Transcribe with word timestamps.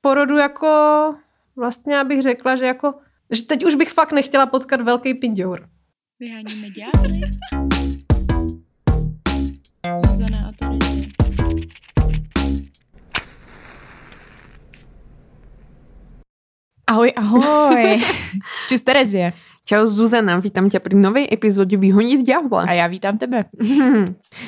porodu 0.00 0.36
jako 0.36 0.68
vlastně 1.56 1.94
já 1.94 2.04
bych 2.04 2.22
řekla, 2.22 2.56
že 2.56 2.66
jako 2.66 2.94
že 3.30 3.42
teď 3.42 3.64
už 3.64 3.74
bych 3.74 3.92
fakt 3.92 4.12
nechtěla 4.12 4.46
potkat 4.46 4.80
velký 4.80 5.14
pindour. 5.14 5.68
Vyháníme 6.20 6.68
ďábly. 6.70 7.20
Zuzana 10.06 10.38
a 10.48 10.52
Terezie. 10.58 11.06
Ahoj, 16.86 17.12
ahoj. 17.16 18.02
Čus 18.68 18.82
Terezie. 18.82 19.32
Čau 19.70 19.86
Zuzana, 19.86 20.38
vítám 20.38 20.68
tě 20.68 20.80
pri 20.80 20.96
novej 20.96 21.28
epizodě 21.32 21.76
Vyhonit 21.76 22.26
ďábla. 22.26 22.62
A 22.62 22.72
já 22.72 22.86
vítám 22.86 23.18
tebe. 23.18 23.44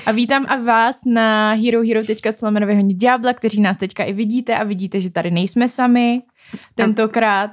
A 0.06 0.12
vítám 0.12 0.46
a 0.48 0.56
vás 0.56 1.00
na 1.06 1.52
herohero.co 1.52 2.50
vyhonit 2.50 2.96
ďábla, 2.96 3.32
kteří 3.32 3.60
nás 3.60 3.76
teďka 3.76 4.04
i 4.04 4.12
vidíte 4.12 4.56
a 4.56 4.64
vidíte, 4.64 5.00
že 5.00 5.10
tady 5.10 5.30
nejsme 5.30 5.68
sami. 5.68 6.22
Tentokrát 6.74 7.50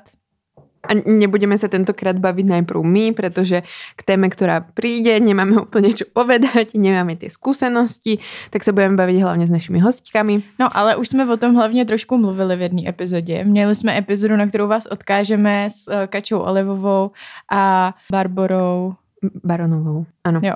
A 0.89 0.98
nebudeme 0.98 1.53
sa 1.53 1.70
tentokrát 1.70 2.17
baviť 2.17 2.45
najprv 2.49 2.81
my, 2.81 3.05
pretože 3.13 3.61
k 3.93 4.02
téme, 4.02 4.25
ktorá 4.34 4.66
príde, 4.73 5.21
nemáme 5.21 5.62
úplne 5.70 5.93
čo 5.93 6.09
povedať, 6.09 6.73
nemáme 6.73 7.13
tie 7.13 7.29
skúsenosti, 7.29 8.17
tak 8.49 8.65
sa 8.65 8.73
budeme 8.73 8.98
baviť 8.98 9.17
hlavne 9.21 9.45
s 9.45 9.53
našimi 9.53 9.77
hostkami. 9.77 10.41
No, 10.57 10.65
ale 10.73 10.98
už 10.98 11.13
jsme 11.13 11.29
o 11.29 11.38
tom 11.38 11.55
hlavně 11.55 11.85
trošku 11.85 12.17
mluvili 12.17 12.55
v 12.55 12.62
jedné 12.62 12.89
epizodě. 12.89 13.43
Měli 13.43 13.75
jsme 13.75 13.98
epizodu, 13.98 14.35
na 14.35 14.48
kterou 14.48 14.67
vás 14.67 14.85
odkážeme 14.85 15.70
s 15.70 15.88
eh, 15.88 16.07
Kačou 16.07 16.39
Olivovou 16.39 17.12
a 17.51 17.93
Barborou. 18.12 18.95
Baronovou, 19.44 20.05
áno. 20.23 20.40
Jo. 20.40 20.55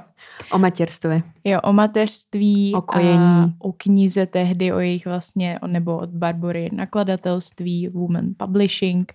O 0.52 0.58
materstve. 0.60 1.24
Jo, 1.44 1.60
o 1.64 1.74
mateřství, 1.74 2.72
O 2.76 2.82
kojení. 2.82 3.20
a 3.20 3.52
o 3.60 3.72
knize 3.78 4.26
tehdy, 4.26 4.74
o 4.74 4.80
jejich 4.80 5.06
vlastně, 5.06 5.60
nebo 5.68 5.98
od 5.98 6.10
Barbory 6.10 6.70
nakladatelství, 6.72 7.90
Woman 7.90 8.26
Publishing. 8.38 9.14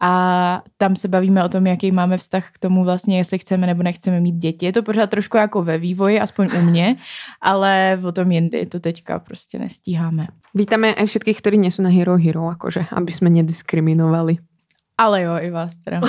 A 0.00 0.62
tam 0.76 0.96
se 0.96 1.08
bavíme 1.08 1.44
o 1.44 1.48
tom, 1.48 1.66
jaký 1.66 1.90
máme 1.90 2.18
vztah 2.18 2.50
k 2.50 2.58
tomu 2.58 2.84
vlastně, 2.84 3.18
jestli 3.18 3.38
chceme 3.38 3.66
nebo 3.66 3.82
nechceme 3.82 4.20
mít 4.20 4.36
děti. 4.36 4.66
Je 4.66 4.72
to 4.72 4.82
pořád 4.82 5.10
trošku 5.10 5.36
jako 5.36 5.62
ve 5.62 5.78
vývoji, 5.78 6.20
aspoň 6.20 6.48
u 6.58 6.62
mě, 6.62 6.96
ale 7.40 7.98
o 8.04 8.12
tom 8.12 8.32
jindy 8.32 8.66
to 8.66 8.80
teďka 8.80 9.18
prostě 9.18 9.58
nestíháme. 9.58 10.26
Vítame 10.54 10.92
aj 10.92 11.08
všetkých, 11.08 11.40
ktorí 11.40 11.56
nie 11.56 11.72
sú 11.72 11.80
na 11.80 11.88
Hero 11.88 12.20
Hero, 12.20 12.44
akože, 12.52 12.92
aby 12.92 13.08
sme 13.08 13.32
nediskriminovali. 13.32 14.51
Ale 14.98 15.22
jo, 15.24 15.34
i 15.40 15.48
vás 15.50 15.72
teda. 15.80 16.04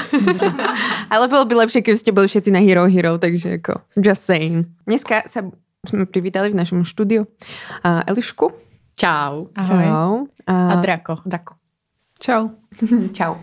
Ale 1.13 1.25
bolo 1.31 1.47
by 1.47 1.65
lepšie, 1.65 1.81
keby 1.81 1.97
ste 1.97 2.11
boli 2.11 2.27
všetci 2.27 2.51
na 2.51 2.59
Hero 2.59 2.85
Hero, 2.85 3.15
takže 3.15 3.63
ako, 3.63 3.79
just 3.95 4.27
saying. 4.27 4.67
Dneska 4.83 5.23
sa 5.25 5.47
sme 5.83 6.07
privítali 6.07 6.51
v 6.51 6.59
našom 6.59 6.87
štúdiu 6.87 7.27
uh, 7.27 8.07
Elišku. 8.07 8.51
Čau. 8.95 9.51
Ahoj. 9.51 9.83
Čau. 9.83 10.11
A 10.47 10.73
Drako. 10.79 11.25
Drako. 11.25 11.53
Čau. 12.19 12.55
Čau. 13.17 13.41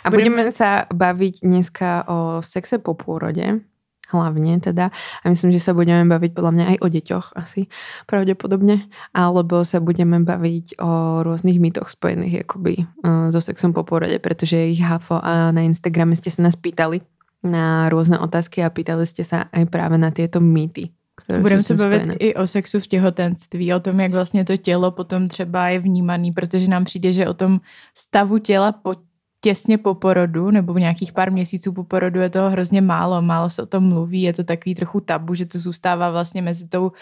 A 0.00 0.06
budeme, 0.08 0.44
budeme 0.44 0.52
sa 0.52 0.88
baviť 0.88 1.44
dneska 1.44 2.08
o 2.08 2.18
sexe 2.40 2.80
po 2.80 2.96
pôrode, 2.96 3.64
hlavne 4.10 4.60
teda. 4.60 4.90
A 5.22 5.24
myslím, 5.30 5.54
že 5.54 5.62
sa 5.62 5.72
budeme 5.72 6.06
baviť 6.06 6.30
podľa 6.34 6.52
mňa 6.52 6.64
aj 6.74 6.76
o 6.82 6.86
deťoch 6.90 7.26
asi 7.38 7.70
pravdepodobne. 8.06 8.90
Alebo 9.14 9.62
sa 9.64 9.78
budeme 9.78 10.20
baviť 10.20 10.82
o 10.82 11.22
rôznych 11.22 11.62
mýtoch 11.62 11.90
spojených 11.90 12.46
akoby 12.46 12.86
uh, 13.06 13.30
so 13.30 13.40
sexom 13.40 13.70
po 13.70 13.86
pôrode, 13.86 14.18
pretože 14.18 14.58
ich 14.58 14.82
hafo 14.82 15.18
a 15.22 15.54
na 15.54 15.62
Instagrame 15.64 16.18
ste 16.18 16.28
sa 16.28 16.42
nás 16.42 16.58
pýtali 16.58 17.02
na 17.40 17.88
rôzne 17.88 18.20
otázky 18.20 18.60
a 18.60 18.68
pýtali 18.68 19.08
ste 19.08 19.24
sa 19.24 19.48
aj 19.48 19.64
práve 19.72 19.96
na 19.96 20.12
tieto 20.12 20.42
mýty. 20.44 20.92
Budeme 21.28 21.62
se 21.62 21.74
bavit 21.74 22.02
spojené. 22.02 22.14
i 22.18 22.34
o 22.34 22.46
sexu 22.46 22.80
v 22.80 22.86
těhotenství, 22.86 23.74
o 23.74 23.80
tom, 23.80 24.00
jak 24.00 24.12
vlastně 24.12 24.44
to 24.44 24.56
tělo 24.56 24.90
potom 24.90 25.28
třeba 25.28 25.68
je 25.68 25.78
vnímaný, 25.78 26.32
protože 26.32 26.68
nám 26.68 26.84
přijde, 26.84 27.12
že 27.12 27.28
o 27.28 27.34
tom 27.34 27.60
stavu 27.94 28.38
těla 28.38 28.72
po, 28.72 28.94
těsně 29.40 29.78
po 29.78 29.94
porodu 29.94 30.50
nebo 30.50 30.78
nějakých 30.78 31.12
pár 31.12 31.32
měsíců 31.32 31.72
po 31.72 31.84
porodu 31.84 32.20
je 32.20 32.30
toho 32.30 32.50
hrozně 32.50 32.80
málo, 32.80 33.22
málo 33.22 33.50
se 33.50 33.62
o 33.62 33.66
tom 33.66 33.88
mluví, 33.88 34.22
je 34.22 34.32
to 34.32 34.44
takový 34.44 34.74
trochu 34.74 35.00
tabu, 35.00 35.34
že 35.34 35.46
to 35.46 35.58
zůstává 35.58 36.10
vlastně 36.10 36.42
mezi 36.42 36.68
tou 36.68 36.86
uh, 36.86 36.92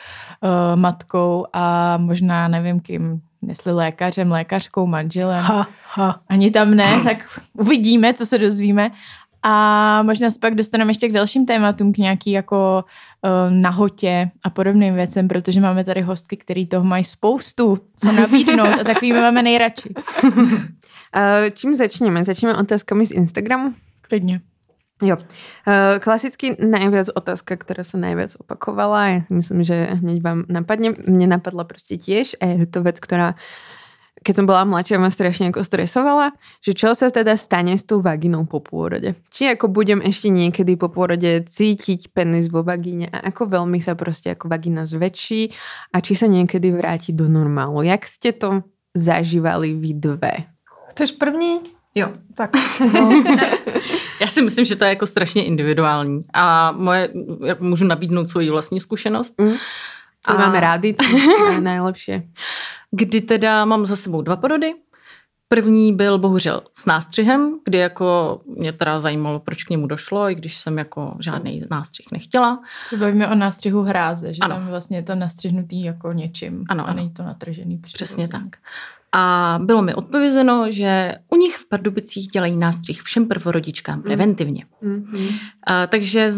matkou 0.75 1.47
a 1.53 1.97
možná 1.97 2.49
nevím 2.49 2.81
kým, 2.81 3.21
jestli 3.47 3.73
lékařem, 3.73 4.33
lékařkou, 4.33 4.87
manželem. 4.87 5.45
Ha, 5.45 5.69
ha. 5.95 6.21
Ani 6.29 6.51
tam 6.51 6.75
ne, 6.75 7.01
tak 7.05 7.41
uvidíme, 7.53 8.15
co 8.15 8.27
se 8.27 8.39
dozvíme. 8.39 8.91
A 9.43 10.03
možná 10.03 10.31
se 10.31 10.39
pak 10.39 10.55
dostaneme 10.55 10.91
ještě 10.91 11.09
k 11.09 11.12
dalším 11.12 11.47
tématům, 11.47 11.93
k 11.93 11.99
nějaký 11.99 12.31
jako 12.31 12.85
uh, 13.25 13.55
nahotě 13.55 14.31
a 14.43 14.51
podobným 14.51 14.95
věcem, 14.95 15.29
protože 15.29 15.61
máme 15.61 15.85
tady 15.85 16.01
hostky, 16.01 16.37
který 16.37 16.67
toho 16.67 16.85
mají 16.85 17.05
spoustu, 17.05 17.79
co 17.97 18.12
nabídnout 18.12 18.81
a 18.81 18.85
takový 18.85 19.12
my 19.12 19.21
máme 19.21 19.43
nejradši. 19.43 19.95
Uh, 21.15 21.51
čím 21.51 21.75
začneme? 21.75 22.25
Začneme 22.25 22.57
otázkami 22.57 23.07
z 23.07 23.13
Instagramu? 23.13 23.75
Klidně. 24.01 24.41
Jo. 25.03 25.17
Uh, 25.17 25.99
klasicky 26.03 26.59
najviac 26.59 27.15
otázka, 27.15 27.55
ktorá 27.55 27.87
sa 27.87 28.03
najviac 28.03 28.35
opakovala, 28.43 29.23
si 29.31 29.31
myslím, 29.31 29.61
že 29.63 29.95
hneď 30.03 30.19
vám 30.27 30.39
napadne. 30.51 30.91
Mne 30.91 31.39
napadla 31.39 31.63
proste 31.63 31.95
tiež 31.95 32.35
a 32.43 32.59
je 32.59 32.67
to 32.67 32.83
vec, 32.83 32.99
ktorá 32.99 33.39
keď 34.19 34.35
som 34.35 34.47
bola 34.51 34.67
mladšia, 34.67 34.99
ma 34.99 35.15
strašne 35.15 35.55
ako 35.55 35.63
stresovala, 35.63 36.35
že 36.59 36.75
čo 36.75 36.91
sa 36.91 37.07
teda 37.07 37.39
stane 37.39 37.79
s 37.79 37.87
tou 37.87 38.03
vaginou 38.03 38.43
po 38.51 38.59
pôrode. 38.59 39.15
Či 39.31 39.55
ako 39.55 39.71
budem 39.71 40.03
ešte 40.03 40.27
niekedy 40.35 40.75
po 40.75 40.91
pôrode 40.91 41.47
cítiť 41.47 42.11
penis 42.11 42.51
vo 42.51 42.67
vagíne 42.67 43.07
a 43.15 43.31
ako 43.31 43.47
veľmi 43.47 43.79
sa 43.79 43.95
proste 43.95 44.35
ako 44.35 44.51
vagina 44.51 44.91
zväčší 44.91 45.55
a 45.95 46.03
či 46.03 46.13
sa 46.19 46.27
niekedy 46.27 46.75
vráti 46.75 47.15
do 47.15 47.31
normálu. 47.31 47.87
Jak 47.87 48.11
ste 48.11 48.35
to 48.35 48.67
zažívali 48.99 49.79
vy 49.79 49.95
dve? 49.95 50.58
Chceš 50.99 51.11
první? 51.13 51.61
Jo. 51.95 52.09
Tak. 52.35 52.51
No. 52.93 53.23
Já 54.21 54.27
si 54.27 54.43
myslím, 54.43 54.65
že 54.65 54.77
to 54.77 54.85
je 54.85 54.89
jako 54.89 55.07
strašně 55.07 55.45
individuální. 55.45 56.25
A 56.35 56.73
moje, 56.73 57.09
můžu 57.61 57.85
nabídnout 57.85 58.31
svoji 58.31 58.51
vlastní 58.51 58.81
zkušenost. 58.81 59.35
Mm. 59.41 59.53
To 60.27 60.31
A- 60.31 60.35
máme 60.39 60.61
rádi, 60.61 60.93
to 60.93 61.05
je 61.53 61.61
najlepšie. 61.61 62.23
Kdy 62.91 63.21
teda 63.21 63.65
mám 63.65 63.87
za 63.87 63.97
sebou 63.97 64.23
dva 64.23 64.37
porody. 64.37 64.75
První 65.49 65.93
byl 65.93 66.19
bohužel 66.19 66.63
s 66.75 66.87
nástřihem, 66.87 67.59
kdy 67.65 67.79
jako 67.79 68.41
mě 68.59 68.73
teda 68.73 69.01
zajímalo, 69.01 69.41
proč 69.41 69.65
k 69.65 69.71
němu 69.71 69.87
došlo, 69.87 70.31
i 70.31 70.35
když 70.35 70.59
jsem 70.59 70.79
jako 70.79 71.17
žádný 71.21 71.63
nástřih 71.71 72.07
nechtěla. 72.13 72.63
Se 72.89 72.97
bavíme 72.97 73.29
o 73.29 73.35
nástřihu 73.35 73.83
hráze, 73.83 74.35
že 74.35 74.39
Ano. 74.41 74.55
tam 74.55 74.67
vlastně 74.67 74.99
je 74.99 75.03
to 75.03 75.15
nastřihnutý 75.15 75.85
jako 75.85 76.13
něčím 76.13 76.65
Ano, 76.69 76.89
a 76.89 76.93
není 76.95 77.11
to 77.11 77.23
natržený. 77.23 77.79
Přesně 77.79 78.05
přirozeně. 78.07 78.29
tak. 78.29 78.57
A 79.13 79.59
bylo 79.63 79.83
mi 79.83 79.95
odpovězeno, 79.95 80.67
že 80.71 81.15
u 81.29 81.37
nich 81.37 81.57
v 81.57 81.69
Pardubicích 81.69 82.29
dělají 82.29 82.57
nástřih 82.57 83.03
všem 83.03 83.29
prvorodičkám 83.29 84.03
preventivně. 84.03 84.65
Mm-hmm. 84.83 85.39
A, 85.67 85.87
takže 85.87 86.31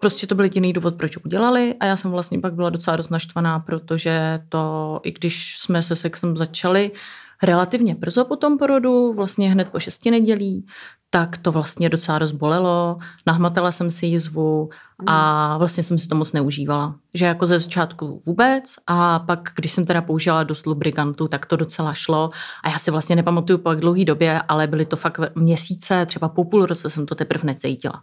prostě 0.00 0.26
to 0.26 0.34
byl 0.34 0.44
jediný 0.44 0.72
důvod, 0.72 0.94
proč 0.94 1.16
udělali 1.16 1.74
a 1.80 1.86
já 1.86 1.96
jsem 1.96 2.10
vlastně 2.10 2.40
pak 2.40 2.54
byla 2.54 2.70
docela 2.70 2.96
dost 2.96 3.10
naštvaná, 3.10 3.58
protože 3.58 4.40
to, 4.48 5.00
i 5.04 5.12
když 5.12 5.58
jsme 5.58 5.82
se 5.82 5.96
sexem 5.96 6.36
začali 6.36 6.90
relativně 7.42 7.94
brzo 7.94 8.24
po 8.24 8.36
tom 8.36 8.58
porodu, 8.58 9.12
vlastně 9.12 9.50
hned 9.50 9.68
po 9.68 9.80
šesti 9.80 10.10
nedělí, 10.10 10.66
tak 11.10 11.36
to 11.36 11.52
vlastně 11.52 11.88
docela 11.88 12.18
rozbolelo, 12.18 12.98
nahmatala 13.26 13.72
jsem 13.72 13.90
si 13.90 14.06
jizvu 14.06 14.70
a 15.06 15.58
vlastně 15.58 15.82
jsem 15.82 15.98
si 15.98 16.08
to 16.08 16.14
moc 16.14 16.32
neužívala. 16.32 16.94
Že 17.14 17.26
jako 17.26 17.46
ze 17.46 17.58
začátku 17.58 18.22
vůbec 18.26 18.74
a 18.86 19.18
pak, 19.18 19.52
když 19.56 19.72
jsem 19.72 19.86
teda 19.86 20.02
použila 20.02 20.42
dost 20.42 20.66
lubrikantů, 20.66 21.28
tak 21.28 21.46
to 21.46 21.56
docela 21.56 21.94
šlo 21.94 22.30
a 22.64 22.70
já 22.70 22.78
si 22.78 22.90
vlastně 22.90 23.16
nepamatuju 23.16 23.58
po 23.58 23.70
jak 23.70 23.80
dlouhé 23.80 24.04
době, 24.04 24.42
ale 24.48 24.66
byly 24.66 24.86
to 24.86 24.96
fakt 24.96 25.20
měsíce, 25.34 26.06
třeba 26.06 26.28
po 26.28 26.44
půl 26.44 26.66
roce 26.66 26.90
jsem 26.90 27.06
to 27.06 27.14
teprve 27.14 27.44
necítila. 27.44 28.02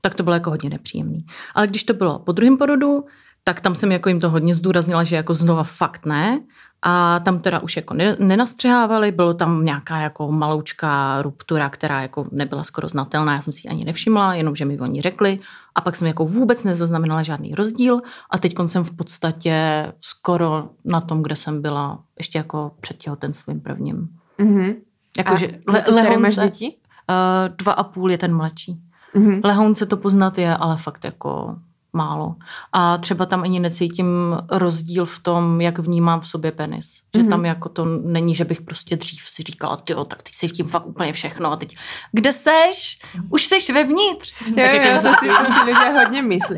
Tak 0.00 0.14
to 0.14 0.22
bylo 0.22 0.34
jako 0.34 0.50
hodně 0.50 0.70
nepříjemný. 0.70 1.26
Ale 1.54 1.66
když 1.66 1.84
to 1.84 1.94
bylo 1.94 2.18
po 2.18 2.32
druhém 2.32 2.56
porodu, 2.56 3.04
tak 3.44 3.60
tam 3.60 3.74
jsem 3.74 3.92
jako 3.92 4.08
jim 4.08 4.20
to 4.20 4.30
hodně 4.30 4.54
zdůraznila, 4.54 5.04
že 5.04 5.16
jako 5.16 5.34
znova 5.34 5.64
fakt 5.64 6.06
ne. 6.06 6.40
A 6.86 7.20
tam 7.20 7.38
teda 7.38 7.60
už 7.60 7.76
jako 7.76 7.94
ne- 7.94 8.16
nenastřihávali, 8.18 9.12
bylo 9.12 9.34
tam 9.34 9.64
nějaká 9.64 9.98
jako 9.98 10.32
maloučká 10.32 11.22
ruptura, 11.22 11.70
která 11.70 12.02
jako 12.02 12.26
nebyla 12.32 12.64
skoro 12.64 12.88
znatelná, 12.88 13.34
já 13.34 13.40
jsem 13.40 13.52
si 13.52 13.66
ji 13.66 13.70
ani 13.70 13.84
nevšimla, 13.84 14.34
jenom 14.34 14.56
že 14.56 14.64
mi 14.64 14.80
oni 14.80 15.02
řekli. 15.02 15.38
A 15.74 15.80
pak 15.80 15.96
jsem 15.96 16.08
jako 16.08 16.24
vůbec 16.24 16.64
nezaznamenala 16.64 17.22
žádný 17.22 17.54
rozdíl 17.54 18.00
a 18.30 18.38
teď 18.38 18.54
jsem 18.66 18.84
v 18.84 18.96
podstatě 18.96 19.86
skoro 20.00 20.68
na 20.84 21.00
tom, 21.00 21.22
kde 21.22 21.36
jsem 21.36 21.62
byla 21.62 21.98
ještě 22.18 22.38
jako 22.38 22.72
před 22.80 22.96
těhotenstvím 22.96 23.60
prvním. 23.60 24.08
Mm-hmm. 24.38 24.74
Jakože 25.18 25.48
le- 25.68 26.18
máš 26.18 26.36
děti? 26.36 26.76
Uh, 27.10 27.56
dva 27.56 27.72
a 27.72 27.84
půl 27.84 28.10
je 28.10 28.18
ten 28.18 28.36
mladší. 28.36 28.80
Mm-hmm. 29.14 29.40
Lehounce 29.44 29.86
to 29.86 29.96
poznat 29.96 30.38
je, 30.38 30.56
ale 30.56 30.76
fakt 30.76 31.04
jako 31.04 31.56
málo. 31.94 32.34
A 32.72 32.98
třeba 32.98 33.26
tam 33.26 33.42
ani 33.42 33.60
necítím 33.60 34.06
rozdíl 34.50 35.06
v 35.06 35.18
tom, 35.18 35.60
jak 35.60 35.78
vnímám 35.78 36.20
v 36.20 36.26
sobě 36.28 36.52
penis. 36.52 37.00
Že 37.16 37.20
Mhm. 37.22 37.30
tam 37.30 37.44
jako 37.44 37.68
to 37.68 37.84
není, 37.84 38.34
že 38.34 38.44
bych 38.44 38.62
prostě 38.62 38.96
dřív 38.96 39.20
si 39.24 39.42
říkala, 39.42 39.76
ty 39.76 39.94
tak 40.08 40.22
teď 40.22 40.34
si 40.34 40.48
tím 40.48 40.66
fakt 40.66 40.86
úplně 40.86 41.12
všechno 41.12 41.52
a 41.52 41.56
teď, 41.56 41.76
kde 42.12 42.32
seš? 42.32 42.98
Už 43.30 43.46
seš 43.46 43.70
vevnitř. 43.70 44.34
Jo, 44.46 44.54
Tak 44.56 44.72
jo, 44.74 44.80
jako 44.80 45.02
to 45.02 45.14
si, 45.20 45.28
to 45.28 45.52
si 45.52 45.60
ľudia 45.60 45.92
hodně 46.04 46.22
myslí. 46.22 46.56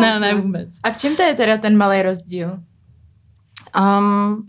Ne, 0.00 0.20
ne, 0.20 0.34
vůbec. 0.34 0.68
A 0.82 0.90
v 0.90 0.96
čem 0.96 1.16
to 1.16 1.22
je 1.22 1.34
teda 1.34 1.56
ten 1.56 1.76
malý 1.76 2.02
rozdíl? 2.02 2.58
Um, 3.98 4.46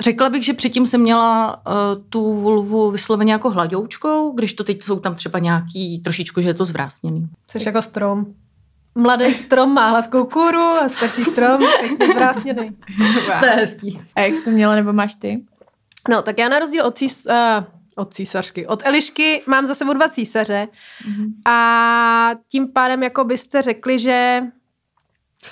Řekla 0.00 0.30
bych, 0.30 0.44
že 0.44 0.52
předtím 0.54 0.86
jsem 0.86 1.00
měla 1.02 1.56
uh, 1.66 1.72
tu 2.08 2.34
vulvu 2.34 2.90
vysloveně 2.90 3.32
jako 3.32 3.50
hladoučkou, 3.50 4.32
když 4.32 4.52
to 4.52 4.64
teď 4.64 4.82
jsou 4.82 5.00
tam 5.00 5.14
třeba 5.14 5.38
nějaký 5.38 5.98
trošičku, 5.98 6.40
že 6.40 6.48
je 6.48 6.54
to 6.54 6.64
zvrásněný. 6.64 7.28
Jsi 7.50 7.58
jako 7.68 7.82
strom. 7.82 8.26
Mladý 8.94 9.34
strom 9.34 9.74
má 9.74 9.88
hladkou 9.88 10.24
kůru 10.24 10.60
a 10.60 10.88
starší 10.88 11.24
strom 11.24 11.62
pěkně 11.80 12.06
zvrásněný. 12.06 12.76
To 13.40 13.46
je 13.46 13.52
hezký. 13.52 14.00
A 14.16 14.20
jak 14.20 14.36
jsi 14.36 14.44
to 14.44 14.50
měla, 14.50 14.74
nebo 14.74 14.92
máš 14.92 15.14
ty? 15.14 15.44
No, 16.08 16.22
tak 16.22 16.38
já 16.38 16.48
na 16.48 16.58
rozdíl 16.58 16.86
od, 16.86 16.96
cís, 16.96 17.26
uh, 17.26 17.64
od 17.96 18.14
císařky, 18.14 18.66
od 18.66 18.82
Elišky 18.86 19.42
mám 19.46 19.66
za 19.66 19.74
sebou 19.74 19.92
dva 19.92 20.08
císaře 20.08 20.68
Mm-hmm. 21.08 21.32
a 21.44 22.30
tím 22.48 22.72
pádem 22.72 23.02
jako 23.02 23.24
byste 23.24 23.62
řekli, 23.62 23.98
že 23.98 24.42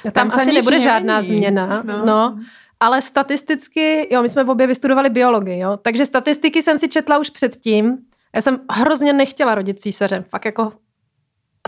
tam, 0.02 0.12
Tam 0.12 0.28
asi 0.40 0.52
nebude 0.52 0.80
žádná 0.80 1.20
nemění. 1.20 1.36
změna, 1.38 1.82
no. 1.86 1.98
No. 1.98 2.04
no. 2.06 2.38
Ale 2.80 3.02
statisticky, 3.02 4.14
jo, 4.14 4.22
my 4.22 4.28
jsme 4.28 4.44
v 4.44 4.50
obě 4.50 4.66
vystudovali 4.66 5.10
biologii, 5.10 5.58
jo, 5.58 5.76
takže 5.82 6.06
statistiky 6.06 6.62
jsem 6.62 6.78
si 6.78 6.88
četla 6.88 7.18
už 7.18 7.30
předtím. 7.30 7.98
Já 8.34 8.40
jsem 8.42 8.60
hrozně 8.70 9.12
nechtěla 9.12 9.54
rodit 9.54 9.80
císařem, 9.80 10.22
fakt 10.22 10.44
jako 10.44 10.72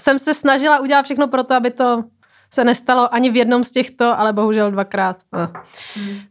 jsem 0.00 0.18
se 0.18 0.34
snažila 0.34 0.80
udělat 0.80 1.02
všechno 1.02 1.28
pro 1.28 1.42
to, 1.42 1.54
aby 1.54 1.70
to 1.70 2.04
se 2.52 2.64
nestalo 2.64 3.14
ani 3.14 3.30
v 3.30 3.36
jednom 3.36 3.64
z 3.64 3.70
těchto, 3.70 4.20
ale 4.20 4.32
bohužel 4.32 4.70
dvakrát. 4.70 5.16
Eh. 5.36 5.48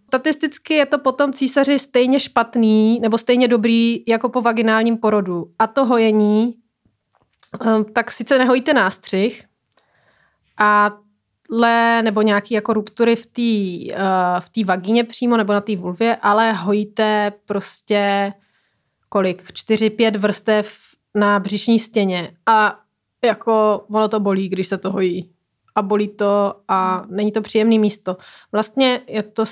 Statisticky 0.07 0.73
je 0.73 0.85
to 0.85 0.99
potom 0.99 1.33
císaři 1.33 1.79
stejně 1.79 2.19
špatný 2.19 2.99
nebo 2.99 3.17
stejně 3.17 3.47
dobrý 3.47 4.03
jako 4.07 4.29
po 4.29 4.41
vaginálním 4.41 4.97
porodu. 4.97 5.45
A 5.59 5.67
to 5.67 5.85
hojení, 5.85 6.53
eh, 7.65 7.83
tak 7.93 8.11
sice 8.11 8.37
nehojíte 8.37 8.73
nástřih, 8.73 9.49
a 10.59 10.91
le, 11.51 12.01
nebo 12.03 12.21
nějaký 12.21 12.53
jako 12.53 12.73
ruptury 12.73 13.15
v 13.15 13.25
té 13.25 13.93
uh, 13.93 14.39
v 14.39 14.49
té 14.49 14.63
vagíně 14.63 15.03
přímo 15.03 15.37
nebo 15.37 15.53
na 15.53 15.61
té 15.61 15.75
vulvě, 15.75 16.15
ale 16.15 16.53
hojíte 16.53 17.31
prostě 17.45 18.33
kolik? 19.09 19.53
čtyři, 19.53 19.89
pět 19.89 20.15
vrstev 20.15 20.77
na 21.15 21.39
břišní 21.39 21.79
stěně 21.79 22.31
a 22.45 22.79
jako 23.25 23.85
ono 23.89 24.07
to 24.07 24.19
bolí, 24.19 24.49
když 24.49 24.67
se 24.67 24.77
to 24.77 24.91
hojí. 24.91 25.31
A 25.75 25.81
bolí 25.81 26.07
to 26.07 26.55
a 26.67 27.05
není 27.09 27.31
to 27.31 27.41
příjemné 27.41 27.77
místo. 27.77 28.17
Vlastně 28.51 29.01
je 29.07 29.23
to, 29.23 29.43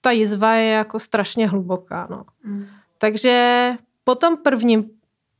ta 0.00 0.10
jizva 0.10 0.52
je 0.52 0.70
jako 0.70 0.98
strašně 0.98 1.48
hluboká, 1.48 2.08
no. 2.10 2.24
Takže 2.98 3.72
po 4.04 4.14
tom 4.14 4.36
prvním 4.36 4.90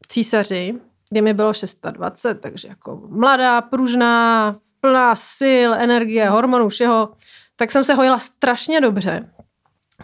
císaři, 0.09 0.75
kdy 1.11 1.23
mi 1.23 1.35
bylo 1.35 1.55
620, 1.55 2.35
takže 2.35 2.69
jako 2.69 3.03
mladá, 3.09 3.61
pružná, 3.61 4.57
plná 4.81 5.17
sil, 5.37 5.71
energie, 5.75 6.29
hormonů, 6.29 6.69
všeho, 6.69 7.13
tak 7.57 7.73
jsem 7.73 7.85
se 7.85 7.95
hojila 7.95 8.19
strašně 8.19 8.81
dobře. 8.81 9.31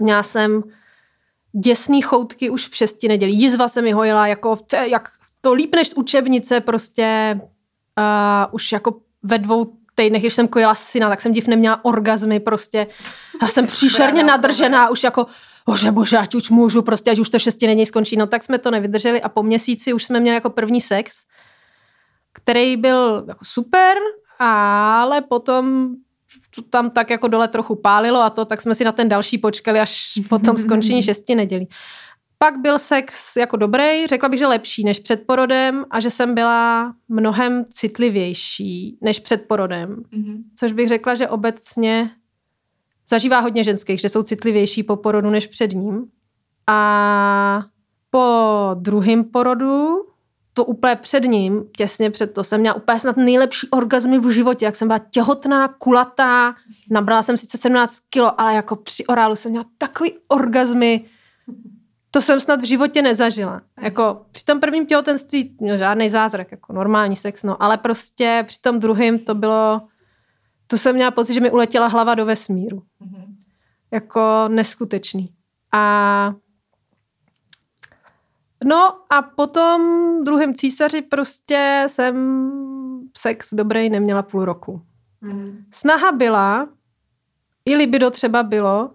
Měla 0.01 0.23
jsem 0.23 0.63
děsný 1.53 2.03
choutky 2.03 2.51
už 2.51 2.69
v 2.69 2.77
šesti 2.77 3.09
nedělí. 3.09 3.41
Jizva 3.41 3.69
se 3.69 3.83
mi 3.83 3.93
hojila 3.93 4.27
jako, 4.27 4.57
jak 4.91 5.09
to 5.47 5.53
líp 5.53 5.75
než 5.75 5.89
z 5.89 5.95
učebnice, 5.95 6.61
prostě 6.61 7.41
uh, 7.41 8.55
už 8.55 8.73
jako 8.73 9.01
ve 9.23 9.39
dvou 9.39 9.73
týdnech, 9.95 10.23
když 10.23 10.35
jsem 10.35 10.49
kojila 10.49 10.75
syna, 10.75 11.09
tak 11.09 11.21
jsem 11.21 11.33
div 11.33 11.47
neměla 11.47 11.85
orgazmy, 11.85 12.41
prostě. 12.41 12.87
Já 13.43 13.49
jsem 13.49 13.67
příšerně 13.67 14.25
nadržená, 14.25 14.91
už 14.91 15.05
jako, 15.05 15.27
bože, 15.67 15.91
bože, 15.91 16.19
ať 16.19 16.35
už 16.35 16.51
můžu, 16.51 16.83
prostě, 16.83 17.11
ať 17.11 17.19
už 17.19 17.29
to 17.29 17.39
šesti 17.39 17.67
nedělí 17.67 17.87
skončí. 17.87 18.17
No 18.17 18.27
tak 18.27 18.43
jsme 18.43 18.59
to 18.59 18.71
nevydrželi 18.71 19.23
a 19.23 19.29
po 19.29 19.43
měsíci 19.43 19.93
už 19.93 20.05
jsme 20.05 20.21
měli 20.21 20.35
jako 20.35 20.51
první 20.51 20.81
sex, 20.81 21.25
který 22.33 22.77
byl 22.77 23.25
jako 23.29 23.45
super, 23.45 23.97
ale 24.39 25.21
potom 25.21 25.95
to 26.55 26.63
tam 26.63 26.91
tak 26.91 27.11
jako 27.11 27.29
dole 27.29 27.49
trochu 27.49 27.75
pálilo 27.75 28.21
a 28.23 28.31
to, 28.31 28.45
tak 28.45 28.63
jsme 28.63 28.75
si 28.75 28.85
na 28.85 28.93
ten 28.93 29.09
další 29.09 29.39
počkali 29.39 29.81
až 29.81 30.19
po 30.29 30.39
tom 30.39 30.59
skončení 30.59 31.03
šesti 31.03 31.35
nedělí. 31.35 31.69
Pak 32.39 32.59
byl 32.59 32.79
sex 32.79 33.37
jako 33.37 33.57
dobrý, 33.57 34.07
řekla 34.07 34.29
bych, 34.29 34.39
že 34.39 34.47
lepší 34.47 34.85
než 34.85 34.99
před 34.99 35.27
porodem 35.27 35.85
a 35.91 36.01
že 36.01 36.11
jsem 36.11 36.35
byla 36.35 36.95
mnohem 37.09 37.65
citlivější 37.71 38.99
než 39.01 39.19
před 39.21 39.49
porodem. 39.49 40.03
Mm-hmm. 40.13 40.43
Což 40.59 40.73
bych 40.73 40.89
řekla, 40.89 41.15
že 41.15 41.29
obecně 41.29 42.11
zažívá 43.09 43.41
hodně 43.41 43.65
ženských, 43.65 44.01
že 44.01 44.09
jsou 44.09 44.23
citlivější 44.23 44.83
po 44.83 44.97
porodu 44.97 45.31
než 45.31 45.47
před 45.47 45.73
ním. 45.73 46.07
A 46.67 47.63
po 48.11 48.71
druhém 48.75 49.25
porodu, 49.25 50.07
to 50.53 50.65
úplně 50.65 50.97
před 50.97 51.25
ním, 51.25 51.65
těsně 51.77 52.11
před 52.11 52.35
to, 52.35 52.45
jsem 52.45 52.61
měla 52.61 52.77
úplně 52.77 52.99
snad 52.99 53.17
nejlepší 53.17 53.69
orgazmy 53.71 54.19
v 54.19 54.31
životě, 54.31 54.65
jak 54.65 54.77
jsem 54.77 54.89
byla 54.89 54.99
těhotná, 54.99 55.69
kulatá, 55.69 56.55
nabrala 56.91 57.23
jsem 57.23 57.39
sice 57.39 57.59
17 57.59 57.99
kilo, 58.11 58.41
ale 58.41 58.55
jako 58.55 58.77
při 58.77 59.07
orálu 59.07 59.37
jsem 59.37 59.51
měla 59.51 59.67
takový 59.79 60.13
orgazmy, 60.29 61.05
to 62.17 62.21
jsem 62.23 62.41
snad 62.41 62.61
v 62.61 62.65
životě 62.65 63.03
nezažila. 63.03 63.63
Jako 63.81 64.27
při 64.33 64.45
tom 64.45 64.61
prvním 64.61 64.87
těhotenství 64.87 65.57
no, 65.61 65.77
žádný 65.77 66.09
zázrak, 66.09 66.51
jako 66.51 66.73
normální 66.73 67.17
sex, 67.17 67.43
no, 67.43 67.63
ale 67.63 67.77
prostě 67.77 68.45
při 68.47 68.61
tom 68.61 68.81
druhém 68.81 69.19
to 69.19 69.35
bylo, 69.35 69.83
to 70.67 70.79
jsem 70.79 70.95
měla 70.95 71.11
pocit, 71.11 71.35
že 71.35 71.41
mi 71.41 71.51
uletěla 71.51 71.87
hlava 71.87 72.15
do 72.15 72.27
vesmíru. 72.27 72.83
Jako 73.91 74.45
neskutečný. 74.49 75.35
A 75.73 76.35
no 78.65 78.99
a 79.11 79.23
potom 79.23 79.81
druhém 80.25 80.55
císaři 80.55 81.03
prostě 81.03 81.85
jsem 81.87 82.51
sex 83.17 83.55
dobrý 83.55 83.91
neměla 83.91 84.23
půl 84.23 84.45
roku. 84.45 84.83
Snaha 85.71 86.13
byla, 86.13 86.69
i 87.65 87.77
libido 87.77 88.11
třeba 88.11 88.43
bylo, 88.43 88.91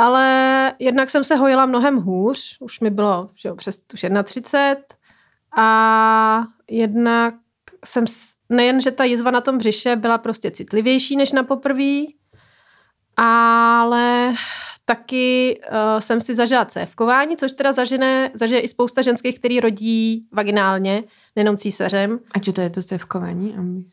ale 0.00 0.72
jednak 0.78 1.10
jsem 1.10 1.24
se 1.24 1.36
hojila 1.36 1.66
mnohem 1.66 1.96
hůř, 1.96 2.56
už 2.60 2.80
mi 2.80 2.90
bylo 2.90 3.30
že 3.34 3.48
jo, 3.48 3.56
přes 3.56 3.78
už 3.94 4.06
31 4.24 4.76
a 5.56 6.44
jednak 6.70 7.34
jsem, 7.84 8.06
s- 8.06 8.32
nejen, 8.48 8.80
že 8.80 8.90
ta 8.90 9.04
jizva 9.04 9.30
na 9.30 9.40
tom 9.40 9.58
břiše 9.58 9.96
byla 9.96 10.18
prostě 10.18 10.50
citlivější 10.50 11.16
než 11.16 11.32
na 11.32 11.42
poprví, 11.42 12.16
ale 13.16 14.34
taky 14.84 15.60
uh, 15.70 16.00
jsem 16.00 16.20
si 16.20 16.34
zažila 16.34 16.64
cévkování, 16.64 17.36
což 17.36 17.52
teda 17.52 17.72
zažine, 17.72 18.30
zažije 18.34 18.60
i 18.60 18.68
spousta 18.68 19.02
ženských, 19.02 19.38
který 19.38 19.60
rodí 19.60 20.26
vaginálně, 20.32 21.04
nejenom 21.36 21.56
císařem. 21.56 22.20
A 22.34 22.38
čo 22.38 22.52
to 22.52 22.60
je 22.60 22.70
to 22.70 22.82
sevkování? 22.82 23.54
Aby- 23.58 23.84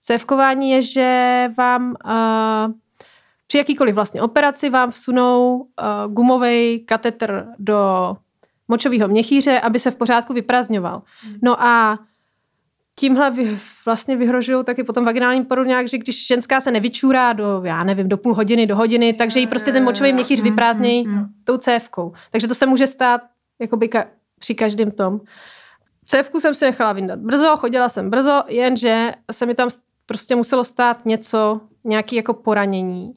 Cévkování 0.00 0.70
je, 0.70 0.82
že 0.82 1.48
vám 1.58 1.94
uh, 2.04 2.74
při 3.46 3.58
jakýkoliv 3.58 3.94
vlastně 3.94 4.22
operaci 4.22 4.70
vám 4.70 4.90
vsunou 4.90 5.56
uh, 5.56 6.12
gumový 6.12 6.84
katetr 6.84 7.46
do 7.58 8.12
močového 8.68 9.08
měchýře, 9.08 9.60
aby 9.60 9.78
se 9.78 9.90
v 9.90 9.96
pořádku 9.96 10.32
vyprazňoval. 10.32 11.02
No 11.42 11.62
a 11.62 11.98
tímhle 12.98 13.30
vy, 13.30 13.58
vlastně 13.86 14.16
vyhrožují 14.16 14.64
taky 14.64 14.84
potom 14.84 15.04
vaginálním 15.04 15.44
porodu 15.44 15.68
nějak, 15.68 15.88
že 15.88 15.98
když 15.98 16.26
ženská 16.26 16.60
se 16.60 16.70
nevyčůrá 16.70 17.32
do, 17.32 17.60
já 17.64 17.84
nevím, 17.84 18.08
do 18.08 18.16
půl 18.16 18.34
hodiny, 18.34 18.66
do 18.66 18.76
hodiny, 18.76 19.12
takže 19.12 19.40
jí 19.40 19.46
prostě 19.46 19.72
ten 19.72 19.84
močový 19.84 20.12
měchýř 20.12 20.40
vyprázdnějí 20.40 21.04
tou 21.44 21.56
cévkou. 21.56 22.12
Takže 22.30 22.48
to 22.48 22.54
se 22.54 22.66
může 22.66 22.86
stát 22.86 23.20
jakoby 23.58 23.88
ka- 23.88 24.06
při 24.38 24.54
každém 24.54 24.90
tom. 24.90 25.20
Cévku 26.06 26.40
jsem 26.40 26.54
si 26.54 26.64
nechala 26.64 26.92
vyndat 26.92 27.18
brzo, 27.18 27.56
chodila 27.56 27.88
jsem 27.88 28.10
brzo, 28.10 28.42
jenže 28.48 29.12
se 29.32 29.46
mi 29.46 29.54
tam 29.54 29.68
prostě 30.06 30.36
muselo 30.36 30.64
stát 30.64 31.06
něco, 31.06 31.60
nějaký 31.84 32.16
jako 32.16 32.34
poranění, 32.34 33.12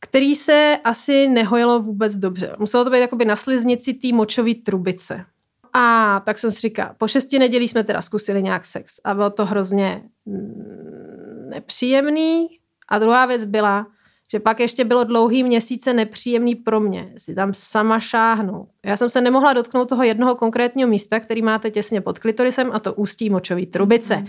který 0.00 0.34
se 0.34 0.78
asi 0.84 1.28
nehojilo 1.28 1.80
vůbec 1.80 2.16
dobře. 2.16 2.52
Muselo 2.58 2.84
to 2.84 2.90
být 2.90 3.00
jakoby 3.00 3.24
na 3.24 3.36
sliznici 3.36 3.94
té 3.94 4.12
močové 4.12 4.54
trubice. 4.54 5.24
A 5.72 6.20
tak 6.26 6.38
jsem 6.38 6.52
si 6.52 6.60
říkala, 6.60 6.94
po 6.98 7.08
šesti 7.08 7.38
nedělí 7.38 7.68
jsme 7.68 7.84
teda 7.84 8.02
zkusili 8.02 8.42
nějak 8.42 8.64
sex 8.64 9.00
a 9.04 9.14
bylo 9.14 9.30
to 9.30 9.46
hrozně 9.46 10.02
mm, 10.26 11.50
nepříjemný. 11.50 12.48
A 12.88 12.98
druhá 12.98 13.26
věc 13.26 13.44
byla, 13.44 13.86
že 14.32 14.40
pak 14.40 14.60
ještě 14.60 14.84
bylo 14.84 15.04
dlouhý 15.04 15.42
měsíce 15.42 15.92
nepříjemný 15.92 16.54
pro 16.54 16.80
mě 16.80 17.12
si 17.16 17.34
tam 17.34 17.54
sama 17.54 18.00
šáhnout. 18.00 18.68
Já 18.84 18.96
jsem 18.96 19.10
se 19.10 19.20
nemohla 19.20 19.52
dotknout 19.52 19.88
toho 19.88 20.02
jednoho 20.02 20.34
konkrétního 20.34 20.88
místa, 20.88 21.20
který 21.20 21.42
máte 21.42 21.70
těsně 21.70 22.00
pod 22.00 22.18
klitorisem 22.18 22.70
a 22.72 22.78
to 22.78 22.94
ústí 22.94 23.30
močové 23.30 23.66
trubice. 23.66 24.24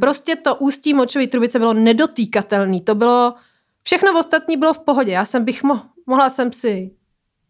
Prostě 0.00 0.36
to 0.36 0.54
ústí 0.54 0.94
močové 0.94 1.26
trubice 1.26 1.58
bylo 1.58 1.74
nedotýkatelný. 1.74 2.80
To 2.80 2.94
bylo, 2.94 3.34
všechno 3.86 4.18
ostatní 4.18 4.56
bylo 4.56 4.74
v 4.74 4.78
pohodě. 4.78 5.12
Já 5.12 5.24
jsem 5.24 5.44
bych 5.44 5.64
mo- 5.64 5.82
mohla 6.06 6.30
jsem 6.30 6.52
si, 6.52 6.90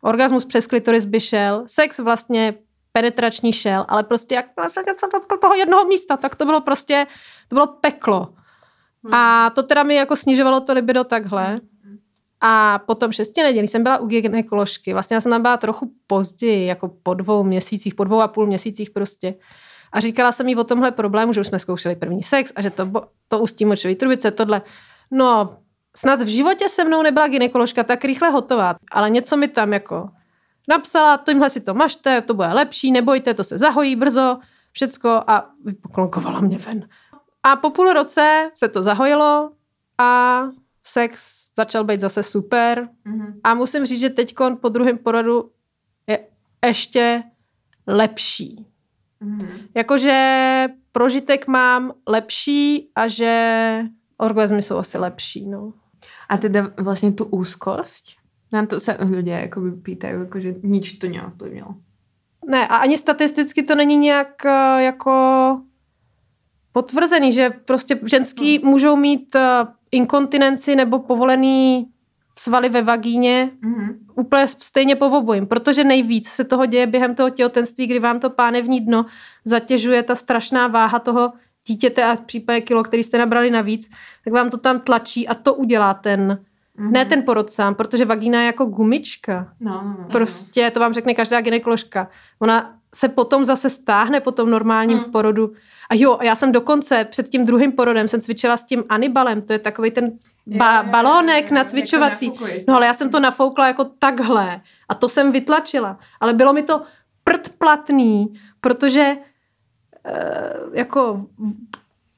orgasmus 0.03 0.45
přes 0.45 0.67
klitoris 0.67 1.05
by 1.05 1.21
šel, 1.21 1.65
sex 1.67 1.99
vlastně 1.99 2.55
penetrační 2.93 3.53
šel, 3.53 3.87
ale 3.89 4.03
prostě 4.03 4.35
jak 4.35 4.47
toho 5.41 5.55
jednoho 5.55 5.85
místa, 5.85 6.17
tak 6.17 6.35
to 6.35 6.45
bylo 6.45 6.61
prostě, 6.61 7.07
to 7.49 7.55
bylo 7.57 7.67
peklo. 7.67 8.35
A 9.13 9.51
to 9.51 9.63
teda 9.63 9.83
mi 9.83 9.95
jako 9.95 10.17
snižovalo 10.17 10.61
to 10.61 10.73
libido 10.73 11.05
takhle. 11.05 11.61
A 12.41 12.79
potom 12.79 13.13
šesti 13.13 13.43
nedělí 13.43 13.69
jsem 13.69 13.83
byla 13.83 13.99
u 13.99 14.07
gynekoložky. 14.07 14.93
Vlastně 14.93 15.15
já 15.15 15.21
jsem 15.21 15.33
tam 15.33 15.43
byla 15.43 15.57
trochu 15.57 15.93
později, 16.07 16.67
jako 16.67 16.89
po 17.03 17.15
dvou 17.15 17.45
měsících, 17.45 17.95
po 17.95 18.05
dvou 18.05 18.21
a 18.21 18.29
půl 18.29 18.47
měsících 18.47 18.91
prostě. 18.91 19.35
A 19.93 20.01
říkala 20.01 20.33
jsem 20.33 20.49
jí 20.49 20.57
o 20.57 20.65
tomhle 20.65 20.91
problému, 20.91 21.33
že 21.33 21.41
už 21.41 21.47
jsme 21.47 21.59
zkoušeli 21.59 21.97
první 21.97 22.23
sex 22.23 22.53
a 22.57 22.63
že 22.63 22.71
to, 22.71 22.91
to 23.29 23.39
ústí 23.39 23.65
močový 23.65 23.95
trubice, 23.95 24.31
tohle. 24.31 24.63
No, 25.11 25.57
snad 25.97 26.23
v 26.23 26.27
životě 26.27 26.69
se 26.69 26.85
mnou 26.85 27.03
nebyla 27.03 27.29
gynekoložka 27.29 27.85
tak 27.85 28.05
rychle 28.05 28.31
hotová, 28.31 28.75
ale 28.93 29.11
něco 29.11 29.37
mi 29.37 29.49
tam 29.49 29.73
jako 29.73 30.09
napsala, 30.69 31.23
tímhle 31.27 31.51
si 31.51 31.61
to 31.61 31.75
mažte, 31.75 32.21
to 32.21 32.35
bude 32.35 32.49
lepší, 32.49 32.93
nebojte, 32.93 33.35
to 33.35 33.45
se 33.45 33.59
zahojí 33.59 33.97
brzo, 33.97 34.39
všecko 34.73 35.23
a 35.27 35.51
vypoklonkovala 35.65 36.41
mě 36.41 36.59
ven. 36.59 36.89
A 37.43 37.57
po 37.57 37.71
půl 37.71 37.93
roce 37.93 38.51
se 38.55 38.69
to 38.69 38.83
zahojilo 38.83 39.51
a 39.99 40.43
sex 40.85 41.37
začal 41.57 41.85
být 41.85 42.01
zase 42.01 42.23
super. 42.23 42.89
Mm-hmm. 43.07 43.41
A 43.45 43.55
musím 43.55 43.87
říct, 43.87 44.01
že 44.01 44.11
teď 44.11 44.35
po 44.61 44.69
druhém 44.69 44.99
porodu 44.99 45.51
je 46.07 46.27
ještě 46.67 47.23
lepší. 47.87 48.67
Mm-hmm. 49.23 49.69
Jakože 49.75 50.69
prožitek 50.93 51.47
mám 51.47 51.93
lepší 52.07 52.91
a 52.95 53.09
že 53.09 53.83
orgazmy 54.19 54.63
jsou 54.63 54.79
asi 54.79 54.99
lepší. 54.99 55.47
No. 55.47 55.73
A 56.29 56.37
teda 56.37 56.71
vlastně 56.77 57.13
tu 57.13 57.25
úzkost? 57.25 58.05
Na 58.53 58.67
to 58.67 58.81
se 58.81 58.97
lidé 59.01 59.33
jakoby 59.33 59.73
pýtají, 59.73 60.15
jakože 60.15 60.55
nič 60.63 60.93
to 60.93 61.07
neovplyvnilo. 61.07 61.75
Ne, 62.49 62.69
a 62.69 62.77
ani 62.77 62.97
statisticky 62.97 63.63
to 63.63 63.75
není 63.75 63.97
nějak 63.97 64.43
uh, 64.45 64.81
jako 64.81 65.13
potvrzený, 66.73 67.33
že 67.33 67.51
prostě 67.51 68.01
ženský 68.05 68.59
hmm. 68.59 68.71
můžou 68.71 68.97
mít 68.97 69.35
uh, 69.35 69.41
inkontinenci 69.91 70.77
nebo 70.77 70.99
povolený 70.99 71.87
svaly 72.39 72.69
ve 72.69 72.83
vagíně 72.83 73.51
mm-hmm. 73.63 73.97
úplně 74.15 74.49
stejně 74.49 74.97
po 74.97 75.07
obojím, 75.07 75.47
protože 75.47 75.85
nejvíc 75.85 76.29
se 76.29 76.45
toho 76.45 76.67
děje 76.67 76.87
během 76.87 77.15
toho 77.15 77.31
těhotenství, 77.31 77.87
kdy 77.87 77.99
vám 77.99 78.21
to 78.21 78.31
pánevní 78.31 78.81
dno 78.81 79.07
zatěžuje 79.45 80.03
ta 80.03 80.15
strašná 80.15 80.67
váha 80.67 80.99
toho 80.99 81.33
dítěte 81.67 82.05
a 82.05 82.17
případně 82.17 82.61
kilo, 82.61 82.83
který 82.83 83.03
jste 83.03 83.19
nabrali 83.19 83.51
navíc, 83.51 83.91
tak 84.25 84.33
vám 84.33 84.51
to 84.51 84.57
tam 84.57 84.81
tlačí 84.81 85.29
a 85.29 85.35
to 85.35 85.55
udělá 85.55 85.95
ten, 85.95 86.45
mm-hmm. 86.79 86.91
ne 86.91 87.05
ten 87.05 87.23
porod 87.23 87.51
sám, 87.51 87.75
protože 87.75 88.05
vagína 88.05 88.41
je 88.41 88.47
jako 88.47 88.65
gumička. 88.65 89.53
No, 89.61 89.73
no, 89.85 89.97
no. 89.99 90.07
Prostě 90.13 90.71
to 90.71 90.81
vám 90.81 90.95
řekne 90.95 91.15
každá 91.15 91.41
gynekoložka. 91.41 92.09
Ona 92.39 92.77
se 92.95 93.09
potom 93.09 93.45
zase 93.45 93.71
stáhne 93.71 94.21
po 94.21 94.33
tom 94.33 94.51
normálním 94.51 94.99
mm. 94.99 95.05
porodu. 95.05 95.53
A 95.91 95.95
jo, 95.95 96.19
já 96.23 96.35
jsem 96.35 96.53
dokonce 96.53 97.05
před 97.05 97.29
tím 97.29 97.45
druhým 97.45 97.73
porodem 97.73 98.09
jsem 98.09 98.21
cvičila 98.21 98.57
s 98.57 98.65
tím 98.65 98.85
Anibalem, 98.89 99.43
to 99.43 99.53
je 99.53 99.59
takový 99.59 99.91
ten 99.91 100.13
ba- 100.47 100.83
balónek 100.83 101.51
na 101.51 101.65
cvičovací. 101.65 102.33
No 102.69 102.77
ale 102.77 102.87
já 102.87 102.95
jsem 102.95 103.11
to 103.11 103.21
nafoukla 103.21 103.67
jako 103.67 103.85
takhle 103.85 104.61
a 104.89 104.95
to 104.95 105.09
jsem 105.09 105.33
vytlačila. 105.33 105.99
Ale 106.21 106.33
bylo 106.33 106.53
mi 106.53 106.63
to 106.63 106.83
prdplatný, 107.25 108.35
protože 108.61 109.17
jako 110.73 111.27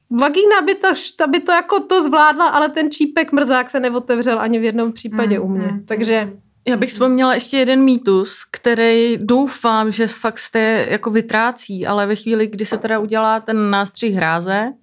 vagína 0.09 0.61
by 0.65 0.75
to, 0.75 0.87
ta 1.15 1.27
by 1.27 1.39
to 1.39 1.51
jako 1.51 1.79
to 1.79 2.03
zvládla, 2.03 2.47
ale 2.47 2.69
ten 2.69 2.91
čípek 2.91 3.31
mrzák 3.31 3.69
se 3.69 3.79
neotevřel 3.79 4.39
ani 4.39 4.59
v 4.59 4.63
jednom 4.63 4.91
případě 4.91 5.39
mm, 5.39 5.45
u 5.45 5.47
mě. 5.47 5.67
Mm, 5.67 5.85
Takže 5.85 6.33
já 6.67 6.77
bych 6.77 6.89
vzpomněla 6.89 7.33
ještě 7.33 7.57
jeden 7.57 7.83
mýtus, 7.83 8.45
který 8.51 9.17
doufám, 9.17 9.91
že 9.91 10.07
fakt 10.07 10.39
jste 10.39 10.87
jako 10.89 11.11
vytrácí, 11.11 11.87
ale 11.87 12.07
ve 12.07 12.15
chvíli, 12.15 12.47
kdy 12.47 12.65
se 12.65 12.77
teda 12.77 12.99
udělá 12.99 13.39
ten 13.39 13.69
nástřih 13.69 14.13
hráze 14.13 14.73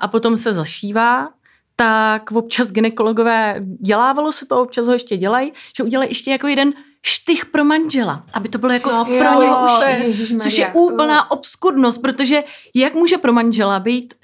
a 0.00 0.08
potom 0.08 0.36
se 0.36 0.52
zašívá, 0.52 1.28
tak 1.76 2.32
občas 2.32 2.72
ginekologové, 2.72 3.56
dělávalo 3.80 4.32
se 4.32 4.46
to, 4.46 4.62
občas 4.62 4.86
ho 4.86 4.92
ještě 4.92 5.16
dělají, 5.16 5.52
že 5.76 5.82
udělají 5.82 6.10
ještě 6.10 6.30
jako 6.30 6.46
jeden 6.46 6.72
štych 7.06 7.46
pro 7.46 7.64
manžela, 7.64 8.24
aby 8.32 8.48
to 8.48 8.58
bylo 8.58 8.72
jako 8.72 8.90
no, 8.90 9.04
pro 9.04 9.14
jo, 9.14 9.42
něho 9.42 9.64
už, 9.64 10.42
což 10.42 10.58
je 10.58 10.68
úplná 10.72 11.30
obskurnost, 11.30 12.02
protože 12.02 12.44
jak 12.74 12.94
může 12.94 13.18
pro 13.18 13.32
manžela 13.32 13.80
být 13.80 14.14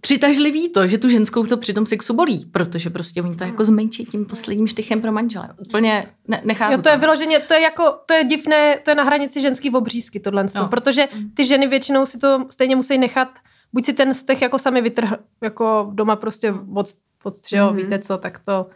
přitažlivý 0.00 0.68
to, 0.68 0.88
že 0.88 0.98
tu 0.98 1.08
ženskou 1.08 1.46
to 1.46 1.56
při 1.56 1.74
tom 1.74 1.86
sexu 1.86 2.14
bolí, 2.14 2.46
protože 2.52 2.90
prostě 2.90 3.22
oni 3.22 3.36
to 3.36 3.44
jako 3.44 3.64
zmenší 3.64 4.04
tím 4.04 4.26
posledním 4.26 4.66
štychem 4.66 5.00
pro 5.00 5.12
manžele. 5.12 5.48
Úplně 5.56 6.06
ne, 6.28 6.40
nechápu. 6.44 6.72
Jo, 6.72 6.82
to 6.82 6.88
je 6.88 6.96
vyloženě, 6.96 7.38
to 7.38 7.54
je 7.54 7.60
jako, 7.60 7.98
to 8.06 8.14
je 8.14 8.24
divné, 8.24 8.78
to 8.84 8.90
je 8.90 8.94
na 8.94 9.02
hranici 9.02 9.40
ženský 9.40 9.70
obřízky 9.70 10.20
tohle, 10.20 10.46
no. 10.56 10.68
protože 10.68 11.08
ty 11.34 11.44
ženy 11.44 11.66
většinou 11.66 12.06
si 12.06 12.18
to 12.18 12.46
stejně 12.50 12.76
musí 12.76 12.98
nechat, 12.98 13.28
buď 13.72 13.84
si 13.84 13.92
ten 13.92 14.14
stech 14.14 14.42
jako 14.42 14.58
sami 14.58 14.80
vytrh, 14.82 15.10
jako 15.40 15.90
doma 15.94 16.16
prostě 16.16 16.54
od, 16.74 16.86
od 17.24 17.34
jo, 17.52 17.66
mm-hmm. 17.66 17.74
víte 17.74 17.98
co, 17.98 18.18
tak 18.18 18.38
to, 18.38 18.66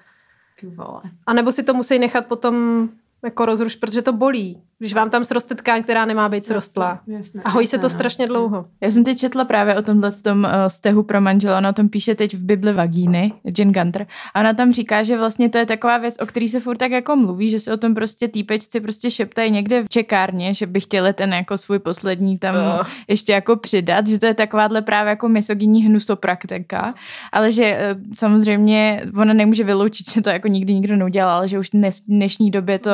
a 1.27 1.33
nebo 1.33 1.53
si 1.53 1.63
to 1.63 1.75
musí 1.75 1.99
nechat 1.99 2.27
potom 2.27 2.89
jako 3.25 3.47
rozruš, 3.47 3.77
protože 3.77 4.03
to 4.03 4.13
bolí, 4.13 4.63
když 4.79 4.95
vám 4.95 5.11
tam 5.11 5.25
sroste 5.25 5.55
tkáň, 5.55 5.83
která 5.83 6.05
nemá 6.05 6.29
být 6.29 6.45
srostlá. 6.45 7.01
a 7.45 7.51
hojí 7.51 7.67
se 7.67 7.79
to 7.79 7.89
strašně 7.89 8.27
dlouho. 8.27 8.65
Já 8.81 8.91
jsem 8.91 9.05
teď 9.05 9.19
četla 9.19 9.45
právě 9.45 9.77
o 9.77 9.83
tomhle 9.83 10.13
tom 10.13 10.39
uh, 10.39 10.51
stehu 10.69 11.03
pro 11.03 11.21
manžela, 11.21 11.59
ona 11.59 11.71
o 11.71 11.73
tom 11.73 11.89
píše 11.89 12.15
teď 12.15 12.35
v 12.35 12.45
Bibli 12.45 12.73
vagíny, 12.73 13.33
Jen 13.59 13.73
Gunter, 13.73 14.07
a 14.35 14.41
ona 14.41 14.55
tam 14.55 14.73
říká, 14.73 15.03
že 15.03 15.19
vlastně 15.19 15.49
to 15.49 15.59
je 15.59 15.67
taková 15.67 15.99
věc, 15.99 16.15
o 16.23 16.27
který 16.27 16.49
se 16.49 16.61
furt 16.61 16.77
tak 16.77 16.91
jako 16.91 17.17
mluví, 17.17 17.51
že 17.51 17.61
se 17.61 17.73
o 17.73 17.77
tom 17.77 17.95
prostě 17.95 18.29
týpečci 18.29 18.81
prostě 18.81 19.11
šeptají 19.11 19.51
někde 19.51 19.83
v 19.83 19.89
čekárně, 19.89 20.55
že 20.55 20.67
by 20.67 20.81
chtěli 20.81 21.13
ten 21.13 21.33
jako 21.33 21.59
svůj 21.59 21.79
poslední 21.79 22.39
tam 22.39 22.55
uh. 22.55 22.87
ještě 23.09 23.33
jako 23.33 23.57
přidat, 23.57 24.07
že 24.07 24.19
to 24.19 24.27
je 24.27 24.35
takováhle 24.35 24.83
právě 24.83 25.11
jako 25.11 25.29
misogyní 25.29 25.85
hnusopraktika, 25.85 26.95
ale 27.33 27.53
že 27.53 27.79
uh, 27.95 28.03
samozřejmě 28.15 29.03
ona 29.17 29.33
nemůže 29.33 29.65
vyloučit, 29.65 30.13
že 30.13 30.21
to 30.21 30.31
jako 30.31 30.49
nikdy 30.49 30.75
nikdo 30.75 30.97
neudělal, 30.97 31.37
ale 31.37 31.49
že 31.49 31.59
už 31.59 31.71
dnes, 31.71 32.01
dnešní 32.01 32.51
době 32.51 32.79
to 32.79 32.91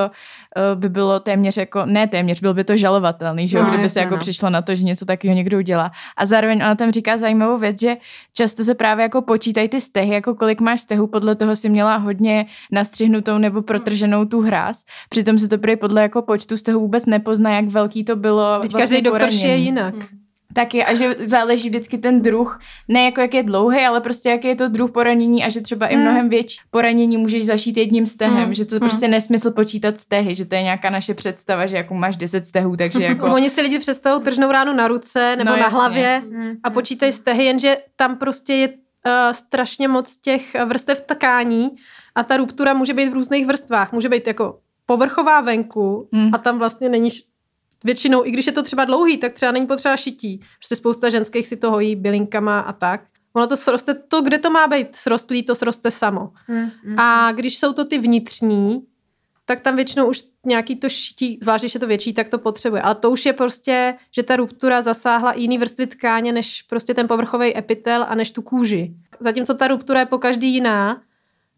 uh, 0.56 0.80
by 0.80 0.88
bylo 0.88 1.20
téměř 1.20 1.56
jako, 1.56 1.69
ne 1.84 2.06
téměř, 2.06 2.40
byl 2.40 2.54
by 2.54 2.64
to 2.64 2.76
žalovatelný, 2.76 3.48
že 3.48 3.56
jo, 3.56 3.64
no, 3.64 3.70
kdyby 3.70 3.88
se 3.90 4.00
jako 4.00 4.14
no. 4.14 4.20
přišlo 4.20 4.50
na 4.50 4.62
to, 4.62 4.74
že 4.74 4.84
něco 4.84 5.04
takového 5.04 5.36
někdo 5.36 5.58
udělá. 5.58 5.92
A 6.16 6.26
zároveň 6.26 6.58
ona 6.58 6.74
tam 6.74 6.90
říká 6.90 7.18
zajímavou 7.18 7.58
věc, 7.58 7.80
že 7.80 7.96
často 8.32 8.64
se 8.64 8.74
právě 8.74 9.02
jako 9.02 9.22
počítají 9.22 9.68
ty 9.68 9.80
stehy, 9.80 10.14
jako 10.14 10.34
kolik 10.34 10.60
máš 10.60 10.80
stehů, 10.80 11.06
podle 11.06 11.34
toho 11.34 11.56
si 11.56 11.68
měla 11.68 11.96
hodně 11.96 12.46
nastřihnutou 12.72 13.38
nebo 13.38 13.62
protrženou 13.62 14.24
tu 14.24 14.40
hráz. 14.40 14.84
Přitom 15.08 15.38
se 15.38 15.48
to 15.48 15.58
prý 15.58 15.76
podle 15.76 16.02
jako 16.02 16.22
počtu 16.22 16.56
stehů 16.56 16.80
vůbec 16.80 17.06
nepozná, 17.06 17.54
jak 17.54 17.68
velký 17.68 18.04
to 18.04 18.16
bylo. 18.16 18.58
Teď 18.60 18.72
vlastně 18.72 18.96
každý 18.96 19.02
doktor 19.02 19.28
je 19.32 19.56
jinak. 19.56 19.94
Hmm. 19.94 20.29
Taky 20.54 20.84
a 20.84 20.94
že 20.94 21.16
záleží 21.18 21.68
vždycky 21.68 21.98
ten 21.98 22.22
druh, 22.22 22.60
ne 22.88 23.04
jako 23.04 23.20
jak 23.20 23.34
je 23.34 23.42
dlouhý, 23.42 23.80
ale 23.80 24.00
prostě 24.00 24.28
jaký 24.28 24.48
je 24.48 24.56
to 24.56 24.68
druh 24.68 24.90
poranění 24.90 25.44
a 25.44 25.48
že 25.48 25.60
třeba 25.60 25.86
mm. 25.86 25.92
i 25.92 25.96
mnohem 25.96 26.28
větší 26.28 26.58
poranění 26.70 27.16
můžeš 27.16 27.46
zašít 27.46 27.76
jedním 27.76 28.06
stehem, 28.06 28.48
mm. 28.48 28.54
že 28.54 28.64
to 28.64 28.74
mm. 28.74 28.80
prostě 28.80 29.08
nesmysl 29.08 29.50
počítat 29.50 30.00
stehy, 30.00 30.34
že 30.34 30.44
to 30.44 30.54
je 30.54 30.62
nějaká 30.62 30.90
naše 30.90 31.14
představa, 31.14 31.66
že 31.66 31.76
jako 31.76 31.94
máš 31.94 32.16
10 32.16 32.46
stehů, 32.46 32.76
takže 32.76 33.02
jako... 33.02 33.26
Oni 33.34 33.50
si 33.50 33.60
lidi 33.60 33.78
představují 33.78 34.22
tržnou 34.22 34.52
ránu 34.52 34.72
na 34.72 34.88
ruce 34.88 35.36
nebo 35.36 35.50
no, 35.50 35.56
na 35.56 35.62
jasně. 35.62 35.76
hlavě 35.76 36.22
mm. 36.30 36.52
a 36.62 36.70
počítají 36.70 37.12
stehy, 37.12 37.44
jenže 37.44 37.76
tam 37.96 38.16
prostě 38.16 38.54
je 38.54 38.68
uh, 38.68 38.74
strašně 39.32 39.88
moc 39.88 40.16
těch 40.16 40.56
vrstev 40.64 41.00
tkání 41.00 41.70
a 42.14 42.22
ta 42.22 42.36
ruptura 42.36 42.74
může 42.74 42.94
být 42.94 43.08
v 43.08 43.14
různých 43.14 43.46
vrstvách. 43.46 43.92
Může 43.92 44.08
být 44.08 44.26
jako 44.26 44.58
povrchová 44.86 45.40
venku 45.40 46.08
mm. 46.12 46.30
a 46.34 46.38
tam 46.38 46.58
vlastně 46.58 46.88
není 46.88 47.10
většinou, 47.84 48.26
i 48.26 48.30
když 48.30 48.46
je 48.46 48.52
to 48.52 48.62
třeba 48.62 48.84
dlouhý, 48.84 49.16
tak 49.16 49.32
třeba 49.32 49.52
není 49.52 49.66
potřeba 49.66 49.96
šití. 49.96 50.40
Prostě 50.58 50.76
spousta 50.76 51.10
ženských 51.10 51.48
si 51.48 51.56
to 51.56 51.70
hojí 51.70 51.96
bylinkama 51.96 52.60
a 52.60 52.72
tak. 52.72 53.00
Ono 53.32 53.46
to 53.46 53.56
sroste, 53.56 53.94
to, 53.94 54.22
kde 54.22 54.38
to 54.38 54.50
má 54.50 54.66
být 54.66 54.96
srostlý, 54.96 55.42
to 55.42 55.54
sroste 55.54 55.90
samo. 55.90 56.32
Mm, 56.48 56.70
mm. 56.84 56.98
A 56.98 57.32
když 57.32 57.58
jsou 57.58 57.72
to 57.72 57.84
ty 57.84 57.98
vnitřní, 57.98 58.82
tak 59.44 59.60
tam 59.60 59.76
většinou 59.76 60.08
už 60.08 60.22
nějaký 60.46 60.76
to 60.76 60.88
šití, 60.88 61.38
zvlášť 61.42 61.62
když 61.62 61.74
je 61.74 61.80
to 61.80 61.86
větší, 61.86 62.12
tak 62.12 62.28
to 62.28 62.38
potřebuje. 62.38 62.82
Ale 62.82 62.94
to 62.94 63.10
už 63.10 63.26
je 63.26 63.32
prostě, 63.32 63.94
že 64.10 64.22
ta 64.22 64.36
ruptura 64.36 64.82
zasáhla 64.82 65.32
jiný 65.36 65.58
vrstvy 65.58 65.86
tkáně, 65.86 66.32
než 66.32 66.62
prostě 66.62 66.94
ten 66.94 67.08
povrchový 67.08 67.56
epitel 67.56 68.06
a 68.08 68.14
než 68.14 68.30
tu 68.30 68.42
kůži. 68.42 68.94
Zatímco 69.20 69.54
ta 69.54 69.68
ruptura 69.68 70.00
je 70.00 70.06
po 70.06 70.18
každý 70.18 70.54
jiná 70.54 71.02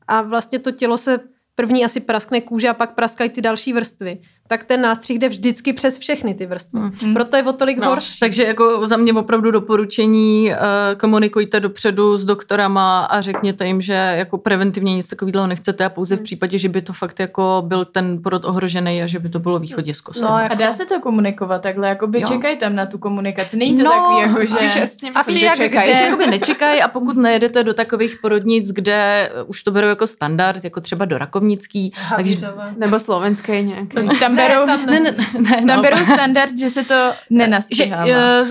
a 0.09 0.23
vlastně 0.23 0.59
to 0.59 0.71
tělo 0.71 0.99
se 0.99 1.21
první 1.55 1.85
asi 1.85 2.01
praskne 2.01 2.41
kůže 2.41 2.69
a 2.69 2.75
pak 2.75 2.95
praskají 2.95 3.31
ty 3.31 3.41
další 3.41 3.73
vrstvy 3.73 4.19
tak 4.53 4.65
ten 4.65 4.81
nástřih 4.81 5.19
jde 5.19 5.29
vždycky 5.29 5.73
přes 5.73 5.99
všechny 5.99 6.35
ty 6.35 6.47
vrstvy. 6.47 6.81
Mm. 6.81 7.15
Proto 7.15 7.37
je 7.37 7.43
o 7.43 7.53
tolik 7.53 7.79
no, 7.79 7.89
horší. 7.89 8.21
Takže 8.21 8.45
jako 8.45 8.87
za 8.87 8.97
mě 8.97 9.13
opravdu 9.13 9.51
doporučení 9.51 10.51
uh, 10.51 10.57
komunikujte 10.99 11.61
dopředu 11.61 12.17
s 12.17 12.25
doktorama 12.25 13.05
a 13.05 13.21
řekněte 13.21 13.67
jim, 13.67 13.81
že 13.81 13.93
jako 13.93 14.39
preventivně 14.39 14.95
nic 14.95 15.07
takového 15.07 15.47
nechcete 15.47 15.85
a 15.85 15.89
pouze 15.89 16.17
v 16.17 16.19
mm. 16.19 16.25
případě, 16.25 16.59
že 16.59 16.69
by 16.69 16.83
to 16.83 16.93
fakt 16.93 17.21
jako 17.21 17.63
byl 17.67 17.85
ten 17.85 18.23
porod 18.23 18.45
ohrožený 18.45 19.03
a 19.03 19.07
že 19.07 19.19
by 19.19 19.29
to 19.29 19.39
bylo 19.39 19.59
východisko. 19.59 20.13
No, 20.23 20.39
jako... 20.39 20.55
A 20.55 20.59
dá 20.59 20.73
se 20.73 20.87
to 20.87 21.01
komunikovat 21.01 21.63
takhle, 21.63 21.89
jako 21.89 22.07
by 22.07 22.23
čekají 22.23 22.57
tam 22.57 22.75
na 22.75 22.87
tu 22.87 22.99
komunikaci. 22.99 23.57
Není 23.57 23.77
to 23.77 23.85
no, 23.85 23.91
takový, 23.91 24.21
jako, 24.21 24.45
že... 24.45 24.83
Asi 25.17 25.45
jak 25.45 25.57
čekají. 25.57 25.95
Spíš 25.95 26.27
nečekají 26.31 26.83
a 26.83 26.89
pokud 26.89 27.17
nejedete 27.17 27.65
do 27.65 27.75
takových 27.75 28.19
porodnic, 28.23 28.73
kde 28.73 29.31
už 29.47 29.63
to 29.63 29.71
berou 29.71 29.89
jako 29.89 30.07
standard, 30.07 30.65
jako 30.65 30.81
třeba 30.81 31.05
do 31.05 31.19
Rakovnický, 31.19 31.93
takže... 32.17 32.49
nebo 32.77 32.99
slovenské 32.99 33.63
nějaké. 33.63 34.03
Tam 34.21 34.37
berou, 34.49 34.67
tam 34.67 34.87
Ne, 34.87 35.01
ne, 35.01 35.11
ne, 35.39 35.57
tam 35.67 35.77
no. 35.77 35.83
berou 35.83 36.05
standard, 36.05 36.59
že 36.59 36.71
se 36.71 36.85
to 36.85 36.95
že, 37.31 37.37
nenastřihává. 37.37 38.07
eh, 38.09 38.45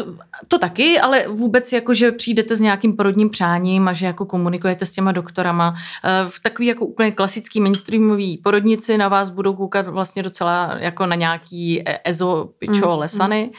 to 0.48 0.58
taky, 0.60 1.00
ale 1.00 1.24
vůbec 1.28 1.72
jako, 1.74 1.94
že 1.94 2.12
přijdete 2.12 2.56
s 2.56 2.60
nějakým 2.62 2.96
porodním 2.96 3.30
přáním 3.30 3.88
a 3.88 3.94
že 3.94 4.06
jako 4.06 4.26
komunikujete 4.26 4.86
s 4.86 4.92
těma 4.92 5.12
doktorama. 5.12 5.76
Eh, 6.04 6.10
V 6.30 6.40
takový 6.40 6.68
jako 6.68 6.86
úplně 6.86 7.12
klasický 7.12 7.62
mainstreamový 7.62 8.38
porodnici 8.38 8.98
na 8.98 9.08
vás 9.08 9.30
budou 9.30 9.54
koukat 9.54 9.88
vlastně 9.88 10.24
docela 10.24 10.74
jako 10.78 11.06
na 11.06 11.16
nějaký 11.16 11.90
e- 11.90 12.00
ezo, 12.06 12.50
pičo, 12.60 12.92
Mm, 12.94 13.00
lesany 13.00 13.52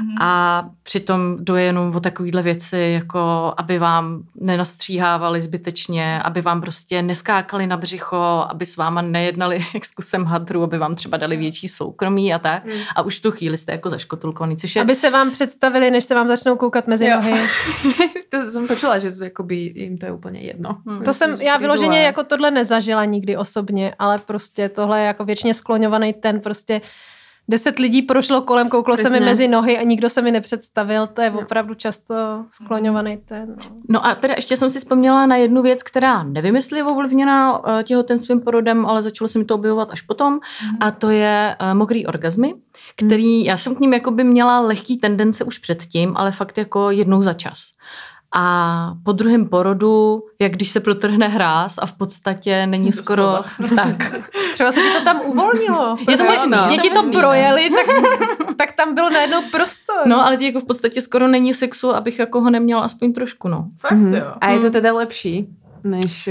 Mhm. 0.00 0.16
a 0.22 0.64
přitom 0.82 1.36
jde 1.40 1.62
jenom 1.62 1.96
o 1.96 2.00
takovýhle 2.00 2.42
věci, 2.42 2.78
jako 2.94 3.54
aby 3.56 3.78
vám 3.78 4.22
nenastříhávali 4.40 5.42
zbytečně, 5.42 6.20
aby 6.24 6.40
vám 6.42 6.60
prostě 6.60 7.02
neskákali 7.02 7.66
na 7.66 7.76
břicho, 7.76 8.46
aby 8.48 8.66
s 8.66 8.76
váma 8.76 9.02
nejednali 9.02 9.66
jak 9.74 9.84
s 9.84 9.92
kusem 9.92 10.24
hadru, 10.24 10.62
aby 10.62 10.78
vám 10.78 10.94
třeba 10.94 11.16
dali 11.16 11.36
větší 11.36 11.68
soukromí 11.74 12.34
a 12.34 12.38
tak. 12.38 12.64
Mm. 12.64 12.72
A 12.96 13.02
už 13.02 13.20
tu 13.20 13.30
chvíli 13.30 13.58
jste 13.58 13.72
jako 13.72 13.88
zaškotulkovaný, 13.88 14.56
což 14.56 14.76
je... 14.76 14.82
Aby 14.82 14.94
se 14.94 15.10
vám 15.10 15.30
představili, 15.30 15.90
než 15.90 16.04
se 16.04 16.14
vám 16.14 16.28
začnou 16.28 16.56
koukat 16.56 16.86
mezi 16.86 17.06
Jo. 17.06 17.16
nohy. 17.16 17.40
to 18.30 18.50
jsem 18.50 18.66
počula, 18.66 18.98
že 18.98 19.08
jakoby 19.22 19.56
jim 19.56 19.98
to 19.98 20.06
je 20.06 20.12
úplně 20.12 20.40
jedno. 20.40 20.78
Hmm. 20.86 21.04
To 21.04 21.14
jsem, 21.14 21.40
já 21.40 21.56
vyloženě 21.56 22.02
jako 22.02 22.24
tohle 22.24 22.50
nezažila 22.50 23.04
nikdy 23.04 23.36
osobně, 23.36 23.94
ale 23.98 24.18
prostě 24.18 24.68
tohle 24.68 25.00
je 25.00 25.06
jako 25.06 25.24
věčně 25.24 25.54
skloňovaný 25.54 26.12
ten 26.12 26.40
prostě 26.40 26.80
deset 27.48 27.78
lidí 27.78 28.02
prošlo 28.02 28.40
kolem, 28.40 28.68
kouklo 28.68 28.96
se 28.96 29.02
mi 29.02 29.08
Přesně. 29.08 29.26
mezi 29.26 29.48
nohy 29.48 29.78
a 29.78 29.82
nikdo 29.82 30.08
se 30.08 30.22
mi 30.22 30.30
nepředstavil. 30.30 31.06
To 31.06 31.22
je 31.22 31.30
Jo. 31.34 31.40
opravdu 31.42 31.74
často 31.74 32.14
skloňovaný 32.50 33.16
ten. 33.16 33.48
No. 33.48 33.76
No 33.88 34.06
a 34.06 34.14
teda 34.14 34.34
ještě 34.36 34.56
jsem 34.56 34.70
si 34.70 34.78
vzpomněla 34.78 35.26
na 35.26 35.36
jednu 35.36 35.62
věc, 35.62 35.82
která 35.82 36.22
nevím, 36.22 36.56
jestli 36.56 36.78
je 36.78 36.84
ovlivněna 36.84 37.60
eh, 37.66 37.82
těhotenstvím 37.84 38.40
porodem, 38.40 38.86
ale 38.86 39.02
začalo 39.02 39.28
se 39.28 39.38
mi 39.38 39.44
to 39.44 39.54
objevovat 39.54 39.90
až 39.90 40.00
potom. 40.00 40.40
A 40.80 40.90
to 40.90 41.10
je 41.10 41.56
uh, 41.60 41.74
mokrý 41.78 42.06
orgazmy, 42.06 42.54
který, 42.96 43.44
já 43.44 43.56
jsem 43.56 43.74
k 43.74 43.80
ním 43.80 43.92
jakoby 43.92 44.24
měla 44.24 44.60
lehký 44.60 44.96
tendence 44.96 45.44
už 45.44 45.58
předtím, 45.58 46.16
ale 46.16 46.32
fakt 46.32 46.58
jako 46.58 46.90
jednou 46.90 47.22
za 47.22 47.32
čas. 47.32 47.58
A 48.36 48.94
po 49.04 49.12
druhém 49.12 49.48
porodu, 49.48 50.22
jak 50.40 50.52
když 50.52 50.68
se 50.68 50.80
protrhne 50.80 51.28
hráz 51.28 51.78
a 51.78 51.86
v 51.86 51.92
podstatě 51.92 52.66
není 52.66 52.92
skoro 53.02 53.34
tak. 53.76 54.14
Třeba 54.52 54.72
se 54.72 54.80
ti 54.80 54.86
to 54.98 55.04
tam 55.04 55.20
uvolnilo. 55.24 55.96
Je 56.10 56.16
to 56.16 56.24
to 56.24 56.32
Děti 56.70 56.88
to 56.90 56.94
možný, 56.94 57.12
no. 57.12 57.20
projeli, 57.20 57.70
tak, 57.70 57.86
tak 58.56 58.72
tam 58.72 58.94
byl 58.94 59.10
najednou 59.10 59.42
prostor. 59.50 59.96
No, 60.06 60.26
ale 60.26 60.44
jako 60.44 60.60
v 60.60 60.64
podstatě 60.66 61.00
skoro 61.00 61.28
není 61.28 61.54
sexu, 61.54 61.94
abych 61.94 62.18
jako 62.18 62.40
ho 62.40 62.50
neměla 62.50 62.80
aspoň 62.82 63.12
trošku, 63.12 63.48
no. 63.48 63.66
Fakt 63.80 63.92
Mhm. 63.98 64.14
jo. 64.14 64.32
A 64.40 64.50
je 64.50 64.58
to 64.58 64.66
Mm. 64.66 64.72
teda 64.72 64.92
lepší, 64.92 65.46
než... 65.84 66.28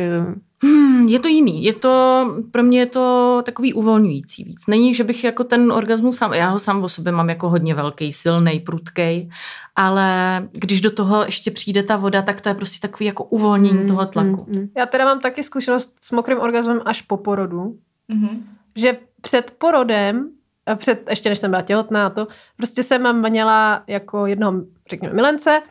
Hmm, 0.63 1.08
je 1.08 1.20
to 1.20 1.27
jiný. 1.27 1.63
Je 1.63 1.74
to, 1.74 2.25
pro 2.51 2.63
mě 2.63 2.79
je 2.79 2.86
to 2.86 3.41
takový 3.46 3.74
uvolňující 3.74 4.43
víc. 4.43 4.67
Není, 4.67 4.96
že 4.96 5.03
bych 5.03 5.24
jako 5.24 5.43
ten 5.43 5.72
orgasmus 5.72 6.17
sám, 6.17 6.34
já 6.34 6.50
ho 6.50 6.60
sám 6.60 6.84
o 6.84 6.89
sobě 6.89 7.12
mám 7.12 7.29
jako 7.29 7.50
hodně 7.50 7.75
velký, 7.75 8.13
silný, 8.13 8.60
prudkej, 8.60 9.29
ale 9.75 10.08
když 10.51 10.82
do 10.82 10.91
toho 10.91 11.24
ještě 11.25 11.51
přijde 11.51 11.84
ta 11.84 11.98
voda, 11.98 12.22
tak 12.22 12.41
to 12.41 12.50
je 12.50 12.55
prostě 12.55 12.88
takový 12.88 13.05
jako 13.05 13.24
uvolnění 13.24 13.79
mm, 13.79 13.88
toho 13.88 14.05
tlaku. 14.05 14.46
mm, 14.50 14.60
mm. 14.60 14.70
Já 14.77 14.86
teda 14.86 15.05
mám 15.05 15.20
taky 15.20 15.43
zkušenost 15.43 15.96
s 16.00 16.12
mokrým 16.12 16.39
orgasmem 16.39 16.82
až 16.86 17.01
po 17.01 17.17
porodu, 17.17 17.75
Mhm. 18.08 18.43
že 18.75 18.98
před 19.22 19.55
porodem, 19.58 20.29
před, 20.75 21.10
ještě 21.10 21.29
než 21.29 21.39
jsem 21.39 21.51
byla 21.51 21.62
těhotná, 21.62 22.10
to 22.10 22.27
prostě 22.58 22.84
jsem 22.84 23.29
měla 23.29 23.84
jako 23.88 24.25
jednoho, 24.25 24.62
řekněme, 24.89 25.13
milence, 25.13 25.62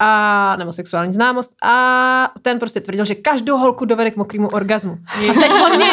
a, 0.00 0.56
nebo 0.56 0.72
sexuální 0.72 1.12
známost 1.12 1.52
a 1.62 2.32
ten 2.42 2.58
prostě 2.58 2.80
tvrdil, 2.80 3.04
že 3.04 3.14
každou 3.14 3.56
holku 3.56 3.84
dovede 3.84 4.10
k 4.10 4.16
mokrému 4.16 4.48
orgasmu. 4.48 4.98
A 5.30 5.34
teď 5.34 5.52
on 5.64 5.76
mě, 5.76 5.92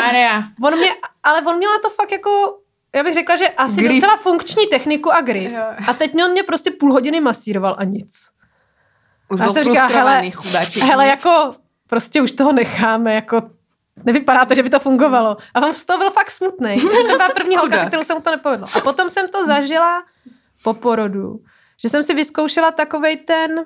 on 0.64 0.78
mě, 0.78 0.90
ale 1.24 1.42
on 1.42 1.58
měl 1.58 1.72
na 1.72 1.80
to 1.80 1.90
fakt 1.90 2.12
jako, 2.12 2.58
já 2.96 3.04
bych 3.04 3.14
řekla, 3.14 3.36
že 3.36 3.50
asi 3.50 3.82
Grif. 3.82 4.02
docela 4.02 4.18
funkční 4.18 4.68
techniku 4.68 5.14
a 5.14 5.22
grif. 5.22 5.52
Jo. 5.54 5.64
A 5.88 5.94
teď 5.94 6.14
mě 6.14 6.26
on 6.26 6.32
mě 6.32 6.44
prostě 6.44 6.72
půl 6.72 6.94
hodiny 6.94 7.22
masíroval 7.22 7.76
a 7.80 7.84
nic. 7.84 8.30
Už 9.30 9.40
Já 9.40 9.46
byl 9.46 9.54
jsem 9.54 9.64
říkala, 9.64 9.88
hele, 9.88 10.32
chudáček. 10.32 10.84
Hele, 10.84 11.08
jako 11.08 11.54
prostě 11.88 12.22
už 12.22 12.32
toho 12.32 12.52
necháme, 12.52 13.14
jako 13.14 13.42
nevypadá 14.04 14.46
to, 14.46 14.56
že 14.56 14.64
by 14.64 14.70
to 14.70 14.80
fungovalo. 14.80 15.38
A 15.54 15.62
on 15.68 15.74
z 15.74 15.86
toho 15.86 16.00
byl 16.00 16.12
fakt 16.12 16.32
smutný. 16.32 16.80
Že 16.80 16.88
jsem 16.88 17.18
byla 17.18 17.30
první 17.30 17.58
holka, 17.58 17.78
se 17.78 17.86
kterou 17.86 18.04
se 18.04 18.14
mu 18.14 18.22
to 18.22 18.32
nepovedlo. 18.32 18.68
A 18.78 18.80
potom 18.80 19.10
jsem 19.10 19.28
to 19.28 19.46
zažila 19.46 20.04
po 20.64 20.74
porodu, 20.74 21.40
že 21.82 21.90
jsem 21.90 22.04
si 22.04 22.14
vyzkoušela 22.14 22.72
takovej 22.72 23.18
ten, 23.18 23.66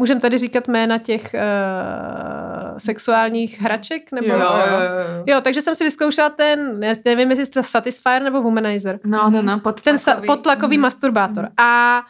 můžem 0.00 0.20
tady 0.20 0.38
říkat 0.38 0.68
jména 0.68 0.98
těch 0.98 1.30
uh, 1.34 2.78
sexuálních 2.78 3.60
hraček? 3.60 4.12
Nebo, 4.12 4.26
Jo, 4.28 4.38
jo, 4.38 4.44
jo. 4.48 5.24
jo, 5.26 5.40
takže 5.40 5.62
jsem 5.62 5.74
si 5.74 5.84
vyzkoušela 5.84 6.28
ten, 6.30 6.80
nevím, 7.04 7.30
jestli 7.30 7.46
to 7.46 7.62
Satisfyer 7.62 8.22
nebo 8.22 8.42
Womanizer. 8.42 9.00
No, 9.04 9.30
no, 9.30 9.42
no, 9.42 9.60
pod 9.60 9.80
Ten 9.82 9.96
sa- 9.98 10.20
podtlakový 10.26 10.78
masturbátor. 10.78 11.48
A 11.56 12.00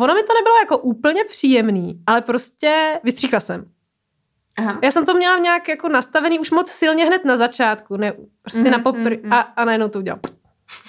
ono 0.00 0.14
mi 0.14 0.22
to 0.22 0.32
nebylo 0.34 0.56
jako 0.62 0.78
úplně 0.78 1.24
příjemný, 1.24 2.00
ale 2.06 2.20
prostě 2.20 3.00
vystříkla 3.04 3.40
jsem. 3.40 3.64
Aha. 4.58 4.78
Já 4.82 4.90
jsem 4.90 5.06
to 5.06 5.14
měla 5.14 5.38
nějak 5.38 5.68
jako 5.68 5.88
nastavený 5.88 6.38
už 6.38 6.50
moc 6.50 6.70
silně 6.70 7.04
hned 7.04 7.24
na 7.24 7.36
začátku, 7.36 7.96
ne, 7.96 8.12
prostě 8.42 8.60
Mhm, 8.60 8.70
na 8.70 8.78
popr... 8.78 8.98
mhm. 9.22 9.32
A, 9.32 9.40
a 9.40 9.64
najednou 9.64 9.88
to 9.88 9.98
udělal. 9.98 10.20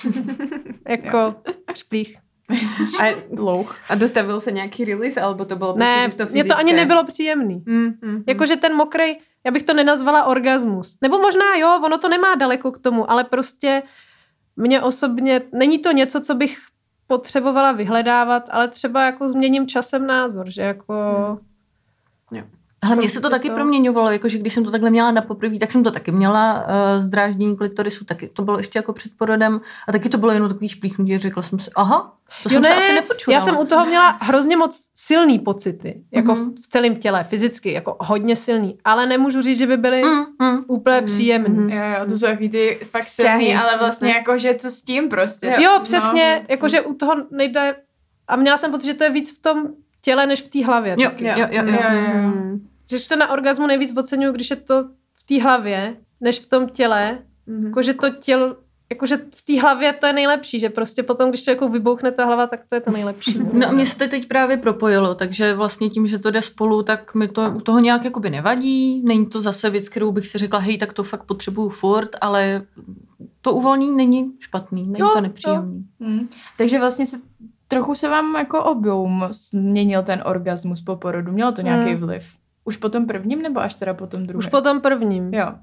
jako 0.90 1.36
šplích. 1.76 2.18
A, 3.02 3.16
Louch. 3.38 3.76
a 3.90 3.96
dostavil 3.96 4.42
se 4.42 4.52
nějaký 4.52 4.86
release, 4.86 5.22
alebo 5.22 5.46
to 5.46 5.56
bylo 5.56 5.78
Ne, 5.78 6.04
prostě 6.04 6.26
mně 6.26 6.44
to 6.44 6.58
ani 6.58 6.74
nebylo 6.74 7.04
příjemný. 7.04 7.64
Mm, 7.66 7.76
mm, 7.76 7.94
mm. 8.02 8.24
Jakože 8.28 8.56
ten 8.56 8.76
mokrej, 8.76 9.20
já 9.44 9.52
bych 9.52 9.64
to 9.64 9.74
nenazvala 9.74 10.26
orgasmus. 10.26 10.98
Nebo 11.02 11.20
možná 11.20 11.56
jo, 11.56 11.82
ono 11.86 11.98
to 11.98 12.10
nemá 12.10 12.36
daleko 12.36 12.72
k 12.72 12.80
tomu, 12.80 13.12
ale 13.12 13.24
prostě 13.24 13.84
mě 14.56 14.82
osobně, 14.82 15.42
není 15.54 15.80
to 15.80 15.92
něco, 15.92 16.22
co 16.22 16.36
bych 16.36 16.58
potřebovala 17.08 17.72
vyhledávat, 17.72 18.50
ale 18.52 18.68
třeba 18.68 19.06
jako 19.06 19.28
změním 19.28 19.68
časem 19.68 20.08
názor, 20.08 20.52
že 20.52 20.62
jako... 20.62 20.94
Ale 22.86 22.96
mně 22.96 23.10
se 23.10 23.22
to 23.22 23.30
taky 23.30 23.50
to- 23.50 23.56
proměňovalo, 23.56 24.12
jakože 24.12 24.38
když 24.38 24.54
jsem 24.54 24.64
to 24.64 24.72
takhle 24.72 24.90
měla 24.90 25.12
na 25.12 25.22
poprvé, 25.22 25.58
tak 25.60 25.72
jsem 25.72 25.84
to 25.84 25.92
taky 25.92 26.12
měla 26.12 26.54
uh, 26.64 26.66
zdráždění 26.98 27.58
klitorisu, 27.58 28.06
taky 28.06 28.28
to 28.28 28.42
bylo 28.42 28.58
ještě 28.58 28.80
jako 28.80 28.94
před 28.94 29.12
porodem 29.18 29.62
a 29.88 29.92
taky 29.92 30.10
to 30.10 30.18
bylo 30.18 30.32
jenom 30.32 30.50
takový 30.50 30.70
šplíchnutí, 30.70 31.18
řekla 31.18 31.44
jsem 31.44 31.60
si, 31.60 31.70
aha, 31.76 32.14
to 32.44 32.50
Jo, 32.50 32.54
jsem 32.54 32.62
ne, 32.62 32.68
se 32.70 32.76
asi 32.76 32.94
nepočula. 32.94 33.34
Já 33.34 33.42
jsem 33.42 33.58
u 33.58 33.66
toho 33.66 33.86
měla 33.86 34.18
hrozně 34.22 34.58
moc 34.58 34.90
silný 34.96 35.40
pocity, 35.40 36.02
jako 36.12 36.36
Mhm. 36.36 36.52
v, 36.54 36.60
v 36.60 36.68
celém 36.68 36.96
těle, 36.96 37.24
fyzicky, 37.24 37.72
jako 37.72 37.98
hodně 38.00 38.36
silný, 38.36 38.78
ale 38.86 39.06
nemůžu 39.06 39.42
říct, 39.42 39.58
že 39.58 39.68
by 39.68 39.78
byly 39.78 40.02
Mm, 40.04 40.26
mm. 40.48 40.64
úplně 40.68 40.98
Mhm, 40.98 41.06
příjemný. 41.06 41.50
mhm. 41.60 41.70
Jo, 41.70 41.84
jo, 42.00 42.06
to 42.10 42.18
jsou 42.18 42.26
takový 42.28 42.50
ty 42.50 42.80
fakt 42.92 43.04
silný, 43.04 43.56
ale 43.56 43.78
vlastně 43.78 44.08
Mhm. 44.08 44.18
jako, 44.18 44.38
že 44.38 44.54
co 44.56 44.70
s 44.72 44.82
tím 44.82 45.10
prostě. 45.10 45.56
Jo, 45.60 45.80
přesně, 45.84 46.46
jakože 46.50 46.82
u 46.82 46.94
toho 46.94 47.14
nejde, 47.32 47.76
a 48.28 48.36
měla 48.36 48.58
jsem 48.58 48.72
pocit, 48.72 48.86
že 48.88 48.94
to 48.94 49.04
je 49.04 49.10
víc 49.10 49.38
v 49.38 49.42
tom 49.42 49.68
těle, 50.02 50.26
než 50.28 50.42
v 50.42 50.48
té 50.48 50.66
hlavě. 50.66 50.96
Jo, 51.00 51.10
taky. 51.10 51.26
jo, 51.26 51.34
jo, 51.38 51.48
jo. 51.52 51.64
Jo, 51.66 51.74
jo, 51.74 52.22
jo. 52.24 52.58
Že 52.98 53.08
to 53.08 53.16
na 53.16 53.32
orgasmu 53.32 53.68
nejvíc 53.68 53.98
oceňuju, 53.98 54.34
když 54.34 54.50
je 54.50 54.56
to 54.56 54.84
v 55.14 55.24
té 55.26 55.44
hlavě, 55.44 55.96
než 56.22 56.40
v 56.40 56.50
tom 56.50 56.70
těle. 56.70 57.18
mm. 57.48 57.66
Jakože 57.66 57.94
to 57.94 58.10
tělo, 58.10 58.56
jakože 58.90 59.18
v 59.36 59.42
té 59.46 59.62
hlavě 59.62 59.94
to 59.94 60.06
je 60.08 60.14
nejlepší, 60.14 60.60
že 60.60 60.70
prostě 60.70 61.04
potom, 61.04 61.30
když 61.30 61.44
člověku 61.44 61.70
vybouchne 61.70 62.12
ta 62.12 62.26
hlava, 62.26 62.48
tak 62.48 62.60
to 62.70 62.76
je 62.76 62.82
to 62.82 62.92
nejlepší. 62.92 63.40
No 63.54 63.68
a 63.68 63.72
mně 63.72 63.86
se 63.86 63.98
to 63.98 64.08
teď 64.08 64.28
právě 64.28 64.58
propojilo, 64.58 65.16
takže 65.16 65.54
vlastně 65.56 65.90
tím, 65.90 66.08
že 66.08 66.20
to 66.20 66.32
jde 66.32 66.42
spolu, 66.42 66.84
tak 66.84 67.16
mi 67.16 67.28
to 67.28 67.52
u 67.56 67.62
toho 67.62 67.80
nějak 67.80 68.04
jakoby 68.04 68.30
nevadí. 68.30 69.02
Není 69.06 69.26
to 69.26 69.42
zase 69.42 69.70
věc, 69.70 69.90
kterou 69.90 70.12
bych 70.12 70.28
si 70.28 70.38
řekla, 70.38 70.60
hej, 70.60 70.78
tak 70.78 70.94
to 70.94 71.04
fakt 71.04 71.24
potřebuju 71.24 71.70
furt, 71.70 72.10
ale 72.22 72.62
to 73.42 73.54
uvolnění 73.54 73.98
není 73.98 74.32
špatný, 74.40 74.84
není 74.84 75.00
Jo, 75.00 75.10
to 75.14 75.22
nepříjemný. 75.22 75.86
Hmm. 76.00 76.28
Takže 76.58 76.80
vlastně 76.80 77.06
se 77.06 77.18
trochu 77.68 77.96
se 77.96 78.10
vám 78.10 78.36
jako 78.36 78.64
objoum 78.64 79.26
změnil 79.30 80.04
ten 80.04 80.22
orgasmus 80.26 80.82
po 80.82 80.96
porodu. 80.96 81.32
Mělo 81.32 81.52
to 81.52 81.62
nějaký 81.62 81.92
Hmm. 81.92 82.00
vliv? 82.00 82.24
Už 82.66 82.78
po 82.78 82.90
tom 82.90 83.08
prvním 83.08 83.42
nebo 83.42 83.60
až 83.60 83.76
teda 83.76 83.94
po 83.94 84.08
tom 84.08 84.28
druhém? 84.28 84.40
Už 84.40 84.48
po 84.48 84.62
tom 84.62 84.82
prvním. 84.82 85.34
Jo. 85.34 85.54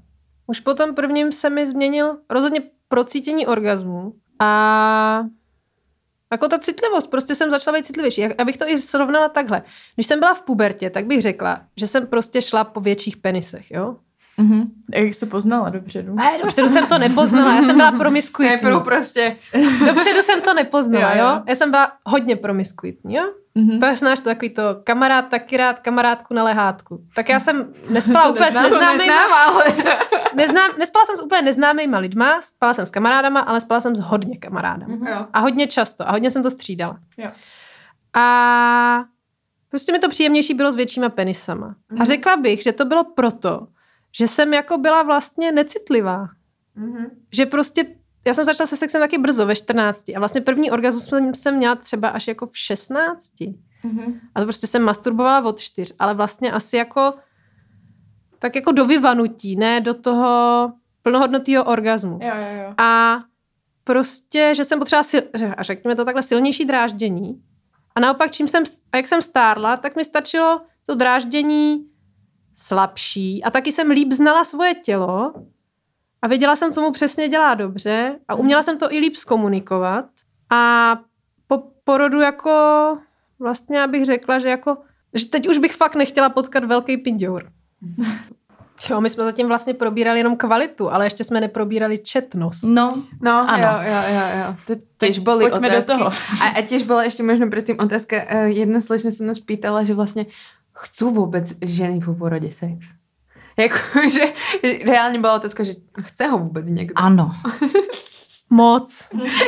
Už 0.47 0.59
po 0.59 0.73
tom 0.73 0.95
prvním 0.95 1.31
se 1.31 1.49
mi 1.49 1.65
změnil 1.65 2.17
rozhodně 2.29 2.61
procítění 2.87 3.47
orgazmu 3.47 4.13
a 4.39 5.23
jako 6.31 6.47
ta 6.47 6.59
citlivost, 6.59 7.09
prostě 7.11 7.35
jsem 7.35 7.51
začala 7.51 7.77
být 7.77 7.85
citlivější. 7.85 8.25
Abych 8.25 8.57
to 8.57 8.65
i 8.69 8.77
srovnala 8.77 9.29
takhle. 9.29 9.61
Když 9.95 10.07
jsem 10.07 10.19
byla 10.19 10.33
v 10.33 10.41
pubertě, 10.41 10.89
tak 10.89 11.05
bych 11.05 11.21
řekla, 11.21 11.61
že 11.77 11.87
jsem 11.87 12.07
prostě 12.07 12.41
šla 12.41 12.63
po 12.63 12.79
větších 12.79 13.17
penisech, 13.17 13.71
jo? 13.71 13.95
Mhm. 14.37 14.71
Jak 14.95 15.13
jsi 15.13 15.19
to 15.19 15.25
poznala 15.25 15.69
dopředu? 15.69 16.15
Ne, 16.15 16.37
dopředu 16.43 16.69
jsem 16.69 16.85
to 16.87 16.97
nepoznala, 16.97 17.55
já 17.55 17.61
jsem 17.61 17.75
byla 17.77 17.91
promiskuitní. 17.91 18.57
prostě. 18.83 19.35
Dopředu 19.87 20.21
jsem 20.21 20.41
to 20.41 20.53
nepoznala, 20.53 21.15
Jo, 21.15 21.23
jo? 21.23 21.29
jo. 21.35 21.41
Já 21.47 21.55
jsem 21.55 21.71
byla 21.71 21.91
hodně 22.05 22.35
promiskuitní, 22.35 23.15
jo? 23.15 23.23
Mhm. 23.55 23.79
Pak 23.79 23.95
znáš 23.95 24.19
to 24.19 24.25
takový 24.25 24.49
to 24.49 24.63
kamarád 24.83 25.29
taky 25.29 25.57
rád, 25.57 25.79
kamarádku 25.79 26.33
na 26.33 26.43
lehátku. 26.43 27.05
Tak 27.15 27.29
já 27.29 27.39
jsem 27.39 27.73
nespala 27.89 28.25
To 28.27 28.33
úplně 28.33 28.51
s 28.51 28.55
neznám, 28.55 28.69
to 28.69 28.75
neznámými, 28.75 29.07
neznám, 29.07 29.31
ale... 29.33 29.65
neznám, 30.35 30.71
nespala 30.79 31.05
jsem 31.05 31.15
s 31.15 31.21
úplně 31.21 31.41
neznámýma 31.41 31.99
lidma, 31.99 32.41
spala 32.41 32.73
jsem 32.73 32.85
s 32.85 32.91
kamarádama, 32.91 33.39
ale 33.39 33.61
spala 33.61 33.81
jsem 33.81 33.95
s 33.95 33.99
hodně 33.99 34.37
kamarádama. 34.37 35.09
Jo. 35.09 35.27
A 35.33 35.39
hodně 35.39 35.67
často. 35.67 36.09
A 36.09 36.11
hodně 36.11 36.31
jsem 36.31 36.43
to 36.43 36.51
střídala. 36.51 36.99
Jo. 37.17 37.31
A 38.13 39.03
prostě 39.69 39.91
mi 39.91 39.99
to 39.99 40.09
příjemnější 40.09 40.53
bylo 40.53 40.71
s 40.71 40.75
většíma 40.75 41.09
penisama. 41.09 41.75
A 41.99 42.05
řekla 42.05 42.37
bych, 42.37 42.63
že 42.63 42.71
to 42.71 42.85
bylo 42.85 43.03
proto, 43.03 43.67
že 44.17 44.27
jsem 44.27 44.53
jako 44.53 44.77
byla 44.77 45.03
vlastně 45.03 45.51
necitlivá. 45.51 46.27
Mhm. 46.75 47.05
Že 47.31 47.45
prostě 47.45 47.85
já 48.25 48.33
jsem 48.33 48.45
začala 48.45 48.67
se 48.67 48.77
sexem 48.77 49.01
taky 49.01 49.17
brzo, 49.17 49.45
ve 49.45 49.55
14. 49.55 50.09
A 50.15 50.19
vlastně 50.19 50.41
první 50.41 50.71
orgasmus 50.71 51.05
jsem- 51.05 51.35
jsem 51.35 51.55
měla 51.55 51.75
třeba 51.75 52.09
až 52.09 52.27
jako 52.27 52.45
v 52.45 52.57
16. 52.57 53.33
Mhm. 53.83 54.19
A 54.35 54.39
to 54.39 54.45
prostě 54.45 54.67
jsem 54.67 54.83
masturbovala 54.83 55.45
od 55.49 55.59
čtyř, 55.59 55.93
ale 55.99 56.13
vlastně 56.13 56.51
asi 56.51 56.77
jako 56.77 57.13
tak 58.39 58.55
jako 58.55 58.71
do 58.71 58.85
vyvanutí, 58.85 59.55
ne 59.55 59.81
do 59.81 59.93
toho 59.93 60.71
plnohodnotného 61.03 61.63
orgazmu. 61.63 62.19
Jo, 62.21 62.35
jo, 62.35 62.63
jo. 62.63 62.73
A 62.77 63.19
prostě, 63.83 64.53
že 64.55 64.65
jsem 64.65 64.79
potřeba, 64.79 65.03
sil, 65.09 65.21
a 65.57 65.63
řekněme 65.63 65.95
to 65.95 66.05
takhle, 66.05 66.23
silnější 66.23 66.65
dráždění. 66.65 67.41
A 67.95 67.99
naopak, 67.99 68.31
čím 68.31 68.47
jsem, 68.47 68.63
a 68.91 68.97
jak 68.97 69.07
jsem 69.07 69.21
stárla, 69.21 69.77
tak 69.77 69.95
mi 69.95 70.05
stačilo 70.05 70.61
to 70.85 70.95
dráždění 70.95 71.85
slabší. 72.55 73.43
A 73.43 73.51
taky 73.51 73.71
jsem 73.71 73.89
líp 73.89 74.11
znala 74.11 74.43
svoje 74.43 74.75
tělo 74.75 75.33
a 76.21 76.27
věděla 76.27 76.55
jsem, 76.55 76.71
co 76.71 76.81
mu 76.81 76.91
přesně 76.91 77.27
dělá 77.27 77.53
dobře 77.53 78.15
a 78.27 78.35
uměla 78.35 78.63
jsem 78.63 78.77
to 78.77 78.93
i 78.93 78.99
líp 78.99 79.15
zkomunikovat. 79.15 80.05
A 80.51 80.95
po 81.47 81.63
porodu 81.83 82.19
jako 82.19 82.51
vlastně 83.39 83.81
abych 83.83 84.05
řekla, 84.05 84.39
že 84.39 84.49
jako 84.49 84.77
že 85.13 85.25
teď 85.25 85.47
už 85.47 85.57
bych 85.57 85.75
fakt 85.75 85.95
nechtěla 85.95 86.29
potkat 86.29 86.63
velký 86.63 86.97
pindour. 86.97 87.49
Jo, 88.89 89.01
my 89.01 89.09
jsme 89.09 89.23
zatím 89.23 89.47
vlastně 89.47 89.73
probírali 89.73 90.19
jenom 90.19 90.37
kvalitu, 90.37 90.93
ale 90.93 91.05
ještě 91.05 91.23
jsme 91.23 91.41
neprobírali 91.41 91.97
četnost. 91.97 92.63
No, 92.63 93.03
No, 93.21 93.31
Ano. 93.49 93.63
jo, 93.63 93.93
jo, 93.93 94.01
jo, 94.13 94.25
jo. 94.39 94.55
To 94.67 94.73
tiež 94.97 95.19
boli 95.21 95.45
poďme 95.49 95.69
do 95.69 95.77
otázky. 95.77 95.91
toho. 95.93 96.05
A, 96.41 96.45
a 96.57 96.59
tiež 96.65 96.83
bola 96.89 97.05
ešte 97.05 97.21
možno 97.21 97.45
predtým 97.45 97.77
otázka, 97.77 98.17
eh, 98.25 98.49
jedna 98.57 98.81
slečna 98.81 99.13
sa 99.13 99.21
nás 99.21 99.37
pýtala, 99.37 99.85
že 99.85 99.93
vlastne 99.93 100.33
chcú 100.73 101.13
vôbec 101.13 101.45
ženy 101.61 102.01
po 102.01 102.17
porode 102.17 102.49
sex. 102.49 102.81
Jako, 103.57 103.79
že 104.15 104.33
reálne 104.85 105.19
bola 105.19 105.41
otázka, 105.43 105.63
že 105.63 105.75
chce 106.01 106.27
ho 106.27 106.37
vôbec 106.37 106.65
niekto. 106.69 106.95
ano. 106.95 107.31
Moc. 108.51 108.91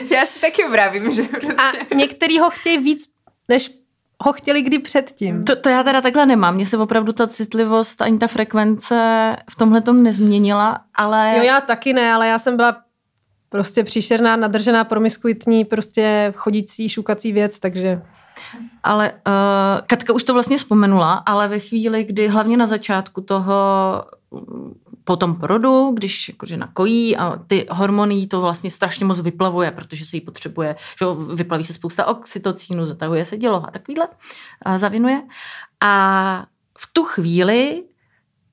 Ja 0.08 0.24
si 0.24 0.40
taky 0.40 0.64
vravím, 0.64 1.12
že 1.12 1.24
A 1.24 1.28
prostě... 1.28 1.96
některý 1.96 2.40
ho 2.40 2.50
chtějí 2.50 2.78
víc, 2.78 3.04
než 3.50 3.72
ho 4.24 4.34
chtěli 4.34 4.62
kdy 4.62 4.80
předtím. 4.80 5.44
To, 5.44 5.56
to 5.56 5.70
já 5.70 5.84
teda 5.84 6.02
takhle 6.02 6.26
nemám. 6.26 6.56
Mně 6.56 6.66
se 6.66 6.78
opravdu 6.78 7.14
ta 7.14 7.28
citlivost 7.28 8.02
ani 8.02 8.18
ta 8.20 8.28
frekvence 8.28 8.96
v 9.52 9.56
tomhle 9.56 9.82
tom 9.82 10.04
nezměnila, 10.04 10.80
ale... 10.96 11.34
Jo, 11.38 11.44
já 11.44 11.62
taky 11.62 11.94
ne, 11.94 12.14
ale 12.14 12.28
já 12.28 12.40
jsem 12.40 12.56
byla 12.58 12.78
prostě 13.50 13.84
příšerná, 13.84 14.36
nadržená, 14.36 14.84
promiskuitní, 14.84 15.66
prostě 15.66 16.34
chodící, 16.36 16.90
šukací 16.90 17.32
věc, 17.32 17.60
takže 17.60 18.02
Ale 18.84 19.12
uh, 19.12 19.88
Katka 19.88 20.14
už 20.14 20.24
to 20.24 20.34
vlastně 20.34 20.58
vzpomenula, 20.58 21.14
ale 21.14 21.48
ve 21.48 21.60
chvíli, 21.60 22.04
kdy 22.04 22.28
hlavně 22.28 22.58
na 22.58 22.68
začátku 22.68 23.22
toho 23.22 23.54
mm, 24.32 24.80
po 25.04 25.16
tom 25.16 25.36
porodu, 25.36 25.92
když 25.94 26.30
jako 26.30 26.46
žena 26.46 26.70
kojí 26.74 27.18
a 27.18 27.40
ty 27.48 27.68
hormony 27.72 28.28
to 28.28 28.42
vlastně 28.42 28.72
strašně 28.72 29.06
moc 29.06 29.20
vyplavuje, 29.20 29.72
protože 29.72 30.06
se 30.06 30.18
jí 30.18 30.22
potřebuje, 30.22 30.76
že 31.00 31.06
vyplaví 31.36 31.64
se 31.64 31.74
spousta 31.74 32.06
oxytocínu, 32.06 32.86
zatahuje 32.86 33.26
se 33.26 33.38
dělo 33.38 33.64
a 33.68 33.72
takovýhle 33.72 34.08
a 34.62 34.78
zavinuje. 34.78 35.22
A 35.82 36.46
v 36.78 36.94
tu 36.94 37.04
chvíli 37.04 37.84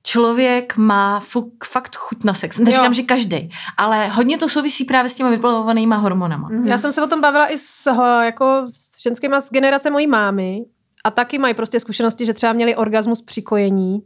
člověk 0.03 0.77
má 0.77 1.19
fuk, 1.19 1.65
fakt 1.65 1.95
chuť 1.95 2.23
na 2.23 2.33
sex. 2.33 2.57
Neříkám, 2.57 2.85
Jo. 2.85 2.93
že 2.93 3.03
každý, 3.03 3.49
ale 3.77 4.07
hodně 4.07 4.37
to 4.37 4.49
souvisí 4.49 4.85
právě 4.85 5.09
s 5.09 5.13
těma 5.13 5.29
vyplavovanýma 5.29 5.95
hormonama. 5.95 6.49
Mhm. 6.49 6.67
Já 6.67 6.77
jsem 6.77 6.91
se 6.91 7.01
o 7.03 7.07
tom 7.07 7.21
bavila 7.21 7.47
i 7.47 7.57
s, 7.57 7.91
jako 8.23 8.63
s 8.65 9.01
ženskýma 9.01 9.41
z 9.41 9.49
generace 9.51 9.89
mojí 9.89 10.07
mámy 10.07 10.59
a 11.03 11.11
taky 11.11 11.37
mají 11.37 11.53
prostě 11.53 11.79
zkušenosti, 11.79 12.25
že 12.25 12.33
třeba 12.33 12.53
měli 12.53 12.75
orgasmus 12.75 13.21
při 13.21 13.41
kojení. 13.41 14.01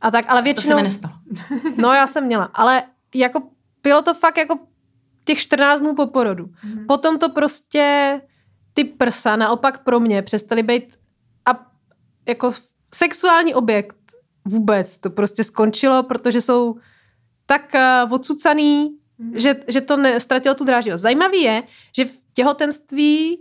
A 0.00 0.10
tak, 0.10 0.24
ale 0.28 0.40
To 0.40 0.42
se 0.42 0.44
většinou... 0.44 0.76
mi 0.76 0.82
nestalo. 0.82 1.14
No 1.76 1.92
já 1.92 2.06
jsem 2.06 2.24
měla, 2.24 2.44
ale 2.54 2.82
jako 3.14 3.42
bylo 3.82 4.02
to 4.02 4.14
fakt 4.14 4.36
jako 4.38 4.58
těch 5.24 5.38
14 5.38 5.80
dnů 5.80 5.94
po 5.94 6.06
porodu. 6.06 6.46
Mhm. 6.64 6.86
Potom 6.86 7.18
to 7.18 7.28
prostě 7.28 8.20
ty 8.74 8.84
prsa 8.84 9.36
naopak 9.36 9.84
pro 9.84 10.00
mě 10.00 10.22
přestaly 10.22 10.62
být 10.62 10.96
a 11.46 11.66
jako 12.28 12.50
sexuální 12.94 13.54
objekt 13.54 13.96
vůbec. 14.44 14.98
To 14.98 15.10
prostě 15.10 15.44
skončilo, 15.44 16.02
protože 16.02 16.40
jsou 16.40 16.76
tak 17.46 17.74
uh, 17.74 18.12
odsucaný, 18.12 18.96
že, 19.34 19.56
že 19.68 19.80
to 19.80 19.96
ne, 19.96 20.20
ztratilo 20.20 20.54
tu 20.54 20.64
dráždivost. 20.64 21.02
Zajímavý 21.02 21.42
je, 21.42 21.62
že 21.96 22.04
v 22.04 22.10
těhotenství 22.34 23.38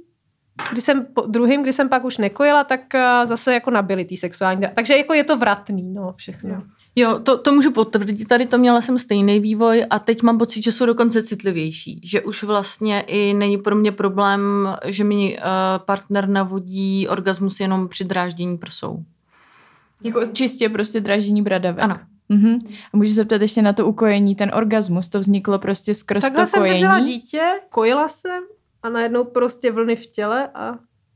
kdy 0.72 0.82
jsem 0.82 1.06
po 1.14 1.22
druhým, 1.22 1.64
kdy 1.64 1.74
jsem 1.74 1.90
pak 1.90 2.06
už 2.06 2.18
nekojila, 2.18 2.64
tak 2.64 2.82
uh, 2.96 3.26
zase 3.26 3.54
jako 3.54 3.72
nabili 3.72 4.06
ty 4.06 4.18
sexuální. 4.18 4.68
Takže 4.76 4.98
jako 4.98 5.14
je 5.14 5.24
to 5.24 5.38
vratný, 5.38 5.94
no, 5.94 6.14
všechno. 6.18 6.50
Jo. 6.50 6.62
Jo, 6.96 7.20
to, 7.20 7.38
to 7.38 7.52
můžu 7.52 7.72
potvrdit, 7.72 8.28
tady 8.28 8.46
to 8.46 8.58
měla 8.58 8.82
jsem 8.82 8.98
stejný 8.98 9.40
vývoj 9.40 9.86
a 9.90 10.00
teď 10.00 10.22
mám 10.22 10.38
pocit, 10.38 10.64
že 10.64 10.72
jsou 10.72 10.86
dokonce 10.86 11.24
citlivější, 11.24 12.02
že 12.04 12.22
už 12.22 12.44
vlastně 12.44 13.02
i 13.08 13.34
není 13.34 13.58
pro 13.58 13.76
mě 13.76 13.92
problém, 13.92 14.42
že 14.86 15.04
mi 15.04 15.38
uh, 15.38 15.44
partner 15.86 16.30
navodí 16.30 17.08
orgasmus 17.08 17.60
jenom 17.60 17.88
při 17.88 18.04
dráždění 18.04 18.58
prsou. 18.58 19.04
Jako 20.04 20.26
čistě 20.26 20.70
prostě 20.70 21.02
dražení 21.02 21.42
bradavek. 21.42 21.84
Ano. 21.84 22.00
Mhm. 22.30 22.60
A 22.94 22.98
můžu 22.98 23.14
se 23.14 23.26
ptát 23.26 23.42
ještě 23.42 23.62
na 23.62 23.74
to 23.74 23.86
ukojení, 23.88 24.36
ten 24.36 24.52
orgasmus, 24.56 25.08
to 25.10 25.20
vzniklo 25.20 25.60
prostě 25.60 25.96
skrz 25.96 26.22
Takhle 26.22 26.46
to 26.46 26.50
jsem 26.50 26.60
kojení. 26.60 26.74
držela 26.80 27.00
dítě, 27.00 27.42
kojila 27.70 28.10
jsem 28.10 28.44
a 28.84 28.90
najednou 28.90 29.24
prostě 29.24 29.72
vlny 29.72 29.96
v 29.96 30.06
těle 30.06 30.48
a 30.56 30.72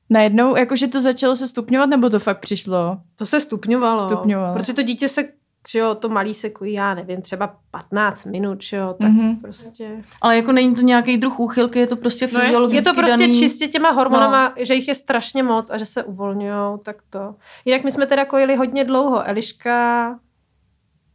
Najednou, 0.10 0.58
jakože 0.58 0.88
to 0.88 1.02
začalo 1.02 1.36
se 1.36 1.48
stupňovat, 1.48 1.90
nebo 1.90 2.10
to 2.10 2.20
fakt 2.20 2.40
přišlo? 2.40 2.98
to 3.16 3.26
se 3.26 3.40
stupňovalo. 3.40 4.00
Stupňovalo. 4.00 4.54
Protože 4.56 4.74
to 4.74 4.82
dítě 4.84 5.10
se, 5.10 5.24
že 5.70 5.80
jo, 5.80 5.96
to 5.96 6.10
malý 6.10 6.34
se 6.34 6.50
kojí, 6.50 6.74
já 6.74 6.94
nevím, 6.94 7.22
třeba 7.22 7.56
15 7.72 8.26
minut, 8.26 8.64
že 8.64 8.78
jo, 8.78 8.96
tak 9.02 9.10
Mhm. 9.12 9.36
prostě. 9.36 10.04
Ale 10.22 10.36
jako 10.36 10.52
není 10.52 10.76
to 10.76 10.82
nějaký 10.82 11.18
druh 11.18 11.40
úchylky, 11.40 11.80
je 11.80 11.88
to 11.88 11.96
prostě 11.96 12.28
No 12.34 12.40
fyziologicky 12.40 12.76
Je 12.76 12.82
to 12.82 12.94
prostě 12.94 13.18
daný. 13.24 13.40
čistě 13.40 13.68
těma 13.68 13.92
hormonama, 13.92 14.54
no. 14.60 14.66
že 14.66 14.74
jich 14.76 14.88
je 14.88 14.96
strašně 14.96 15.44
moc 15.44 15.70
a 15.70 15.78
že 15.78 15.86
se 15.86 16.04
uvolňujou, 16.04 16.78
tak 16.78 16.96
to. 17.10 17.36
Jinak 17.66 17.84
my 17.84 17.92
jsme 17.92 18.06
teda 18.06 18.26
kojili 18.26 18.56
hodně 18.56 18.84
dlouho. 18.84 19.28
Eliška 19.28 20.20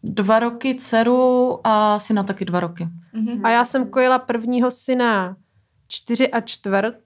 Dva 0.03 0.39
roky 0.39 0.75
dceru 0.75 1.59
a 1.65 1.99
syna 1.99 2.23
taky 2.23 2.45
dva 2.45 2.61
roky. 2.61 2.89
Mhm. 3.13 3.47
a 3.47 3.51
já 3.51 3.65
jsem 3.65 3.91
kojila 3.91 4.19
prvního 4.19 4.71
syna 4.71 5.37
čtyři 5.89 6.29
a 6.31 6.41
čtvrt 6.41 6.97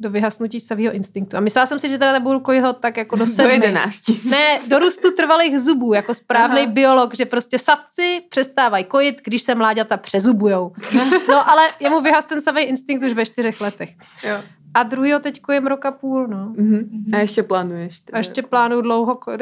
do 0.00 0.10
vyhasnutí 0.10 0.60
savého 0.60 0.92
instinktu. 0.94 1.36
A 1.36 1.40
myslela 1.40 1.66
jsem 1.66 1.78
si, 1.78 1.88
že 1.88 1.98
teda 1.98 2.12
nebudu 2.12 2.40
kojit 2.40 2.64
tak 2.80 2.96
jako 2.96 3.16
do 3.16 3.20
Do 3.24 3.26
sedmi. 3.26 3.52
jedenácti. 3.52 4.20
Ne, 4.30 4.60
do 4.68 4.78
růstu 4.78 5.10
trvalých 5.10 5.60
zubů, 5.60 5.92
jako 5.94 6.14
správný 6.14 6.60
Aha. 6.60 6.72
biolog, 6.72 7.14
že 7.14 7.24
prostě 7.24 7.58
savci 7.58 8.20
přestávají 8.30 8.84
kojit, 8.84 9.20
když 9.24 9.42
se 9.42 9.54
mláďata 9.54 9.96
přezubujou. 9.96 10.72
No 11.28 11.50
ale 11.50 11.62
jemu 11.80 12.00
vyhas 12.00 12.24
ten 12.24 12.40
savý 12.40 12.62
instinkt 12.62 13.04
už 13.04 13.12
ve 13.12 13.26
čtyřech 13.26 13.60
letech. 13.60 13.90
Jo. 14.24 14.42
A 14.74 14.82
druhýho 14.82 15.20
teď 15.20 15.40
kojem 15.40 15.66
roka 15.66 15.90
půl, 15.90 16.26
no. 16.26 16.52
Mhm. 16.56 17.04
A 17.12 17.18
ešte 17.18 17.42
plánuješ. 17.42 18.00
teda. 18.00 18.16
A 18.16 18.18
ještě 18.18 18.42
plánuju 18.42 18.80
dlouho 18.82 19.14
kojit. 19.14 19.40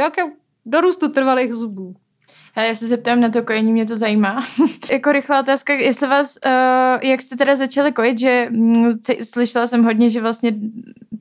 Do 0.66 0.80
růstu 0.80 1.08
trvalých 1.08 1.54
zubů. 1.54 1.94
Hele, 2.54 2.68
já 2.68 2.74
se 2.74 2.86
zeptám 2.86 3.20
na 3.20 3.28
to 3.28 3.42
kojení, 3.42 3.72
mě 3.72 3.86
to 3.86 3.96
zajímá. 3.96 4.44
jako 4.92 5.12
rychlá 5.12 5.40
otázka, 5.40 5.72
jestli 5.72 6.08
vás, 6.08 6.38
uh, 6.46 7.08
jak 7.08 7.22
jste 7.22 7.36
teda 7.36 7.56
začali 7.56 7.92
kojit, 7.92 8.18
že 8.18 8.46
mm, 8.50 8.98
c- 9.00 9.24
slyšela 9.24 9.66
jsem 9.66 9.84
hodně, 9.84 10.10
že 10.10 10.20
vlastně 10.20 10.54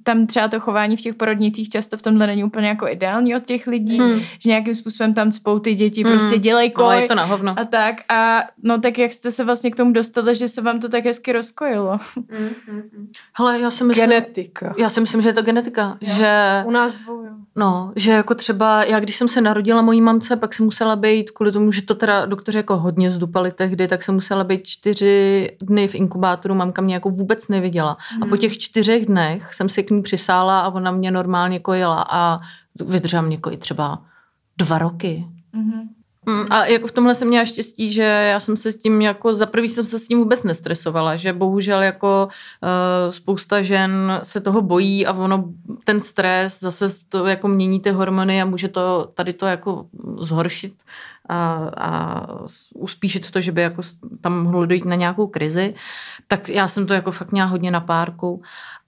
tam 0.03 0.27
třeba 0.27 0.47
to 0.47 0.59
chování 0.59 0.97
v 0.97 1.01
těch 1.01 1.15
porodnicích 1.15 1.69
často 1.69 1.97
v 1.97 2.01
tomhle 2.01 2.27
není 2.27 2.43
úplně 2.43 2.67
jako 2.67 2.87
ideální 2.87 3.35
od 3.35 3.45
těch 3.45 3.67
lidí, 3.67 3.97
Hmm. 3.99 4.19
že 4.39 4.49
nějakým 4.49 4.75
způsobem 4.75 5.13
tam 5.13 5.31
spou 5.31 5.59
ty 5.59 5.75
děti, 5.75 6.03
Hmm. 6.03 6.17
prostě 6.19 6.37
dělej 6.39 6.71
koj. 6.71 6.85
Ale 6.85 7.01
je 7.01 7.07
to 7.07 7.15
na 7.15 7.23
hovno. 7.25 7.55
A 7.59 7.65
tak, 7.65 7.95
a 8.09 8.43
no 8.63 8.81
tak 8.81 8.97
jak 8.97 9.13
jste 9.13 9.31
se 9.31 9.43
vlastně 9.43 9.71
k 9.71 9.75
tomu 9.75 9.91
dostali, 9.91 10.35
že 10.35 10.49
se 10.49 10.61
vám 10.61 10.79
to 10.79 10.89
tak 10.89 11.05
hezky 11.05 11.31
rozkojilo? 11.31 11.99
Mhm, 12.15 12.49
mhm. 12.67 13.07
Hele, 13.37 13.59
já 13.59 13.71
si 13.71 13.83
myslím, 13.83 14.09
Genetika. 14.09 14.73
já 14.77 14.89
si 14.89 15.01
myslím, 15.01 15.21
že 15.21 15.29
je 15.29 15.33
to 15.33 15.41
genetika. 15.41 15.97
Že, 16.01 16.63
U 16.65 16.71
nás 16.71 16.93
dvou, 16.93 17.21
jo. 17.23 17.31
no, 17.55 17.91
že 17.95 18.11
jako 18.11 18.35
třeba, 18.35 18.83
já 18.83 18.99
když 18.99 19.15
jsem 19.15 19.27
se 19.27 19.41
narodila 19.41 19.81
mojí 19.81 20.01
mamce, 20.01 20.35
pak 20.35 20.53
jsem 20.53 20.65
musela 20.65 20.95
být, 20.95 21.20
kvůli 21.29 21.51
tomu, 21.51 21.71
že 21.71 21.81
to 21.81 21.95
teda 21.95 22.25
doktoři 22.25 22.57
jako 22.57 22.77
hodně 22.77 23.11
zdupali 23.11 23.51
tehdy, 23.51 23.87
tak 23.87 24.03
jsem 24.03 24.15
musela 24.15 24.43
být 24.43 24.67
čtyři 24.67 25.49
dny 25.61 25.87
v 25.87 25.95
inkubátoru, 25.95 26.55
mamka 26.55 26.81
mě 26.81 26.93
jako 26.93 27.09
vůbec 27.09 27.47
neviděla. 27.47 27.97
A 28.21 28.25
po 28.25 28.37
těch 28.37 28.57
čtyřech 28.57 29.05
dnech 29.05 29.53
jsem 29.53 29.69
se 29.69 29.83
k 29.83 29.91
ní 29.91 30.01
přisála 30.01 30.61
a 30.61 30.69
ona 30.69 30.91
mě 30.91 31.11
normálně 31.11 31.59
kojila 31.59 32.05
a 32.09 32.39
vydržela 32.85 33.21
mě 33.21 33.37
kojit 33.37 33.59
třeba 33.59 34.01
dva 34.57 34.77
roky. 34.77 35.27
Mhm. 35.53 35.89
Mm, 36.25 36.45
A 36.49 36.65
jako 36.65 36.87
v 36.87 36.91
tomhle 36.91 37.15
jsem 37.15 37.27
měla 37.27 37.45
štěstí, 37.45 37.91
že 37.91 38.01
já 38.01 38.39
jsem 38.39 38.57
se 38.57 38.71
s 38.71 38.75
tím 38.75 39.01
jako, 39.01 39.33
za 39.33 39.45
prvý 39.45 39.69
jsem 39.69 39.85
se 39.85 39.99
s 39.99 40.07
tím 40.07 40.19
vůbec 40.19 40.43
nestresovala, 40.43 41.15
že 41.15 41.33
bohužel 41.33 41.81
jako 41.81 42.27
uh, 42.27 43.11
spousta 43.11 43.61
žen 43.61 44.19
se 44.23 44.41
toho 44.41 44.61
bojí 44.61 45.05
a 45.05 45.13
ono, 45.13 45.45
ten 45.85 45.99
stres 45.99 46.59
zase 46.59 46.85
to 47.09 47.25
jako 47.25 47.47
mění 47.47 47.79
ty 47.79 47.91
hormony 47.91 48.41
a 48.41 48.45
může 48.45 48.67
to 48.67 49.11
tady 49.13 49.33
to 49.33 49.45
jako 49.45 49.85
zhoršit 50.21 50.73
a, 51.29 51.69
a 51.77 52.27
uspíšit 52.75 53.31
to, 53.31 53.41
že 53.41 53.51
by 53.51 53.61
jako 53.61 53.81
tam 54.21 54.43
mohlo 54.43 54.65
dojít 54.65 54.85
na 54.85 54.95
nějakou 54.95 55.27
krizi, 55.27 55.73
tak 56.27 56.49
já 56.49 56.67
jsem 56.67 56.87
to 56.87 56.93
jako 56.93 57.11
fakt 57.11 57.31
měla 57.31 57.47
hodně 57.47 57.71
na 57.71 57.81
párku. 57.81 58.41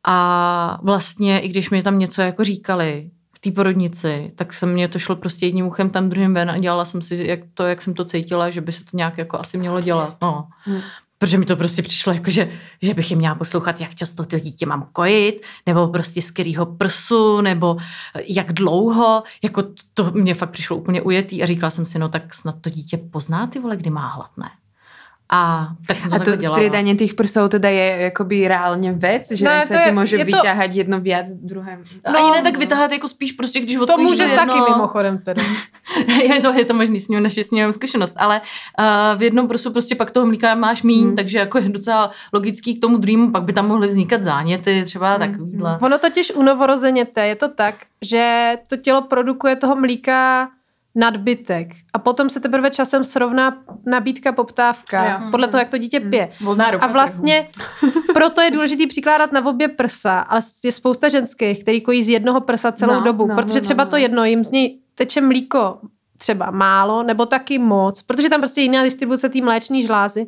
A 0.03 0.79
vlastně 0.83 1.39
i 1.39 1.47
když 1.47 1.69
mi 1.69 1.83
tam 1.83 1.99
něco 1.99 2.21
jako 2.21 2.43
říkali, 2.43 3.09
té 3.43 3.51
porodnici, 3.51 4.31
tak 4.35 4.53
se 4.53 4.65
mě 4.65 4.87
to 4.87 4.99
šlo 4.99 5.15
prostě 5.15 5.45
jedním 5.45 5.65
uchem 5.65 5.89
tam 5.89 6.09
druhým 6.09 6.33
ven 6.33 6.49
a 6.49 6.57
dělala 6.57 6.85
jsem 6.85 7.01
si 7.01 7.23
jak 7.27 7.39
to, 7.53 7.63
jak 7.63 7.81
jsem 7.81 7.93
to 7.93 8.05
cítila, 8.05 8.49
že 8.49 8.61
by 8.61 8.71
se 8.71 8.83
to 8.83 8.97
nějak 8.97 9.17
jako 9.17 9.39
asi 9.39 9.57
mělo 9.57 9.81
dělat. 9.81 10.17
No. 10.21 10.47
Hmm. 10.63 10.81
protože 11.17 11.37
mi 11.37 11.45
to 11.45 11.55
prostě 11.55 11.81
přišlo 11.81 12.13
jako, 12.13 12.31
že, 12.31 12.49
že 12.81 12.93
bych 12.93 13.11
je 13.11 13.17
měla 13.17 13.35
poslouchat, 13.35 13.81
jak 13.81 13.95
často 13.95 14.25
to 14.25 14.39
dítě 14.39 14.65
mám 14.65 14.87
kojit, 14.91 15.41
nebo 15.65 15.87
prostě 15.87 16.21
z 16.21 16.31
kterého 16.31 16.65
prsu, 16.65 17.41
nebo 17.41 17.77
jak 18.27 18.53
dlouho, 18.53 19.23
jako 19.43 19.63
to 19.93 20.11
mě 20.11 20.33
fakt 20.33 20.49
přišlo 20.49 20.77
úplně 20.77 21.01
ujetý 21.01 21.43
a 21.43 21.45
říkala 21.45 21.69
jsem 21.69 21.85
si, 21.85 21.99
no 21.99 22.09
tak 22.09 22.33
snad 22.33 22.55
to 22.61 22.69
dítě 22.69 22.97
pozná 22.97 23.47
ty 23.47 23.59
vole, 23.59 23.77
kdy 23.77 23.89
má 23.89 24.07
hlad, 24.07 24.37
ne? 24.37 24.49
A 25.33 25.67
tak 25.87 25.99
jsem 25.99 26.09
to 26.11 26.15
A 26.15 26.19
to 26.19 26.31
striedanie 26.37 26.93
tých 26.93 27.17
prsov 27.17 27.49
teda 27.49 27.65
je 27.65 28.13
akoby 28.13 28.45
reálne 28.45 28.93
vec, 28.93 29.33
že 29.33 29.41
Ne, 29.41 29.65
to 29.65 29.73
sa 29.73 29.81
ti 29.81 29.89
je- 29.89 29.97
môže 29.97 30.13
je 30.13 30.25
to- 30.25 30.29
vyťahať 30.29 30.71
jedno 30.85 31.01
viac, 31.01 31.25
druhé... 31.41 31.81
No, 32.05 32.13
Ani 32.13 32.29
ne 32.37 32.41
tak 32.45 32.57
vytahat 32.57 32.91
jako 32.91 33.07
spíš 33.07 33.31
prostě, 33.31 33.59
když 33.59 33.75
To 33.75 33.83
odkojíš 33.83 34.09
může 34.09 34.23
jedno... 34.23 34.45
taky 34.45 34.59
mimochodem 34.71 35.17
tedy. 35.17 35.41
je, 36.23 36.41
to, 36.41 36.53
je 36.53 36.65
to 36.65 36.73
možný 36.73 36.99
s 36.99 37.07
ním, 37.07 37.23
naše 37.23 37.43
s 37.43 37.51
ním 37.51 37.73
zkušenost, 37.73 38.15
ale 38.17 38.41
uh, 38.79 39.19
v 39.19 39.21
jednom 39.21 39.47
prsu 39.47 39.71
prostě 39.71 39.95
pak 39.95 40.11
toho 40.11 40.25
mlíka 40.25 40.55
máš 40.55 40.83
míň, 40.83 41.05
hmm. 41.05 41.15
takže 41.15 41.39
jako 41.39 41.57
je 41.57 41.69
docela 41.69 42.11
logický 42.33 42.77
k 42.77 42.81
tomu 42.81 42.97
druhému, 42.97 43.31
pak 43.31 43.43
by 43.43 43.53
tam 43.53 43.67
mohly 43.67 43.87
vznikat 43.87 44.23
záněty, 44.23 44.83
třeba 44.85 45.13
hmm. 45.13 45.19
takovýhle. 45.19 45.77
Ono 45.81 45.97
totiž 45.97 46.31
u 46.35 46.43
novorozeněte 46.43 47.27
je 47.27 47.35
to 47.35 47.47
tak, 47.49 47.75
že 48.01 48.53
to 48.67 48.77
tělo 48.77 49.01
produkuje 49.01 49.55
toho 49.55 49.75
mlíka 49.75 50.49
nadbytek 50.95 51.67
a 51.93 51.99
potom 51.99 52.29
se 52.29 52.39
teprve 52.39 52.69
časem 52.69 53.03
srovná 53.03 53.57
nabídka, 53.85 54.31
poptávka, 54.31 55.05
Jo. 55.21 55.31
podle 55.31 55.47
toho, 55.47 55.59
jak 55.59 55.69
to 55.69 55.77
dítě 55.77 55.99
pije. 55.99 56.31
Volná 56.41 56.71
ropa 56.71 56.85
A 56.85 56.91
vlastně 56.91 57.47
proto 58.13 58.41
je 58.41 58.51
důležitý 58.51 58.87
přikládat 58.87 59.31
na 59.31 59.45
obě 59.45 59.67
prsa, 59.67 60.19
ale 60.19 60.41
je 60.63 60.71
spousta 60.71 61.09
ženských, 61.09 61.61
který 61.63 61.81
kojí 61.81 62.03
z 62.03 62.09
jednoho 62.09 62.41
prsa 62.41 62.71
celou 62.71 62.93
No, 62.93 63.01
dobu, 63.01 63.27
no, 63.27 63.35
protože 63.35 63.59
no, 63.59 63.63
třeba 63.63 63.83
no, 63.83 63.89
to 63.89 63.95
no. 63.95 64.01
jedno 64.01 64.25
jim 64.25 64.43
z 64.43 64.51
něj 64.51 64.79
teče 64.95 65.21
mlíko 65.21 65.77
třeba 66.17 66.51
málo, 66.51 67.03
nebo 67.03 67.25
taky 67.25 67.59
moc, 67.59 68.01
protože 68.01 68.29
tam 68.29 68.41
prostě 68.41 68.61
jiná 68.61 68.83
distribuce 68.83 69.29
té 69.29 69.41
mléčné 69.41 69.81
žlázy. 69.81 70.27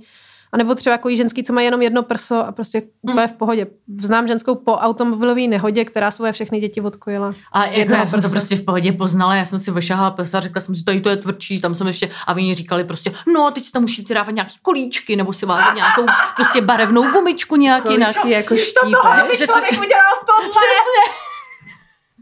A 0.56 0.58
nebo 0.58 0.76
třeba 0.76 0.91
jako 0.91 1.15
ženský, 1.15 1.44
co 1.44 1.54
má 1.54 1.62
jenom 1.62 1.82
jedno 1.82 2.04
prso 2.04 2.48
a 2.48 2.52
prostě 2.52 2.82
úplně 3.02 3.28
v 3.28 3.34
pohodě. 3.34 3.68
Znám 4.02 4.28
ženskou 4.28 4.56
po 4.56 4.74
automobilové 4.76 5.41
nehodě, 5.48 5.86
která 5.86 6.12
svoje 6.12 6.32
všechny 6.32 6.60
děti 6.60 6.82
odkojila. 6.82 7.34
A 7.52 7.65
jako 7.65 7.91
já 7.91 8.08
jsem 8.08 8.10
to 8.10 8.18
prsa. 8.22 8.30
prostě 8.30 8.56
v 8.56 8.65
pohodě 8.65 8.91
poznala, 8.91 9.36
já 9.36 9.46
jsem 9.46 9.60
si 9.60 9.72
ošahala 9.72 10.12
prsa, 10.12 10.39
řekla 10.39 10.62
jsem 10.62 10.76
si, 10.76 10.84
tady 10.84 11.02
to 11.02 11.10
je 11.10 11.18
tvrdší, 11.18 11.62
tam 11.62 11.76
jsem 11.76 11.88
ještě, 11.88 12.10
a 12.28 12.34
oni 12.34 12.54
říkali 12.54 12.84
prostě, 12.84 13.12
no 13.34 13.52
teď 13.52 13.65
si 13.65 13.72
tam 13.72 13.82
musíte 13.82 14.13
dávat 14.13 14.32
nějaký 14.32 14.56
kolíčky, 14.62 15.15
nebo 15.15 15.34
si 15.34 15.46
vážet 15.46 15.76
nějakou 15.76 16.06
prostě 16.36 16.62
barevnou 16.62 17.12
gumičku 17.12 17.56
nějak 17.56 17.89
jinak. 17.89 18.13
Kolíčky 18.15 18.32
jako 18.32 18.56
štípe. 18.58 19.36
Že 19.38 19.46
si- 19.48 19.78
udělal 19.80 20.13
tohle! 20.26 20.62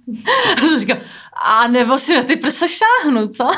A 0.62 0.66
jsem 0.66 0.80
říkala, 0.80 1.00
a 1.46 1.68
nebo 1.68 1.98
si 1.98 2.16
na 2.16 2.24
ty 2.24 2.36
prsa 2.36 2.66
šáhnu, 2.68 3.28
co? 3.28 3.52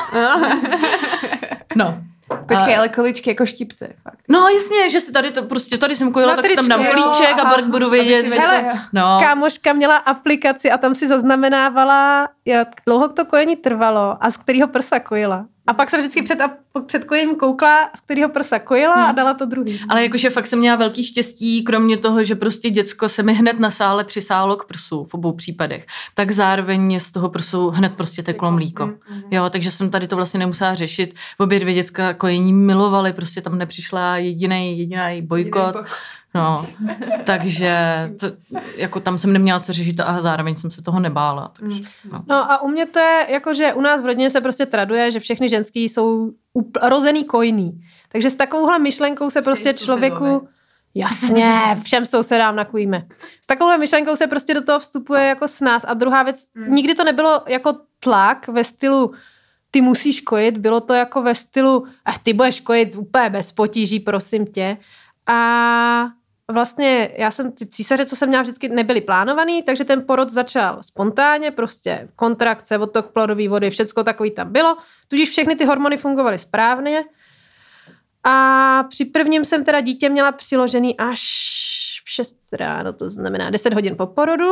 No. 1.76 1.98
Počkej, 2.28 2.76
A- 2.76 2.78
ale 2.78 2.90
kolíčky 2.90 3.30
jako 3.30 3.46
štipce. 3.46 3.94
Fakt. 4.04 4.20
No 4.30 4.48
jasně, 4.50 4.90
že 4.90 5.00
si 5.00 5.12
tady 5.12 5.32
to 5.32 5.44
prostě, 5.44 5.78
tady 5.78 5.96
jsem 5.96 6.12
kojila, 6.12 6.32
Na 6.36 6.42
tak 6.42 6.48
si 6.50 6.56
tam 6.56 6.68
dám 6.68 6.86
kolíček 6.86 7.40
a 7.40 7.50
pak 7.56 7.66
budu 7.66 7.90
vědět, 7.90 8.22
si 8.22 8.30
že 8.30 8.36
vedela- 8.36 8.50
se... 8.74 8.80
No. 8.94 9.18
Kámoška 9.22 9.74
měla 9.74 9.98
aplikaci 9.98 10.72
a 10.72 10.78
tam 10.78 10.96
si 10.96 11.08
zaznamenávala, 11.08 12.28
jak 12.46 12.68
dlouho 12.86 13.08
to 13.10 13.26
kojení 13.26 13.56
trvalo 13.56 14.18
a 14.22 14.30
z 14.32 14.38
kterého 14.38 14.68
prsa 14.68 15.00
kojila. 15.00 15.46
A 15.68 15.74
pak 15.74 15.90
jsem 15.90 16.00
vždycky 16.00 16.22
před, 16.22 16.40
před 16.86 17.06
kojením 17.06 17.36
koukla, 17.36 17.90
z 17.96 18.00
kterého 18.00 18.30
prsa 18.30 18.60
kojila 18.60 19.06
a 19.06 19.12
dala 19.12 19.34
to 19.34 19.46
druhý. 19.46 19.80
Ale 19.90 20.04
jakože 20.04 20.30
fakt 20.30 20.48
jsem 20.48 20.60
měla 20.60 20.76
velký 20.76 21.04
štěstí, 21.04 21.64
kromě 21.64 21.98
toho, 21.98 22.24
že 22.24 22.36
prostě 22.36 22.70
děcko 22.70 23.10
se 23.10 23.24
mi 23.24 23.34
hned 23.34 23.60
na 23.60 23.72
sále 23.72 24.04
přisálo 24.04 24.56
k 24.56 24.66
prsu 24.66 25.04
v 25.04 25.14
obou 25.14 25.34
případech, 25.34 25.86
tak 26.14 26.32
zároveň 26.32 27.00
z 27.00 27.12
toho 27.12 27.30
prsu 27.30 27.70
hned 27.70 27.94
prostě 27.94 28.24
teklo 28.24 28.52
mlíko. 28.52 28.94
Jo, 29.32 29.50
takže 29.50 29.72
jsem 29.72 29.90
tady 29.90 30.08
to 30.08 30.16
vlastně 30.16 30.40
nemusela 30.40 30.76
řešit. 30.76 31.16
Obě 31.38 31.60
dvě 31.60 31.74
děcka 31.74 32.14
kojení 32.14 32.54
milovali, 32.54 33.14
prostě 33.14 33.42
tam 33.42 33.58
nepřišla 33.58 34.18
jediný 34.18 34.80
jediný 34.80 35.22
bojkot. 35.22 35.76
No, 36.36 36.66
takže 37.24 37.76
to, 38.20 38.28
jako 38.76 39.00
tam 39.00 39.18
jsem 39.18 39.34
neměla 39.34 39.60
co 39.60 39.74
řešit 39.74 40.00
a 40.00 40.22
zároveň 40.22 40.56
jsem 40.56 40.72
se 40.72 40.84
toho 40.84 41.00
nebála. 41.00 41.52
Takže, 41.60 41.84
no. 42.12 42.24
No 42.28 42.52
a 42.52 42.62
u 42.62 42.68
mě 42.68 42.86
to 42.86 43.00
je, 43.00 43.26
jako 43.30 43.54
že 43.54 43.74
u 43.74 43.82
nás 43.82 44.02
v 44.02 44.06
rodině 44.06 44.30
se 44.30 44.42
prostě 44.42 44.66
traduje, 44.66 45.12
že 45.12 45.20
všechny 45.20 45.50
ženský 45.50 45.90
jsou 45.90 46.32
up- 46.58 46.90
rozený 46.90 47.24
kojný. 47.24 47.82
Takže 48.12 48.30
s 48.30 48.36
takovouhle 48.36 48.80
myšlenkou 48.80 49.30
se 49.30 49.42
prostě 49.42 49.74
sousedové. 49.74 50.10
člověku 50.10 50.48
Jasně, 50.98 51.52
všem 51.84 52.06
sousedám 52.06 52.56
nakujíme. 52.56 53.06
S 53.42 53.48
takovouhle 53.48 53.78
myšlenkou 53.78 54.16
se 54.16 54.28
prostě 54.28 54.54
do 54.54 54.62
toho 54.62 54.80
vstupuje 54.80 55.24
jako 55.24 55.48
s 55.48 55.62
nás. 55.62 55.86
A 55.88 55.94
druhá 55.94 56.24
věc, 56.24 56.48
nikdy 56.68 56.96
to 56.96 57.04
nebylo 57.04 57.44
jako 57.48 57.76
tlak 58.00 58.48
ve 58.48 58.64
stylu 58.64 59.14
ty 59.72 59.82
musíš 59.82 60.22
kojit, 60.22 60.58
bylo 60.58 60.82
to 60.82 60.94
jako 60.94 61.22
ve 61.22 61.36
stylu 61.36 61.86
ach, 62.06 62.18
ty 62.18 62.34
budeš 62.34 62.60
kojit 62.60 62.96
úplně 62.98 63.30
bez 63.30 63.52
potíží, 63.52 64.00
prosím 64.00 64.46
tě. 64.46 64.78
A 65.28 66.08
vlastně 66.52 67.12
já 67.18 67.32
jsem 67.32 67.52
ty 67.52 67.66
císaře, 67.66 68.06
co 68.06 68.16
jsem 68.16 68.30
měla 68.30 68.42
vždycky, 68.42 68.70
nebyly 68.70 69.02
plánovaný, 69.02 69.64
takže 69.64 69.86
ten 69.86 70.06
porod 70.06 70.30
začal 70.30 70.84
spontánně, 70.84 71.52
prostě 71.52 72.08
kontrakce, 72.16 72.78
odtok 72.78 73.12
plodové 73.12 73.48
vody, 73.48 73.70
všecko 73.70 74.04
takový 74.04 74.32
tam 74.32 74.52
bylo, 74.52 74.78
tudíž 75.08 75.30
všechny 75.30 75.56
ty 75.56 75.66
hormony 75.66 75.98
fungovaly 75.98 76.38
správně. 76.38 77.04
A 78.24 78.84
při 78.90 79.06
prvním 79.06 79.46
jsem 79.46 79.64
teda 79.64 79.82
dítě 79.82 80.10
měla 80.10 80.32
přiložený 80.32 80.98
až 80.98 81.22
v 82.06 82.10
6 82.10 82.38
ráno, 82.52 82.94
to 82.94 83.10
znamená 83.10 83.50
10 83.50 83.74
hodin 83.74 83.98
po 83.98 84.08
porodu, 84.08 84.52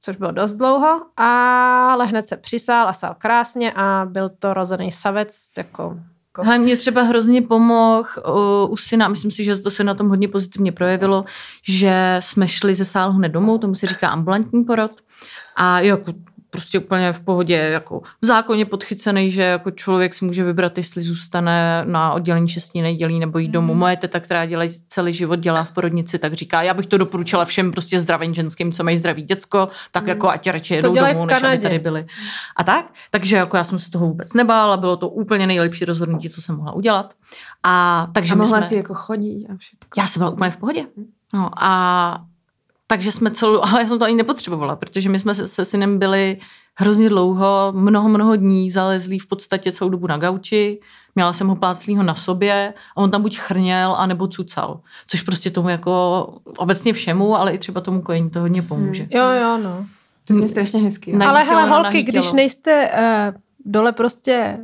což 0.00 0.16
bylo 0.16 0.30
dost 0.30 0.54
dlouho, 0.54 1.02
ale 1.16 2.06
hned 2.06 2.26
se 2.26 2.36
přisál 2.36 2.88
a 2.88 2.92
sál 2.92 3.14
krásně 3.18 3.72
a 3.72 4.04
byl 4.04 4.28
to 4.28 4.54
rozený 4.54 4.92
savec, 4.92 5.50
jako 5.58 5.96
Hele, 6.42 6.58
mě 6.58 6.76
třeba 6.76 7.02
hrozně 7.02 7.42
pomohl 7.42 8.08
uh, 8.28 8.72
u 8.72 8.76
syna, 8.76 9.08
myslím 9.08 9.30
si, 9.30 9.44
že 9.44 9.56
to 9.56 9.70
se 9.70 9.84
na 9.84 9.94
tom 9.94 10.08
hodně 10.08 10.28
pozitivně 10.28 10.72
projevilo, 10.72 11.24
že 11.62 12.16
jsme 12.20 12.48
šli 12.48 12.74
ze 12.74 12.84
sálu 12.84 13.12
hned 13.12 13.28
domů, 13.28 13.58
tomu 13.58 13.74
se 13.74 13.86
říká 13.86 14.08
ambulantní 14.08 14.64
porod. 14.64 14.90
A 15.56 15.80
jako 15.80 16.12
prostě 16.54 16.78
úplně 16.78 17.12
v 17.12 17.20
pohodě, 17.20 17.56
jako 17.56 18.00
v 18.22 18.26
zákoně 18.26 18.64
podchycený, 18.64 19.30
že 19.30 19.42
jako 19.42 19.70
člověk 19.70 20.14
si 20.14 20.24
může 20.24 20.44
vybrat, 20.44 20.78
jestli 20.78 21.02
zůstane 21.02 21.82
na 21.84 22.12
oddělení 22.12 22.48
6 22.48 22.74
nedělí 22.74 23.18
nebo 23.18 23.38
jít 23.38 23.48
domů. 23.48 23.74
Moje 23.74 23.96
teta, 23.96 24.20
která 24.20 24.46
dělá 24.46 24.64
celý 24.88 25.14
život, 25.14 25.36
dělá 25.36 25.64
v 25.64 25.72
porodnici, 25.72 26.18
tak 26.18 26.32
říká, 26.32 26.62
já 26.62 26.74
bych 26.74 26.86
to 26.86 26.98
doporučila 26.98 27.44
všem 27.44 27.72
prostě 27.72 28.00
zdravým 28.00 28.34
ženským, 28.34 28.72
co 28.72 28.84
mají 28.84 28.96
zdravý 28.96 29.22
děcko, 29.22 29.68
tak 29.90 30.06
jako 30.06 30.28
ať 30.28 30.50
radši 30.50 30.74
jedou 30.74 30.94
domů, 30.94 31.26
než 31.26 31.42
aby 31.42 31.58
tady 31.58 31.78
byli. 31.78 32.06
A 32.56 32.64
tak, 32.64 32.86
takže 33.10 33.36
jako 33.36 33.56
já 33.56 33.64
jsem 33.64 33.78
se 33.78 33.90
toho 33.90 34.06
vůbec 34.06 34.32
nebála, 34.32 34.76
bylo 34.76 34.96
to 34.96 35.08
úplně 35.08 35.46
nejlepší 35.46 35.84
rozhodnutí, 35.84 36.30
co 36.30 36.42
jsem 36.42 36.56
mohla 36.56 36.72
udělat. 36.72 37.14
A 37.62 38.06
takže 38.12 38.32
A 38.32 38.36
mohla 38.36 38.58
jsme... 38.58 38.68
si 38.68 38.74
jako 38.74 38.94
chodit 38.94 39.46
a 39.46 39.56
všetko. 39.56 40.00
Já 40.00 40.06
jsem 40.06 40.20
byla 40.20 40.30
úplně 40.30 40.50
v 40.50 40.56
pohodě. 40.56 40.86
No 41.34 41.50
a 41.56 42.24
takže 42.94 43.12
jsme 43.12 43.30
celou, 43.30 43.60
ale 43.62 43.82
já 43.82 43.88
jsem 43.88 43.98
to 43.98 44.04
ani 44.04 44.14
nepotřebovala, 44.14 44.76
protože 44.76 45.08
my 45.08 45.20
jsme 45.20 45.34
se, 45.34 45.48
se 45.48 45.64
synem 45.64 45.98
byli 45.98 46.38
hrozně 46.76 47.08
dlouho, 47.08 47.72
mnoho, 47.76 48.08
mnoho 48.08 48.36
dní 48.36 48.70
zalezlí 48.70 49.18
v 49.18 49.26
podstatě 49.26 49.72
celou 49.72 49.90
dobu 49.90 50.06
na 50.06 50.16
gauči, 50.18 50.80
měla 51.14 51.32
jsem 51.32 51.48
ho 51.48 51.56
pláclýho 51.56 52.02
na 52.02 52.14
sobě 52.14 52.74
a 52.96 53.00
on 53.00 53.10
tam 53.10 53.22
buď 53.22 53.38
chrněl, 53.38 53.94
anebo 53.98 54.26
cucal, 54.26 54.80
což 55.06 55.20
prostě 55.20 55.50
tomu 55.50 55.68
jako 55.68 55.92
obecně 56.56 56.92
všemu, 56.92 57.36
ale 57.36 57.52
i 57.52 57.58
třeba 57.58 57.80
tomu 57.80 58.02
kojení 58.02 58.30
to 58.30 58.40
hodně 58.40 58.62
pomůže. 58.62 59.06
jo, 59.10 59.30
jo, 59.30 59.58
no. 59.58 59.86
To 60.26 60.38
je 60.38 60.48
strašně 60.48 60.80
hezký. 60.80 61.12
Ne. 61.12 61.26
Ale 61.26 61.42
hele, 61.42 61.68
holky, 61.68 62.02
když 62.02 62.32
nejste 62.32 62.90
uh, 62.90 63.40
dole 63.64 63.92
prostě 63.92 64.58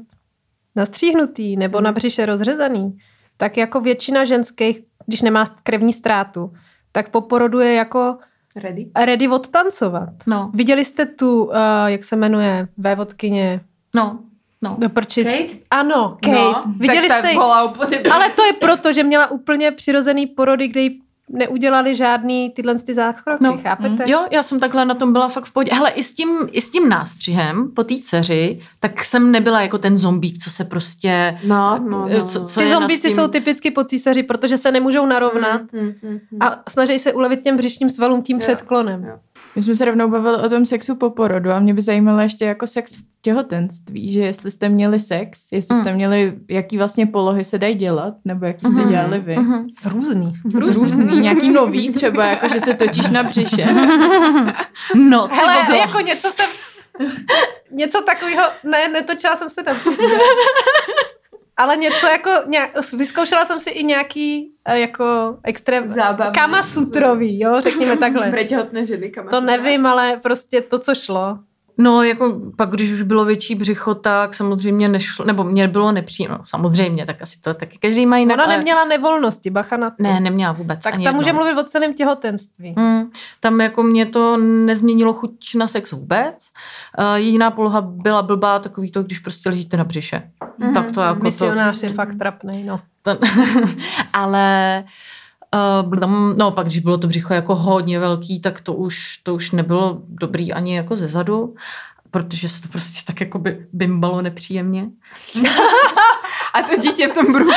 nastříhnutý 0.76 1.56
nebo 1.56 1.80
na 1.80 1.92
břiše 1.92 2.26
rozřezaný, 2.26 2.98
tak 3.36 3.56
jako 3.56 3.80
většina 3.80 4.24
ženských, 4.24 4.80
když 5.06 5.22
nemá 5.22 5.44
krevní 5.62 5.92
ztrátu, 5.92 6.52
tak 6.92 7.08
po 7.08 7.20
porodu 7.20 7.60
je 7.60 7.74
jako 7.74 8.18
Ready? 8.56 8.86
ready 8.96 9.28
odtancovat. 9.28 10.08
No, 10.26 10.50
Viděli 10.54 10.84
jste 10.84 11.06
tu, 11.06 11.44
uh, 11.44 11.54
jak 11.86 12.04
se 12.04 12.16
jmenuje, 12.16 12.68
vévodkyně 12.78 13.60
no, 13.94 14.18
no. 14.62 14.76
do 14.78 14.88
prčic? 14.88 15.26
Kate? 15.26 15.58
Ano, 15.70 16.18
Kate. 16.20 16.36
No, 16.36 16.64
Viděli 16.78 17.08
tak 17.08 17.18
jste 17.18 17.32
úplně... 17.64 17.98
Ale 18.12 18.30
to 18.30 18.44
je 18.44 18.52
proto, 18.52 18.92
že 18.92 19.02
měla 19.02 19.30
úplně 19.30 19.70
přirozený 19.70 20.26
porody, 20.26 20.68
kde 20.68 20.80
jí 20.80 21.02
neudělali 21.32 21.94
žádný 21.96 22.50
tyhle 22.50 22.74
ty 22.74 22.94
zákroky, 22.94 23.44
No, 23.44 23.58
chápete? 23.62 24.04
Jo, 24.06 24.26
já 24.30 24.42
jsem 24.42 24.60
takhle 24.60 24.84
na 24.84 24.94
tom 24.94 25.12
byla 25.12 25.28
fakt 25.28 25.44
v 25.44 25.52
pohodě. 25.52 25.74
Hele, 25.74 25.90
i 25.90 26.02
s 26.02 26.14
tím, 26.14 26.28
i 26.52 26.60
s 26.60 26.70
tím 26.70 26.88
nástřihem 26.88 27.70
po 27.76 27.84
té 27.84 27.94
dceři, 28.00 28.60
tak 28.80 29.04
jsem 29.04 29.32
nebyla 29.32 29.60
jako 29.62 29.78
ten 29.78 29.98
zombík, 29.98 30.38
co 30.42 30.50
se 30.50 30.64
prostě... 30.64 31.38
No, 31.44 31.78
no, 31.88 32.08
no. 32.08 32.22
Co, 32.22 32.44
co 32.44 32.60
Ty 32.60 32.68
zombíci 32.70 33.08
tím- 33.08 33.10
jsou 33.10 33.28
typicky 33.28 33.70
po 33.70 33.84
císaři, 33.84 34.22
protože 34.22 34.58
se 34.58 34.70
nemůžou 34.70 35.06
narovnat 35.06 35.60
Mm, 35.72 35.80
mm, 35.80 35.92
mm, 36.02 36.18
mm. 36.30 36.42
a 36.42 36.62
snaží 36.68 36.98
se 36.98 37.12
ulevit 37.12 37.40
těm 37.40 37.56
břišním 37.56 37.90
svalům 37.90 38.22
tím 38.22 38.36
Jo, 38.36 38.40
předklonem. 38.42 39.04
jo. 39.04 39.18
My 39.56 39.62
jsme 39.62 39.74
se 39.74 39.84
rovnou 39.84 40.08
bavili 40.10 40.36
o 40.36 40.48
tom 40.48 40.66
sexu 40.66 40.94
po 40.96 41.10
porodu 41.10 41.50
a 41.50 41.58
mě 41.60 41.74
by 41.74 41.82
zajímalo 41.82 42.20
ještě 42.20 42.44
jako 42.44 42.66
sex 42.66 42.96
v 42.96 43.00
těhotenství, 43.22 44.12
že 44.12 44.20
jestli 44.20 44.50
jste 44.50 44.68
měli 44.68 45.00
sex, 45.00 45.48
jestli 45.52 45.76
jste 45.76 45.90
Mm. 45.90 45.96
měli, 45.96 46.34
jaký 46.50 46.78
vlastně 46.78 47.06
polohy 47.06 47.44
se 47.44 47.58
dají 47.58 47.74
dělat, 47.74 48.14
nebo 48.24 48.46
jaký 48.46 48.66
jste 48.66 48.80
Mhm. 48.80 48.88
dělali 48.90 49.18
vy. 49.18 49.36
Mhm. 49.36 49.66
Různý. 49.84 50.32
Různý, 50.54 51.20
nějaký 51.20 51.50
nový, 51.52 51.90
třeba 51.92 52.24
jako, 52.26 52.48
že 52.48 52.60
se 52.60 52.74
točíš 52.74 53.08
na 53.10 53.22
břiše. 53.22 53.66
No, 54.94 55.28
Hele, 55.32 55.62
vogo. 55.62 55.78
jako 55.78 56.00
něco 56.00 56.28
jsem... 56.30 56.46
Něco 57.70 58.02
takového, 58.02 58.42
ne, 58.64 58.88
netočila 58.88 59.36
jsem 59.36 59.48
se 59.48 59.62
na 59.62 59.74
břiše. 59.74 60.02
Ale 61.60 61.76
něco 61.76 62.06
jako, 62.06 62.30
nějak, 62.46 62.70
vyzkoušela 62.96 63.44
jsem 63.44 63.60
si 63.60 63.70
i 63.70 63.84
nějaký 63.84 64.52
eh, 64.64 64.80
jako 64.80 65.38
extrém 65.44 65.88
Zábavný. 65.88 66.32
kama 66.34 66.62
sutrový, 66.62 67.40
jo, 67.40 67.60
řekněme 67.60 67.96
takhle. 67.96 68.44
Těhotné 68.44 68.84
ženy, 68.84 69.10
kam 69.10 69.28
To 69.28 69.40
nevím, 69.40 69.86
ale 69.86 70.20
prostě 70.22 70.60
to, 70.60 70.78
co 70.78 70.94
šlo. 70.94 71.38
No, 71.80 72.02
jako 72.02 72.40
pak, 72.56 72.70
když 72.70 72.92
už 72.92 73.02
bylo 73.02 73.24
větší 73.24 73.54
břicho, 73.54 73.94
tak 73.94 74.34
samozřejmě 74.34 74.88
nešlo, 74.88 75.24
nebo 75.24 75.44
mě 75.44 75.68
bylo 75.68 75.92
nepříjemno, 75.92 76.38
no, 76.38 76.44
samozřejmě, 76.46 77.06
tak 77.06 77.22
asi 77.22 77.40
to 77.40 77.54
taky 77.54 77.78
každý 77.78 78.06
má 78.06 78.16
jinak. 78.16 78.34
Ona 78.34 78.44
ale- 78.44 78.56
neměla 78.56 78.84
nevolnosti, 78.84 79.50
bacha 79.50 79.76
na 79.76 79.90
to. 79.90 79.96
Ne, 79.98 80.20
neměla 80.20 80.52
vůbec. 80.52 80.82
tak 80.82 81.02
tam 81.04 81.14
může 81.14 81.28
jednou. 81.28 81.42
mluvit 81.42 81.60
o 81.60 81.64
celém 81.64 81.94
těhotenství. 81.94 82.74
Mm, 82.78 83.10
tam 83.40 83.60
jako 83.60 83.82
mě 83.82 84.06
to 84.06 84.36
nezměnilo 84.36 85.12
chuť 85.12 85.54
na 85.54 85.66
sex 85.66 85.92
vůbec. 85.92 86.50
Uh, 86.98 87.14
jediná 87.14 87.50
poloha 87.50 87.80
byla 87.80 88.22
blbá, 88.22 88.58
takový 88.58 88.90
to, 88.90 89.02
když 89.02 89.18
prostě 89.18 89.48
ležíte 89.48 89.76
na 89.76 89.84
břiše. 89.84 90.22
Mm-hmm. 90.60 90.74
Tak 90.74 90.90
to 90.90 91.00
jako 91.00 91.22
Misionář 91.22 91.82
je 91.82 91.88
fakt 91.88 92.18
trapnej, 92.18 92.64
no. 92.64 92.80
to... 93.02 93.18
Ale 94.12 94.84
uh, 95.54 95.98
tam, 95.98 96.34
no 96.38 96.50
pak, 96.50 96.66
když 96.66 96.78
bylo 96.78 96.98
to 96.98 97.06
břicho 97.06 97.34
jako 97.34 97.54
hodně 97.54 97.98
velký, 97.98 98.40
tak 98.40 98.60
to 98.60 98.74
už, 98.74 99.16
to 99.22 99.34
už 99.34 99.50
nebylo 99.50 99.98
dobrý 100.08 100.52
ani 100.52 100.76
jako 100.76 100.96
ze 100.96 101.08
zadu 101.08 101.54
protože 102.10 102.48
se 102.48 102.62
to 102.62 102.68
prostě 102.68 103.00
tak 103.06 103.20
jako 103.20 103.38
by 103.38 103.66
bimbalo 103.72 104.22
nepříjemně. 104.22 104.88
A 106.54 106.62
to 106.62 106.76
dítě 106.76 107.08
v 107.08 107.12
tom 107.12 107.32
bruchu. 107.32 107.50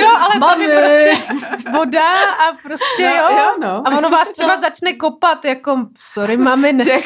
Jo, 0.00 0.08
ale 0.08 0.40
tam 0.40 0.60
je 0.60 0.68
prostě 0.68 1.34
voda 1.72 2.10
a 2.12 2.52
prostě 2.62 3.04
No, 3.04 3.28
jo. 3.30 3.38
jo, 3.38 3.56
no. 3.60 3.82
A 3.86 3.98
ono 3.98 4.10
vás 4.10 4.28
třeba 4.28 4.60
začne 4.60 4.92
kopat, 4.92 5.44
jako 5.44 5.86
sorry 6.00 6.36
mami, 6.36 6.72
ne. 6.72 6.84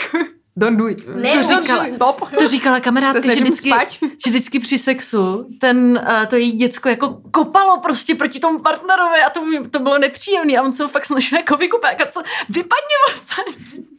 Don't 0.56 0.78
do 0.78 0.88
it. 0.88 1.08
Ne, 1.14 1.32
to 1.32 1.42
říkala. 1.42 1.84
don't- 1.84 1.94
Stop. 1.94 2.30
To 2.38 2.46
říkala 2.46 2.80
kamarádka, 2.80 3.34
že 3.34 3.40
vždycky, 3.40 3.70
spať. 3.70 3.98
že 4.24 4.30
vždycky 4.30 4.58
při 4.60 4.78
sexu 4.78 5.48
ten, 5.60 6.00
uh, 6.08 6.26
to 6.26 6.36
její 6.36 6.52
děcko 6.52 6.88
jako 6.88 7.20
kopalo 7.30 7.80
prostě 7.80 8.14
proti 8.14 8.40
tomu 8.40 8.58
partnerovi 8.58 9.18
a 9.26 9.30
to, 9.30 9.40
to 9.70 9.78
bylo 9.78 9.98
nepříjemné 9.98 10.56
a 10.58 10.62
on 10.62 10.72
se 10.72 10.82
ho 10.82 10.88
fakt 10.88 11.06
snažil 11.06 11.38
jako 11.38 11.56
vykupat, 11.56 11.90
jako 11.90 12.12
co, 12.12 12.22
vypadni 12.48 12.94
moc. 13.08 13.30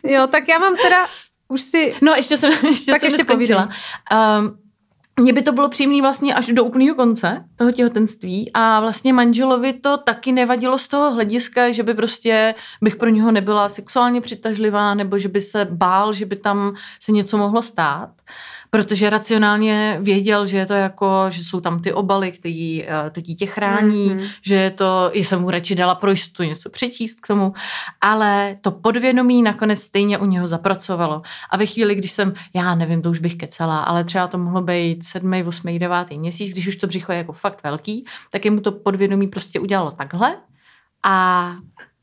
Jo, 0.03 0.27
tak 0.27 0.47
já 0.47 0.59
mám 0.59 0.75
teda 0.75 1.07
už 1.47 1.61
si... 1.61 1.95
No 2.01 2.13
ještě 2.15 2.37
jsem, 2.37 2.51
ještě 2.51 2.91
Tak 2.91 2.99
jsem 3.01 3.07
ještě 3.07 3.17
neskončila. 3.17 3.69
Um, 4.39 4.57
mně 5.19 5.33
by 5.33 5.41
to 5.41 5.51
bylo 5.51 5.69
příjemné 5.69 6.01
vlastně 6.01 6.33
až 6.33 6.47
do 6.47 6.63
úplného 6.63 6.95
konce 6.95 7.45
toho 7.55 7.71
těhotenství 7.71 8.51
a 8.53 8.79
vlastně 8.79 9.13
manželovi 9.13 9.73
to 9.73 9.97
taky 9.97 10.31
nevadilo 10.31 10.77
z 10.77 10.87
toho 10.87 11.11
hlediska, 11.11 11.71
že 11.71 11.83
by 11.83 11.93
prostě 11.93 12.55
bych 12.81 12.95
pro 12.95 13.09
něho 13.09 13.31
nebyla 13.31 13.69
sexuálně 13.69 14.21
přitažlivá 14.21 14.93
nebo 14.93 15.19
že 15.19 15.27
by 15.27 15.41
se 15.41 15.65
bál, 15.65 16.13
že 16.13 16.25
by 16.25 16.35
tam 16.35 16.75
se 16.99 17.11
něco 17.11 17.37
mohlo 17.37 17.61
stát, 17.61 18.09
protože 18.75 19.09
racionálně 19.09 19.97
věděl, 20.01 20.45
že 20.45 20.57
je 20.57 20.65
to 20.65 20.73
jako, 20.73 21.25
že 21.29 21.43
jsou 21.43 21.59
tam 21.59 21.81
ty 21.81 21.93
obaly, 21.93 22.31
který 22.31 22.83
eh, 22.83 23.09
to 23.11 23.21
dítě 23.21 23.45
chrání, 23.45 24.09
Mhm. 24.09 24.17
mm-hmm. 24.19 24.29
že 24.41 24.55
je 24.55 24.71
to, 24.71 25.09
i 25.11 25.23
jsem 25.23 25.41
mu 25.41 25.49
radši 25.49 25.75
dala 25.75 25.95
pro 25.95 26.11
jistotu 26.11 26.43
něco 26.43 26.69
přečíst 26.69 27.19
k 27.21 27.27
tomu, 27.27 27.53
ale 28.01 28.57
to 28.61 28.71
podvědomí 28.71 29.41
nakonec 29.41 29.79
stejně 29.79 30.17
u 30.17 30.25
něho 30.25 30.47
zapracovalo. 30.47 31.21
A 31.49 31.57
ve 31.57 31.65
chvíli, 31.65 31.95
když 31.95 32.11
jsem, 32.11 32.33
já 32.53 32.75
nevím, 32.75 33.01
to 33.01 33.09
už 33.09 33.19
bych 33.19 33.35
kecala, 33.35 33.79
ale 33.79 34.03
třeba 34.03 34.27
to 34.27 34.37
mohlo 34.37 34.61
být 34.61 35.05
sedmý, 35.05 35.43
osmý, 35.43 35.79
devátý 35.79 36.17
měsíc, 36.19 36.51
když 36.51 36.67
už 36.67 36.75
to 36.75 36.87
břicho 36.87 37.11
je 37.11 37.17
jako 37.17 37.33
fakt 37.33 37.63
velký, 37.63 38.05
tak 38.31 38.45
jemu 38.45 38.59
to 38.61 38.71
podvědomí 38.71 39.27
prostě 39.27 39.59
udělalo 39.59 39.91
takhle 39.91 40.35
a 41.03 41.51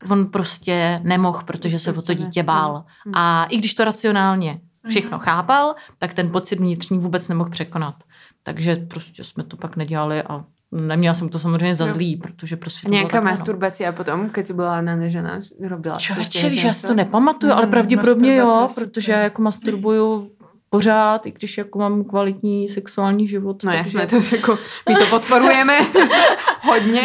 on 0.09 0.25
prostě 0.25 0.99
nemohl, 1.03 1.41
protože 1.45 1.79
se 1.79 1.89
o 1.89 1.93
to 1.93 2.01
Prostě 2.01 2.15
dítě 2.15 2.43
bál. 2.43 2.83
A 3.13 3.45
i 3.49 3.57
když 3.57 3.73
to 3.73 3.83
racionálně 3.83 4.59
všechno 4.89 5.19
chápal, 5.19 5.75
tak 5.99 6.13
ten 6.13 6.29
pocit 6.31 6.59
vnitřní 6.59 6.97
vůbec 6.99 7.27
nemohl 7.27 7.49
překonat. 7.49 7.95
Takže 8.43 8.75
prostě 8.75 9.23
jsme 9.23 9.43
to 9.43 9.57
pak 9.57 9.75
nedělali 9.75 10.23
a 10.23 10.43
neměla 10.71 11.15
jsem 11.15 11.29
to 11.29 11.39
samozřejmě 11.39 11.73
za 11.75 11.87
Jo. 11.87 11.93
zlý, 11.93 12.15
protože 12.17 12.57
prostě 12.57 12.87
to 12.87 12.91
Nějaká 12.93 13.17
no. 13.19 13.23
masturbace 13.23 13.85
a 13.85 13.91
potom, 13.91 14.29
keď 14.29 14.45
si 14.45 14.53
byla 14.53 14.81
nanežená, 14.81 15.39
robila. 15.67 15.99
Člověče, 15.99 16.49
víš, 16.49 16.63
já 16.63 16.73
si 16.73 16.87
to 16.87 16.93
nepamatuju, 16.93 17.53
ale 17.53 17.65
Mm, 17.65 17.71
pravděpodobně 17.71 18.35
jo, 18.35 18.67
protože 18.75 19.11
já 19.11 19.19
jako 19.19 19.41
masturbuju 19.41 20.31
pořád, 20.69 21.25
i 21.25 21.31
když 21.31 21.57
jako 21.57 21.79
mám 21.79 22.03
kvalitní 22.03 22.69
sexuální 22.69 23.27
život. 23.27 23.63
No 23.63 23.71
takže- 23.71 23.97
jasné, 23.97 24.07
to 24.07 24.35
jako, 24.35 24.57
my 24.89 24.95
to 24.95 25.05
podporujeme 25.05 25.73
hodně. 26.61 27.01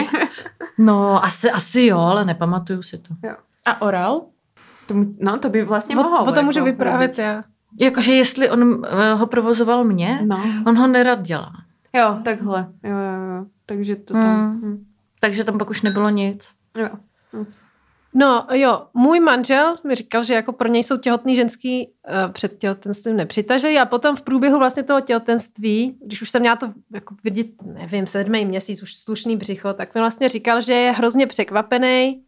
No, 0.78 1.24
asi, 1.24 1.50
asi 1.50 1.82
jo, 1.82 1.98
ale 1.98 2.24
nepamatuju 2.24 2.82
si 2.82 2.98
to. 2.98 3.14
A 3.66 3.82
oral? 3.82 4.22
To, 4.86 4.94
no, 5.20 5.38
to 5.38 5.48
by 5.48 5.64
vlastně 5.64 5.96
mohlo. 5.96 6.24
o 6.24 6.32
tom 6.32 6.44
můžu 6.44 6.58
jako 6.58 6.64
vyprávět 6.66 7.10
robiť. 7.10 7.18
já. 7.18 7.44
Jakože 7.80 8.14
jestli 8.14 8.50
on 8.50 8.86
eh, 8.86 9.14
ho 9.14 9.26
provozoval 9.26 9.84
mě, 9.84 10.20
No. 10.24 10.42
on 10.66 10.78
ho 10.78 10.86
nerad 10.86 11.22
dělá. 11.22 11.52
Jo, 11.92 12.16
takhle. 12.24 12.68
Jo, 12.84 12.90
jo, 12.90 13.36
jo. 13.38 13.46
Takže 13.66 13.96
to 13.96 14.14
tam... 14.14 14.60
Hm. 14.64 14.84
Takže 15.20 15.44
tam 15.44 15.58
pak 15.58 15.70
už 15.70 15.82
nebylo 15.82 16.10
nic. 16.10 16.48
Jo. 16.78 16.88
No 18.14 18.46
jo, 18.52 18.82
můj 18.94 19.20
manžel 19.20 19.76
mi 19.86 19.94
říkal, 19.94 20.24
že 20.24 20.34
jako 20.34 20.52
pro 20.52 20.68
něj 20.68 20.82
jsou 20.82 20.96
těhotný 20.96 21.36
ženský 21.36 21.86
uh, 21.86 22.32
před 22.32 22.58
těhotenstvím 22.58 23.16
nepřitažlivý 23.16 23.78
a 23.78 23.86
potom 23.86 24.16
v 24.16 24.22
průběhu 24.22 24.58
vlastně 24.58 24.82
toho 24.82 25.00
těhotenství, 25.00 25.98
když 26.04 26.22
už 26.22 26.30
jsem 26.30 26.40
měla 26.40 26.56
to 26.56 26.72
jako 26.94 27.14
vidět, 27.24 27.46
nevím, 27.62 28.06
sedmý 28.06 28.44
měsíc, 28.44 28.82
už 28.82 28.96
slušný 28.96 29.36
břicho, 29.36 29.72
tak 29.72 29.94
mi 29.94 30.00
vlastně 30.00 30.28
říkal, 30.28 30.60
že 30.60 30.72
je 30.72 30.92
hrozně 30.92 31.26
překvapený, 31.26 32.22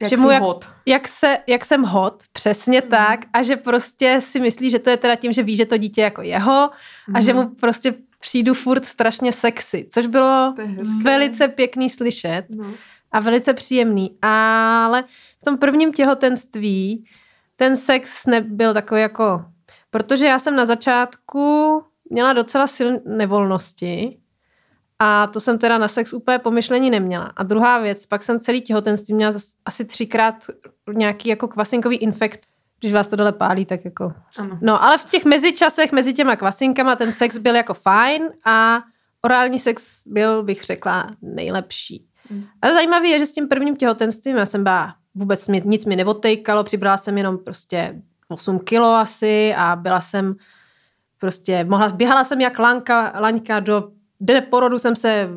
Jak 0.00 0.10
že 0.10 0.16
mu 0.16 0.30
jak, 0.30 0.42
hot. 0.42 0.68
jak, 0.86 1.08
se, 1.08 1.38
jak 1.46 1.64
jsem 1.64 1.82
hot, 1.82 2.22
přesně 2.32 2.80
Mhm. 2.80 2.90
tak, 2.90 3.20
a 3.32 3.42
že 3.42 3.56
prostě 3.56 4.20
si 4.20 4.40
myslí, 4.40 4.70
že 4.70 4.78
to 4.78 4.90
je 4.90 4.96
teda 4.96 5.14
tím, 5.16 5.32
že 5.32 5.42
ví, 5.42 5.56
že 5.56 5.66
to 5.66 5.76
dítě 5.76 6.00
je 6.00 6.04
jako 6.04 6.22
jeho 6.22 6.70
a 7.14 7.20
že 7.20 7.32
Mhm. 7.34 7.42
mu 7.42 7.54
prostě 7.54 7.94
přijdu 8.20 8.54
furt 8.54 8.86
strašně 8.86 9.32
sexy, 9.32 9.86
což 9.90 10.06
bylo 10.06 10.54
velice 11.02 11.48
pěkný 11.48 11.90
slyšet 11.90 12.44
No. 12.50 12.64
a 13.12 13.20
velice 13.20 13.54
příjemný. 13.54 14.16
Ale 14.22 15.04
v 15.40 15.44
tom 15.44 15.58
prvním 15.58 15.92
těhotenství 15.92 17.04
ten 17.56 17.76
sex 17.76 18.26
nebyl 18.26 18.74
takový 18.74 19.00
jako... 19.00 19.44
Protože 19.90 20.26
já 20.26 20.38
jsem 20.38 20.56
na 20.56 20.66
začátku 20.66 21.82
měla 22.10 22.32
docela 22.32 22.66
silné 22.66 23.00
nevolnosti 23.06 24.18
a 25.02 25.26
to 25.26 25.40
jsem 25.40 25.58
teda 25.58 25.78
na 25.78 25.88
sex 25.88 26.12
úplně 26.12 26.38
pomyšlení 26.38 26.90
neměla. 26.90 27.32
A 27.36 27.42
druhá 27.42 27.78
věc, 27.78 28.06
pak 28.06 28.24
jsem 28.24 28.40
celý 28.40 28.62
těhotenství 28.62 29.14
měla 29.14 29.32
asi 29.64 29.84
třikrát 29.84 30.34
nějaký 30.92 31.28
jako 31.28 31.48
kvasinkový 31.48 31.96
infekce. 31.96 32.48
Když 32.80 32.92
vás 32.92 33.08
to 33.08 33.16
dole 33.16 33.32
pálí, 33.32 33.66
tak 33.66 33.84
jako... 33.84 34.12
Ano. 34.38 34.58
No, 34.62 34.84
ale 34.84 34.98
v 34.98 35.04
těch 35.04 35.24
mezičasech 35.24 35.92
mezi 35.92 36.12
těma 36.12 36.36
kvasinkama 36.36 36.96
ten 36.96 37.12
sex 37.12 37.38
byl 37.38 37.56
jako 37.56 37.74
fajn 37.74 38.28
a 38.44 38.82
orální 39.24 39.58
sex 39.58 40.02
byl, 40.06 40.42
bych 40.42 40.64
řekla, 40.64 41.10
nejlepší. 41.22 42.06
Mm. 42.30 42.44
Ale 42.62 42.74
zajímavé 42.74 43.08
je, 43.08 43.18
že 43.18 43.26
s 43.26 43.32
tím 43.32 43.48
prvním 43.48 43.76
těhotenstvím 43.76 44.36
já 44.36 44.46
jsem 44.46 44.64
byla, 44.64 44.94
vůbec 45.14 45.48
mi, 45.48 45.62
nic 45.64 45.86
mi 45.86 45.96
nevotejkalo, 45.96 46.64
přibrala 46.64 46.96
jsem 46.96 47.18
jenom 47.18 47.38
prostě 47.38 48.02
8 48.28 48.58
kilo 48.58 48.94
asi 48.94 49.54
a 49.56 49.76
byla 49.76 50.00
jsem 50.00 50.34
prostě, 51.18 51.64
mohla, 51.64 51.88
běhala 51.88 52.24
jsem 52.24 52.40
jak 52.40 52.58
lanka, 52.58 53.12
laňka 53.20 53.60
do 53.60 53.88
den 54.20 54.46
porodu 54.50 54.78
jsem 54.78 54.96
se 54.96 55.28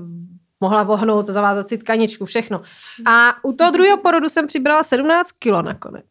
mohla 0.61 0.83
vohnout, 0.83 1.27
zavázat 1.27 1.69
si 1.69 1.77
tkaničku, 1.77 2.25
všechno. 2.25 2.61
A 3.05 3.35
u 3.43 3.53
toho 3.53 3.71
druhého 3.71 3.97
porodu 3.97 4.29
jsem 4.29 4.47
přibrala 4.47 4.83
17 4.83 5.31
kilo 5.31 5.61
nakonec. 5.61 6.05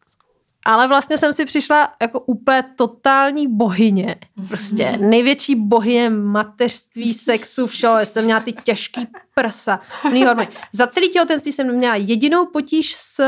Ale 0.65 0.87
vlastně 0.87 1.17
jsem 1.17 1.33
si 1.33 1.45
přišla 1.45 1.93
jako 2.01 2.19
úplně 2.19 2.63
totální 2.75 3.47
bohyně. 3.47 4.15
Prostě 4.47 4.97
největší 4.97 5.55
bohyně 5.55 6.09
mateřství, 6.09 7.13
sexu, 7.13 7.67
všeho. 7.67 7.99
Já 7.99 8.05
jsem 8.05 8.25
měla 8.25 8.39
ty 8.39 8.53
těžký 8.53 9.07
prsa. 9.35 9.79
hormony. 10.01 10.47
Za 10.73 10.87
celý 10.87 11.09
těhotenství 11.09 11.51
jsem 11.51 11.67
neměla 11.67 11.95
jedinou 11.95 12.45
potíž 12.45 12.95
s 12.95 13.23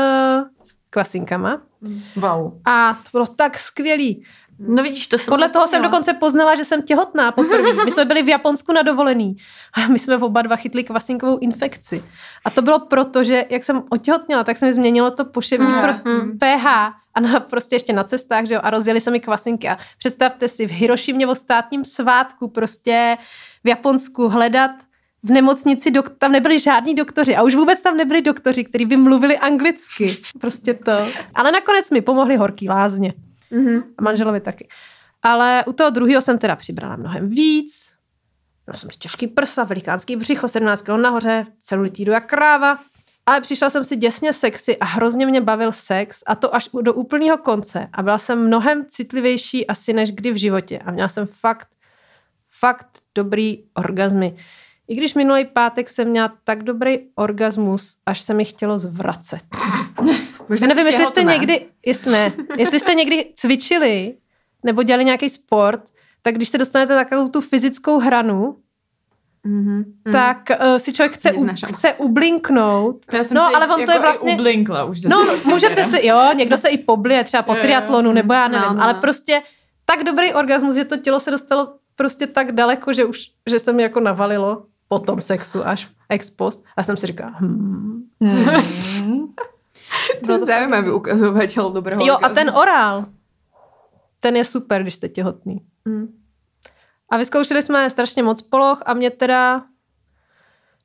kvasinkama. 0.90 1.62
Wow. 2.16 2.60
A 2.64 2.94
to 2.94 3.08
bylo 3.12 3.26
tak 3.26 3.58
skvělý. 3.58 4.24
No 4.58 4.82
vidíš, 4.82 5.06
to 5.06 5.18
jsem 5.18 5.32
Podle 5.32 5.48
toho 5.48 5.66
jsem 5.66 5.82
dokonce 5.82 6.14
poznala, 6.14 6.54
že 6.54 6.64
jsem 6.64 6.82
těhotná 6.82 7.32
poprvé. 7.32 7.72
My 7.84 7.90
jsme 7.90 8.04
byli 8.04 8.22
v 8.22 8.28
Japonsku 8.28 8.72
na 8.72 8.82
dovolený 8.82 9.36
a 9.74 9.88
my 9.88 9.98
jsme 9.98 10.16
oba 10.16 10.42
dva 10.42 10.56
chytli 10.56 10.84
kvasinkovou 10.84 11.38
infekci. 11.38 12.04
A 12.44 12.50
to 12.50 12.62
bylo 12.62 12.78
proto, 12.78 13.24
že 13.24 13.44
jak 13.50 13.64
jsem 13.64 13.82
otěhotněla, 13.90 14.44
tak 14.44 14.56
se 14.56 14.66
mi 14.66 14.74
změnilo 14.74 15.10
to 15.10 15.24
poševní 15.24 15.66
Mm, 15.66 15.80
pro 15.80 16.12
mm. 16.12 16.38
pH 16.38 16.66
a 17.14 17.20
na, 17.20 17.40
prostě 17.40 17.74
ještě 17.76 17.92
na 17.92 18.04
cestách, 18.04 18.44
že 18.44 18.54
jo, 18.54 18.60
a 18.62 18.70
rozjeli 18.70 19.00
se 19.00 19.10
mi 19.10 19.20
kvasinky. 19.20 19.68
A 19.68 19.78
představte 19.98 20.48
si, 20.48 20.66
v 20.66 20.70
Hirošimě 20.70 21.26
o 21.26 21.34
státním 21.34 21.84
svátku 21.84 22.48
prostě 22.48 23.16
v 23.64 23.68
Japonsku 23.68 24.28
hledat 24.28 24.70
v 25.22 25.30
nemocnici, 25.30 25.90
dok- 25.90 26.14
tam 26.18 26.32
nebyli 26.32 26.58
žádní 26.58 26.94
doktoři 26.94 27.36
a 27.36 27.42
už 27.42 27.54
vůbec 27.54 27.82
tam 27.82 27.96
nebyli 27.96 28.22
doktoři, 28.22 28.64
kteří 28.64 28.86
by 28.86 28.96
mluvili 28.96 29.38
anglicky. 29.38 30.16
Prostě 30.40 30.74
to. 30.74 30.92
Ale 31.34 31.52
nakonec 31.52 31.90
mi 31.90 32.00
pomohli 32.00 32.36
horký 32.36 32.68
lázně. 32.68 33.14
Mhm. 33.56 33.82
A 33.98 34.02
manželovi 34.02 34.40
taky. 34.40 34.68
Ale 35.22 35.64
u 35.66 35.72
toho 35.72 35.90
druhého 35.90 36.20
jsem 36.20 36.38
teda 36.38 36.56
přibrala 36.56 36.96
mnohem 36.96 37.28
víc. 37.28 37.96
Měla 38.66 38.78
jsem 38.78 38.90
těžký 38.98 39.26
prsa, 39.26 39.64
velikánský 39.64 40.16
břicho, 40.16 40.48
17 40.48 40.82
kg 40.82 40.88
nahoře, 40.88 41.44
celulitídu 41.58 42.12
jak 42.12 42.26
kráva. 42.26 42.78
Ale 43.26 43.40
přišla 43.40 43.70
jsem 43.70 43.84
si 43.84 43.96
děsně 43.96 44.32
sexy 44.32 44.76
a 44.76 44.84
hrozně 44.84 45.26
mě 45.26 45.40
bavil 45.40 45.72
sex 45.72 46.22
a 46.26 46.34
to 46.34 46.54
až 46.54 46.68
do 46.82 46.94
úplného 46.94 47.38
konce. 47.38 47.88
A 47.92 48.02
byla 48.02 48.18
jsem 48.18 48.46
mnohem 48.46 48.84
citlivější 48.88 49.66
asi 49.66 49.92
než 49.92 50.12
kdy 50.12 50.30
v 50.30 50.36
životě. 50.36 50.78
A 50.78 50.90
měla 50.90 51.08
jsem 51.08 51.26
fakt, 51.26 51.68
fakt 52.50 52.86
dobrý 53.14 53.64
orgazmy. 53.74 54.36
I 54.88 54.94
když 54.94 55.14
minulý 55.14 55.44
pátek 55.44 55.88
jsem 55.88 56.08
měla 56.08 56.32
tak 56.44 56.62
dobrý 56.62 56.98
orgasmus, 57.14 57.96
až 58.06 58.20
se 58.20 58.34
mi 58.34 58.44
chtělo 58.44 58.78
zvracet. 58.78 59.40
Já 60.60 60.66
nevím, 60.66 60.86
jestli 60.86 61.06
jste 61.06 61.22
někdy, 61.22 61.66
jestli 61.86 62.12
ne, 62.12 62.32
jestli 62.56 62.80
jste 62.80 62.94
někdy 62.94 63.32
cvičili 63.34 64.14
nebo 64.62 64.82
dělali 64.82 65.04
nějaký 65.04 65.28
sport, 65.28 65.80
tak 66.22 66.34
když 66.34 66.48
se 66.48 66.58
dostanete 66.58 66.94
takovou 66.94 67.28
tu 67.28 67.40
fyzickou 67.40 67.98
hranu, 67.98 68.56
Mhm. 69.44 69.84
tak 70.12 70.48
uh, 70.60 70.76
si 70.76 70.92
člověk 70.92 71.12
chce, 71.12 71.32
u, 71.32 71.46
chce 71.66 71.92
ublinknout. 71.94 73.04
Já 73.12 73.24
jsem 73.24 73.34
no, 73.36 73.42
ale 73.42 73.54
ještě 73.64 73.74
on 73.74 73.84
to 73.84 73.90
je 73.90 73.94
jako 73.94 74.02
vlastně... 74.02 74.34
ublinkla 74.34 74.84
už 74.84 75.00
zase 75.00 75.14
No, 75.14 75.36
můžete 75.44 75.84
si, 75.84 76.06
jo, 76.06 76.20
někdo 76.36 76.58
se 76.58 76.68
i 76.68 76.78
poblije 76.78 77.24
třeba 77.24 77.42
po 77.42 77.54
triatlonu, 77.54 78.12
nebo 78.12 78.32
já 78.34 78.48
nevím, 78.48 78.68
No, 78.68 78.74
no. 78.74 78.82
ale 78.82 78.94
prostě 78.94 79.42
tak 79.84 80.04
dobrý 80.04 80.32
orgasmus, 80.32 80.74
že 80.74 80.84
to 80.84 80.96
tělo 80.96 81.20
se 81.20 81.30
dostalo 81.30 81.74
prostě 81.96 82.26
tak 82.26 82.52
daleko, 82.52 82.92
že 82.92 83.04
už, 83.04 83.18
že 83.50 83.58
se 83.58 83.72
mi 83.72 83.82
jako 83.82 84.00
navalilo 84.00 84.62
po 84.88 84.98
tom 84.98 85.20
sexu 85.20 85.66
až 85.66 85.88
ex 86.08 86.30
post 86.30 86.64
a 86.76 86.82
jsem 86.82 86.96
si 86.96 87.06
říkala, 87.06 87.30
hmm. 87.30 88.02
Hmm. 88.20 89.26
To 90.26 90.32
je 90.32 90.38
zaujímavý 90.38 90.90
ukazovateľ 90.90 91.72
dobrého 91.72 92.00
Jo, 92.02 92.14
a 92.14 92.16
orgazmu. 92.16 92.34
ten 92.34 92.48
orál, 92.50 93.06
ten 94.20 94.36
je 94.36 94.44
super, 94.44 94.82
když 94.82 94.94
jste 94.94 95.08
těhotný. 95.08 95.60
Mm. 95.84 96.06
A 97.10 97.16
vyzkoušeli 97.16 97.62
jsme 97.62 97.90
strašně 97.90 98.22
moc 98.22 98.42
poloh 98.42 98.82
a 98.86 98.94
mě 98.94 99.10
teda 99.10 99.62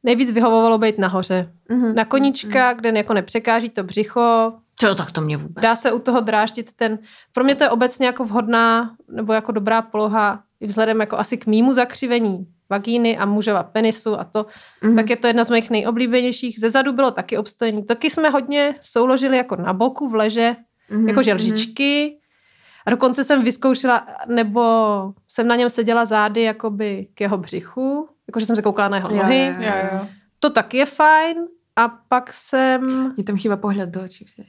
nejvíc 0.03 0.31
vyhovovalo 0.31 0.77
být 0.77 0.97
nahoře. 0.97 1.51
Mhm. 1.69 1.95
Na 1.95 2.05
koníčka, 2.05 2.73
kde 2.73 2.89
jako 2.89 3.13
nepřekáží 3.13 3.69
to 3.69 3.83
břicho, 3.83 4.53
Co, 4.75 4.95
tak 4.95 5.11
to 5.11 5.21
mě 5.21 5.37
vůbec. 5.37 5.61
dá 5.63 5.75
se 5.75 5.91
u 5.91 5.99
toho 5.99 6.21
dráždit 6.21 6.73
ten... 6.73 6.99
Pro 7.33 7.43
mě 7.43 7.55
to 7.55 7.63
je 7.63 7.69
obecně 7.69 8.05
jako 8.05 8.25
vhodná 8.25 8.95
nebo 9.09 9.33
jako 9.33 9.51
dobrá 9.51 9.81
poloha 9.81 10.43
i 10.59 10.67
vzhledem 10.67 10.99
jako 10.99 11.17
asi 11.17 11.37
k 11.37 11.45
mýmu 11.47 11.73
zakřivení 11.73 12.47
vagíny 12.71 13.17
a 13.17 13.25
mužova 13.25 13.63
penisu 13.63 14.19
a 14.19 14.23
to, 14.23 14.45
Mhm. 14.81 14.95
tak 14.95 15.09
je 15.09 15.15
to 15.15 15.27
jedna 15.27 15.43
z 15.43 15.49
mých 15.49 15.69
nejoblíbenějších. 15.69 16.59
Ze 16.59 16.69
zadu 16.69 16.93
bylo 16.93 17.11
taky 17.11 17.37
obstojení. 17.37 17.83
Taky 17.85 18.09
jsme 18.09 18.29
hodně 18.29 18.75
souložili 18.81 19.37
jako 19.37 19.55
na 19.55 19.73
boku, 19.73 20.09
v 20.09 20.15
leže, 20.15 20.55
Mhm, 20.89 21.07
jako 21.09 21.23
želžičky. 21.23 22.17
A 22.85 22.89
dokonce 22.89 23.23
jsem 23.23 23.43
vyzkoušela, 23.43 24.07
nebo 24.27 24.63
jsem 25.27 25.47
na 25.47 25.55
něm 25.55 25.69
seděla 25.69 26.05
zády 26.05 26.41
jakoby 26.41 27.07
k 27.13 27.21
jeho 27.21 27.37
břichu, 27.37 28.09
jakože 28.27 28.45
jsem 28.45 28.55
se 28.55 28.61
koukala 28.61 28.89
na 28.89 28.97
jeho 28.97 29.15
nohy. 29.15 29.45
jo, 29.45 29.53
Jo, 29.59 29.73
jo. 29.93 30.07
To 30.39 30.49
taky 30.49 30.77
je 30.77 30.85
fajn. 30.85 31.37
A 31.75 31.87
pak 31.87 32.33
jsem... 32.33 33.13
Mně 33.15 33.23
tam 33.23 33.37
chýba 33.37 33.57
pohled 33.57 33.89
do 33.89 34.03
očí. 34.03 34.25
vtedy. 34.25 34.47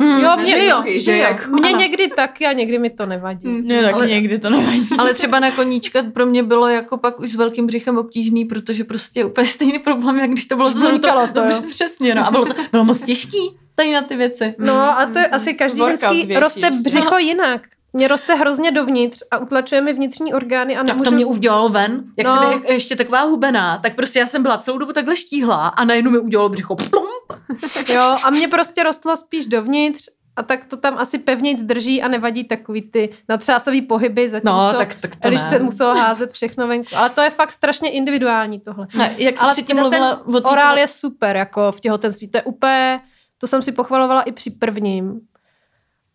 Jo, 0.00 0.22
Na 0.22 0.36
mě, 0.36 0.46
že 0.50 0.66
jo, 0.66 0.82
že 0.86 1.16
jak- 1.16 1.48
mě 1.48 1.72
někdy 1.72 2.08
taky 2.08 2.46
a 2.46 2.52
někdy 2.52 2.78
mi 2.78 2.90
to 2.90 3.06
nevadí. 3.06 3.48
Mě 3.48 3.82
taky 3.82 3.94
Ale- 3.94 4.06
někdy 4.08 4.38
to 4.38 4.50
nevadí. 4.50 4.88
Ale 4.98 5.14
třeba 5.14 5.40
na 5.40 5.50
koníčka 5.50 6.02
pro 6.02 6.26
mě 6.26 6.42
bylo 6.42 6.68
jako 6.68 6.98
pak 6.98 7.20
už 7.20 7.32
s 7.32 7.36
velkým 7.36 7.66
břichem 7.66 7.98
obtížný, 7.98 8.44
protože 8.44 8.84
prostě 8.84 9.24
úplně 9.24 9.46
stejný 9.46 9.78
problém, 9.78 10.18
jak 10.18 10.30
když 10.30 10.46
to 10.46 10.56
bylo 10.56 10.68
zezadu. 10.70 10.86
Zvunikalo 10.86 11.26
to, 11.26 11.32
dobře, 11.40 11.56
jo. 11.62 11.70
přesně, 11.70 12.14
no. 12.14 12.26
A 12.26 12.30
bylo 12.30 12.44
to 12.46 12.54
bylo 12.72 12.84
moc 12.84 13.02
těžký 13.02 13.56
tady 13.74 13.92
na 13.92 14.02
ty 14.02 14.16
věci. 14.16 14.54
No 14.58 14.74
a 14.98 15.06
to 15.12 15.18
je 15.18 15.26
asi 15.26 15.54
každý 15.54 15.80
Workout 15.80 16.00
ženský 16.00 16.34
roste 16.36 16.70
břicho 16.70 17.18
jinak. 17.18 17.62
Mě 17.92 18.08
roste 18.08 18.34
hrozně 18.34 18.70
dovnitř 18.70 19.22
a 19.30 19.38
utlačuje 19.38 19.80
mi 19.80 19.92
vnitřní 19.92 20.34
orgány 20.34 20.76
a 20.76 20.78
Tak 20.78 20.86
nemůžu... 20.86 21.10
to 21.10 21.16
mě 21.16 21.24
udělalo 21.26 21.68
ven. 21.68 22.04
Jak 22.16 22.26
No. 22.26 22.34
no. 22.34 22.42
jsem 22.52 22.62
je- 22.64 22.72
ještě 22.72 22.96
taková 22.96 23.22
hubená, 23.22 23.78
tak 23.78 23.96
prostě 23.96 24.18
já 24.18 24.26
jsem 24.26 24.42
byla 24.42 24.58
celou 24.58 24.78
dobu 24.78 24.92
takhle 24.92 25.16
štíhlá 25.16 25.68
a 25.68 25.84
najednou 25.84 26.10
mi 26.10 26.18
udělalo 26.18 26.48
břicho. 26.48 26.76
Plum. 26.76 27.06
Jo, 27.94 28.16
a 28.24 28.30
mě 28.30 28.48
prostě 28.48 28.82
rostlo 28.82 29.16
spíš 29.16 29.46
dovnitř 29.46 30.04
a 30.36 30.42
tak 30.42 30.64
to 30.64 30.76
tam 30.76 30.98
asi 30.98 31.18
pevnějc 31.18 31.62
drží 31.62 32.02
a 32.02 32.08
nevadí 32.08 32.44
takový 32.44 32.82
ty 32.82 33.08
natřásový 33.28 33.82
pohyby, 33.82 34.28
zatímco 34.28 34.56
No, 34.56 34.72
tak, 34.72 34.94
tak 34.94 35.16
to 35.16 35.28
když 35.28 35.40
se 35.40 35.58
muselo 35.58 35.94
házet 35.94 36.32
všechno 36.32 36.68
venku. 36.68 36.96
Ale 36.96 37.10
to 37.10 37.20
je 37.20 37.30
fakt 37.30 37.52
strašně 37.52 37.90
individuální 37.90 38.60
tohle. 38.60 38.86
Ne, 38.94 39.14
jak 39.18 39.38
jsi 39.38 39.44
Ale 39.44 39.52
předtím 39.52 39.76
mluvila 39.76 40.14
ten 40.16 40.34
o 40.36 40.40
té 40.40 40.48
orál 40.48 40.78
je 40.78 40.86
super 40.86 41.36
jako 41.36 41.72
v 41.72 41.80
těhotenství. 41.80 42.28
To 42.30 42.38
je 42.38 42.42
úplně, 42.42 43.00
to 43.38 43.46
jsem 43.46 43.62
si 43.62 43.72
pochvalovala 43.72 44.22
i 44.22 44.32
při 44.32 44.50
prvním. 44.50 45.20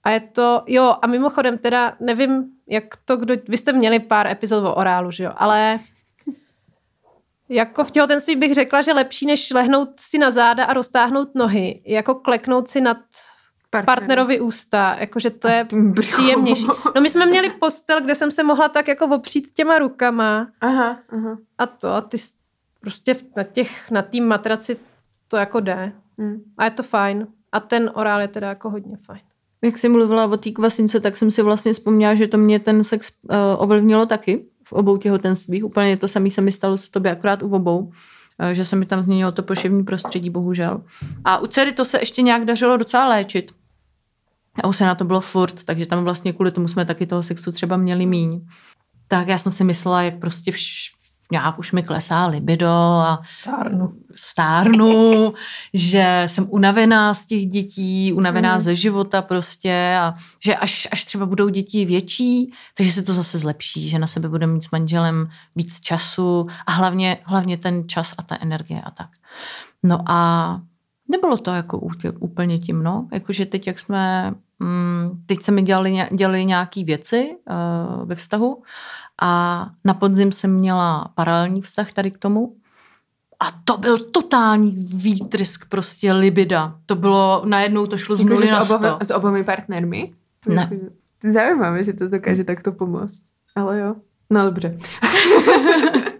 A 0.03 0.09
je 0.09 0.19
to, 0.19 0.63
jo, 0.67 0.95
a 1.01 1.07
mimochodem 1.07 1.57
teda 1.57 1.95
nevím, 1.99 2.45
jak 2.67 2.83
to, 3.05 3.17
kdo, 3.17 3.35
vy 3.47 3.57
jste 3.57 3.73
měli 3.73 3.99
pár 3.99 4.27
epizod 4.27 4.65
o 4.65 4.75
orálu, 4.75 5.11
že 5.11 5.23
jo, 5.23 5.31
ale 5.35 5.79
jako 7.49 7.83
v 7.83 7.91
těhotenství 7.91 8.35
bych 8.35 8.53
řekla, 8.53 8.81
že 8.81 8.93
lepší, 8.93 9.25
než 9.25 9.51
lehnout 9.51 9.89
si 9.99 10.17
na 10.17 10.31
záda 10.31 10.65
a 10.65 10.73
roztáhnout 10.73 11.35
nohy, 11.35 11.81
jako 11.85 12.15
kleknout 12.15 12.67
si 12.67 12.81
nad 12.81 12.97
partnerovi 13.85 14.39
ústa, 14.39 14.95
jakože 14.99 15.29
to 15.29 15.47
je 15.47 15.67
příjemnější. 16.01 16.67
No 16.95 17.01
my 17.01 17.09
jsme 17.09 17.25
měli 17.25 17.49
postel, 17.49 18.01
kde 18.01 18.15
jsem 18.15 18.31
se 18.31 18.43
mohla 18.43 18.69
tak 18.69 18.87
jako 18.87 19.05
opřít 19.05 19.53
těma 19.53 19.77
rukama 19.77 20.47
Aha, 20.61 20.99
aha. 21.09 21.37
a 21.57 21.65
to 21.65 21.89
a 21.89 22.01
ty 22.01 22.17
prostě 22.79 23.15
na 23.35 23.43
těch, 23.43 23.91
na 23.91 24.01
té 24.01 24.21
matraci 24.21 24.77
to 25.27 25.37
jako 25.37 25.59
jde. 25.59 25.91
Mm. 26.17 26.43
A 26.57 26.65
je 26.65 26.71
to 26.71 26.83
fajn. 26.83 27.27
A 27.51 27.59
ten 27.59 27.91
orál 27.93 28.21
je 28.21 28.27
teda 28.27 28.49
jako 28.49 28.69
hodně 28.69 28.97
fajn. 28.97 29.21
Jak 29.63 29.77
jsi 29.77 29.89
mluvila 29.89 30.25
o 30.25 30.37
té 30.37 30.51
kvasince, 30.51 30.99
tak 30.99 31.17
jsem 31.17 31.31
si 31.31 31.41
vlastně 31.41 31.73
vzpomněla, 31.73 32.15
že 32.15 32.27
to 32.27 32.37
mě 32.37 32.59
ten 32.59 32.83
sex 32.83 33.11
uh, 33.21 33.35
ovlivnilo 33.57 34.05
taky 34.05 34.45
v 34.63 34.73
obou 34.73 34.97
těhotenstvích. 34.97 35.65
Úplně 35.65 35.97
to 35.97 36.07
samé 36.07 36.31
se 36.31 36.41
mi 36.41 36.51
stalo 36.51 36.77
s 36.77 36.89
tobě 36.89 37.11
akorát 37.11 37.43
u 37.43 37.49
obou. 37.49 37.79
uh, 37.79 37.91
že 38.51 38.65
se 38.65 38.75
mi 38.75 38.85
tam 38.85 39.01
změnilo 39.01 39.31
to 39.31 39.43
poševní 39.43 39.83
prostředí, 39.83 40.29
bohužel. 40.29 40.83
A 41.25 41.37
u 41.37 41.47
dcery 41.47 41.71
to 41.71 41.85
se 41.85 41.99
ještě 41.99 42.21
nějak 42.21 42.45
dařilo 42.45 42.77
docela 42.77 43.07
léčit. 43.07 43.51
A 44.63 44.67
už 44.67 44.77
se 44.77 44.85
na 44.85 44.95
to 44.95 45.05
bylo 45.05 45.21
furt, 45.21 45.63
takže 45.63 45.85
tam 45.85 46.03
vlastně 46.03 46.33
kvůli 46.33 46.51
tomu 46.51 46.67
jsme 46.67 46.85
taky 46.85 47.05
toho 47.05 47.23
sexu 47.23 47.51
třeba 47.51 47.77
měli 47.77 48.05
míň. 48.05 48.41
Tak 49.07 49.27
já 49.27 49.37
jsem 49.37 49.51
si 49.51 49.63
myslela, 49.63 50.01
jak 50.01 50.19
prostě 50.19 50.51
vš- 50.51 50.91
nějak 51.33 51.59
už 51.59 51.71
mi 51.71 51.83
klesá 51.83 52.25
libido 52.27 52.67
a 52.69 53.21
Stárnu. 53.39 53.93
stárnu, 54.15 55.33
že 55.73 56.23
jsem 56.27 56.45
unavená 56.49 57.13
z 57.13 57.25
těch 57.25 57.45
dětí, 57.45 58.13
unavená 58.13 58.51
Mhm. 58.51 58.59
ze 58.59 58.75
života 58.75 59.21
prostě 59.21 59.97
a 60.01 60.13
že 60.43 60.55
až, 60.55 60.87
až 60.91 61.05
třeba 61.05 61.25
budou 61.25 61.49
děti 61.49 61.85
větší, 61.85 62.53
takže 62.77 62.91
se 62.91 63.01
to 63.03 63.13
zase 63.13 63.37
zlepší, 63.37 63.89
že 63.89 63.99
na 63.99 64.07
sebe 64.07 64.29
budeme 64.29 64.53
mít 64.53 64.63
s 64.63 64.71
manželem 64.71 65.29
víc 65.55 65.79
času 65.79 66.47
a 66.67 66.71
hlavně, 66.71 67.17
hlavně 67.23 67.57
ten 67.57 67.87
čas 67.89 68.13
a 68.17 68.23
ta 68.23 68.37
energie 68.41 68.81
a 68.81 68.91
tak. 68.91 69.09
No 69.83 69.99
a 70.07 70.61
nebylo 71.11 71.37
to 71.37 71.51
jako 71.51 71.79
úplně 72.19 72.59
tím, 72.59 72.83
no. 72.83 73.07
Jakože 73.13 73.45
teď, 73.45 73.67
jak 73.67 73.79
jsme, 73.79 74.33
mm, 74.59 75.23
teď 75.25 75.43
se 75.43 75.51
mi 75.51 75.61
dělali, 75.61 76.07
dělali 76.11 76.45
nějaký 76.45 76.83
věci 76.83 77.35
uh, 77.49 78.07
ve 78.07 78.15
vztahu 78.15 78.63
a 79.21 79.69
na 79.85 79.93
podzim 79.93 80.31
jsem 80.31 80.53
měla 80.53 81.11
paralelní 81.15 81.61
vztah 81.61 81.91
tady 81.91 82.11
k 82.11 82.17
tomu 82.17 82.55
a 83.39 83.45
to 83.65 83.77
byl 83.77 83.97
totální 83.97 84.77
výtrysk 84.95 85.69
prostě 85.69 86.13
libida. 86.13 86.75
To 86.85 86.95
bylo, 86.95 87.41
najednou 87.45 87.87
to 87.87 87.97
šlo 87.97 88.15
z 88.15 88.23
nuly 88.23 88.51
na 88.51 88.61
oboma, 88.61 88.95
sto. 88.95 89.05
s 89.05 89.11
obami 89.13 89.43
partnermi? 89.43 90.13
Ne. 90.47 90.69
Zaujímavé, 91.23 91.83
že 91.83 91.93
to 91.93 92.07
dokáže 92.07 92.43
takto 92.43 92.71
pomôcť. 92.75 93.23
Ale 93.55 93.79
jo. 93.79 93.95
No 94.29 94.45
dobře. 94.45 94.77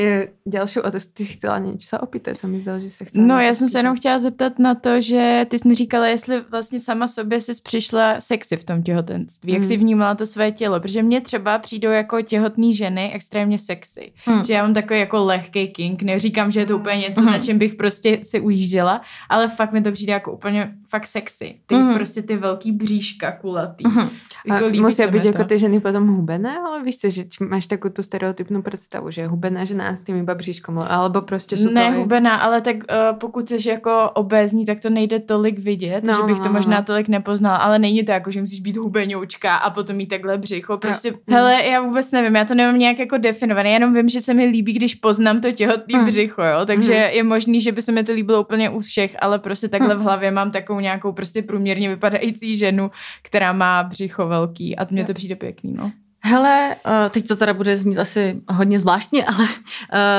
je 0.00 0.14
ďalšiu 0.48 0.80
otázku. 0.82 1.12
Ty 1.14 1.22
si 1.24 1.32
chcela 1.36 1.58
niečo 1.60 1.86
sa 1.86 2.00
opýtať, 2.00 2.34
sa 2.40 2.46
mi 2.48 2.58
zdalo, 2.60 2.80
že 2.80 2.90
sa 2.90 3.04
chcela 3.04 3.20
No, 3.26 3.36
já 3.40 3.54
jsem 3.54 3.68
se 3.68 3.78
jenom 3.78 3.96
chtěla 3.96 4.18
zeptat 4.18 4.58
na 4.58 4.74
to, 4.74 5.00
že 5.00 5.46
ty 5.48 5.58
jsi 5.58 5.68
mi 5.68 5.74
říkala, 5.74 6.06
jestli 6.06 6.40
vlastně 6.50 6.80
sama 6.80 7.08
sobě 7.08 7.40
jsi 7.40 7.52
přišla 7.62 8.20
sexy 8.20 8.56
v 8.56 8.64
tom 8.64 8.82
těhotenství. 8.82 9.52
Jak 9.52 9.62
Hmm. 9.62 9.68
jsi 9.68 9.76
vnímala 9.76 10.14
to 10.14 10.26
své 10.26 10.52
tělo? 10.52 10.80
Protože 10.80 11.02
mně 11.02 11.20
třeba 11.20 11.58
přijdou 11.58 11.90
jako 11.90 12.22
těhotné 12.22 12.72
ženy 12.72 13.12
extrémně 13.12 13.58
sexy. 13.58 14.12
Hmm. 14.24 14.44
Že 14.44 14.52
já 14.52 14.62
mám 14.62 14.74
takový 14.74 15.00
jako 15.00 15.24
lehký 15.24 15.68
king. 15.68 16.02
Neříkám, 16.02 16.50
že 16.50 16.60
je 16.60 16.66
to 16.66 16.76
úplně 16.78 16.96
něco, 16.96 17.20
Mhm. 17.22 17.30
na 17.32 17.38
čem 17.38 17.58
bych 17.58 17.74
prostě 17.74 18.18
si 18.22 18.40
ujížděla, 18.40 19.00
ale 19.28 19.48
fakt 19.48 19.72
mi 19.72 19.82
to 19.82 19.92
přijde 19.92 20.12
jako 20.12 20.32
úplně 20.32 20.74
fakt 20.88 21.06
sexy. 21.06 21.54
Ty 21.66 21.74
Mhm. 21.74 21.94
prostě 21.94 22.22
ty 22.22 22.36
velký 22.36 22.72
bříška 22.72 23.32
kulatý. 23.32 23.84
Mhm. 23.86 24.08
Jako 24.46 24.64
A 24.64 24.68
líbí 24.68 24.80
musia 24.80 25.06
se 25.06 25.12
mi 25.12 25.18
byť 25.18 25.22
to. 25.22 25.28
ako 25.28 25.44
tie 25.44 25.58
ženy 25.58 25.80
potom 25.80 26.08
hubené, 26.08 26.56
ale 26.58 26.80
víš 26.82 26.96
co, 27.04 27.06
že 27.10 27.22
máš 27.44 27.66
takú 27.68 27.92
tú 27.92 28.00
stereotypnú 28.00 28.62
predstavu, 28.64 29.10
že 29.12 29.20
je 29.20 29.28
hubená 29.28 29.64
žena 29.68 29.89
s 29.96 30.02
tým 30.02 30.16
iba 30.16 30.34
bříškom, 30.34 30.78
alebo 30.88 31.20
prostě 31.20 31.56
to 31.56 31.70
ne 31.70 31.88
aj... 31.88 31.96
hubená, 31.96 32.36
ale 32.36 32.60
tak 32.60 32.76
uh, 32.76 33.18
pokud 33.18 33.48
jsi 33.48 33.68
jako 33.68 34.10
obézní, 34.14 34.64
tak 34.64 34.80
to 34.80 34.90
nejde 34.90 35.18
tolik 35.18 35.58
vidět, 35.58 36.04
No, 36.04 36.12
no, 36.12 36.18
že 36.18 36.22
bych 36.26 36.38
no, 36.38 36.42
to 36.44 36.48
no, 36.48 36.52
možná 36.52 36.76
no. 36.78 36.84
tolik 36.84 37.08
nepoznala, 37.08 37.56
ale 37.56 37.78
není 37.78 38.04
to 38.04 38.12
jako, 38.12 38.30
že 38.30 38.40
musíš 38.40 38.60
být 38.60 38.76
hubenoučka 38.76 39.56
a 39.56 39.70
potom 39.70 39.96
mít 39.96 40.06
takhle 40.06 40.38
břicho. 40.38 40.78
Prostě, 40.78 41.08
Jo. 41.08 41.14
hele, 41.30 41.64
já 41.66 41.80
vůbec 41.80 42.10
nevím, 42.10 42.34
já 42.36 42.44
to 42.44 42.54
nemám 42.54 42.78
nějak 42.78 42.98
jako 42.98 43.18
definované, 43.18 43.70
jenom 43.70 43.94
vím, 43.94 44.08
že 44.08 44.20
se 44.20 44.34
mi 44.34 44.44
líbí, 44.44 44.72
když 44.72 44.94
poznám 44.94 45.40
to 45.40 45.52
těhotný 45.52 45.94
Hmm. 45.94 46.06
břicho, 46.06 46.42
jo, 46.42 46.66
takže 46.66 46.92
Mhm. 46.92 47.02
je 47.16 47.22
možný, 47.24 47.60
že 47.60 47.72
by 47.72 47.82
se 47.82 47.92
mi 47.92 48.04
to 48.04 48.12
líbilo 48.12 48.40
úplně 48.40 48.70
u 48.70 48.80
všech, 48.80 49.16
ale 49.20 49.38
prostě 49.38 49.68
takhle 49.68 49.94
v 49.94 50.00
hlavě 50.00 50.30
mám 50.30 50.50
takovou 50.50 50.80
nějakou 50.80 51.12
prostě 51.12 51.42
průměrně 51.42 51.88
vypadající 51.88 52.56
ženu, 52.56 52.90
která 53.22 53.52
má 53.52 53.82
břicho 53.82 54.26
velký 54.26 54.76
a 54.76 54.86
mně 54.90 55.04
to 55.04 55.14
přijde 55.14 55.36
pěkný, 55.36 55.72
no. 55.72 55.90
Hele, 56.24 56.76
uh, 56.86 57.10
teď 57.10 57.28
to 57.28 57.36
teda 57.36 57.54
bude 57.54 57.76
znít 57.76 57.98
asi 57.98 58.40
hodně 58.48 58.78
zvláštně, 58.78 59.24
ale 59.34 59.44
uh, 59.44 59.48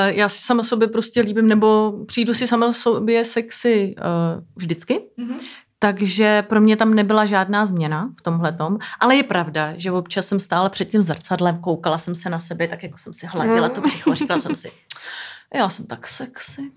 já 0.06 0.28
si 0.28 0.42
sama 0.42 0.62
sobě 0.64 0.88
prostě 0.88 1.20
líbím, 1.20 1.48
nebo 1.48 1.92
přijdu 2.06 2.34
si 2.34 2.46
sama 2.46 2.72
sobě 2.72 3.24
sexy 3.24 3.94
uh, 3.98 4.42
vždycky, 4.56 5.00
takže 5.78 6.42
pro 6.42 6.60
mě 6.60 6.76
tam 6.76 6.94
nebyla 6.94 7.26
žádná 7.26 7.66
změna 7.66 8.10
v 8.18 8.22
tomhletom, 8.22 8.78
ale 9.00 9.16
je 9.16 9.22
pravda, 9.22 9.72
že 9.76 9.92
občas 9.92 10.26
jsem 10.26 10.40
stála 10.40 10.68
před 10.68 10.84
tím 10.84 11.00
zrcadlem, 11.00 11.58
koukala 11.58 11.98
jsem 11.98 12.14
se 12.14 12.30
na 12.30 12.38
sebe, 12.38 12.68
tak 12.68 12.82
jako 12.82 12.98
jsem 12.98 13.12
si 13.12 13.26
hladila 13.26 13.68
to 13.68 13.80
břicho, 13.80 14.14
říkala 14.14 14.40
jsem 14.40 14.54
si, 14.54 14.70
Já 15.54 15.68
jsem 15.68 15.86
tak 15.86 16.06
sexy. 16.06 16.70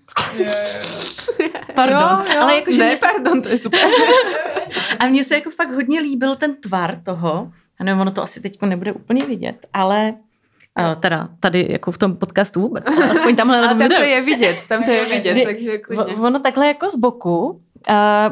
Pardon. 1.74 1.98
Jo, 1.98 2.34
jo. 2.34 2.42
Ale 2.42 2.54
jakože 2.54 2.78
Ne, 2.78 2.96
se, 2.96 3.06
pardon, 3.12 3.42
to 3.42 3.48
je 3.48 3.58
super. 3.58 3.80
a 4.98 5.06
mně 5.06 5.24
se 5.24 5.34
jako 5.34 5.50
fakt 5.50 5.72
hodně 5.72 6.00
líbil 6.00 6.36
ten 6.36 6.60
tvar 6.60 7.00
toho. 7.04 7.52
A 7.80 7.84
nevím, 7.84 8.00
ono 8.00 8.10
to 8.10 8.22
asi 8.22 8.40
teď 8.40 8.62
nebude 8.62 8.92
úplně 8.92 9.24
vidět, 9.24 9.66
ale 9.72 10.14
a 10.76 10.94
teda 10.94 11.28
tady 11.40 11.66
jako 11.70 11.92
v 11.92 11.98
tom 11.98 12.16
podcastu 12.16 12.60
vůbec, 12.60 12.84
ale 12.88 13.10
aspoň 13.10 13.36
tamhle 13.36 13.60
na 13.60 13.68
tom 13.68 13.78
tam 13.78 13.88
to 13.88 14.02
je 14.02 14.20
vidět, 14.20 14.56
tam 14.68 14.82
to 14.82 14.90
je 14.90 15.04
vidět, 15.04 15.44
takže 15.44 15.78
klidně. 15.78 16.04
Ono 16.04 16.38
takhle 16.38 16.66
jako 16.66 16.90
z 16.90 16.96
boku, 16.96 17.48
uh, 17.48 17.56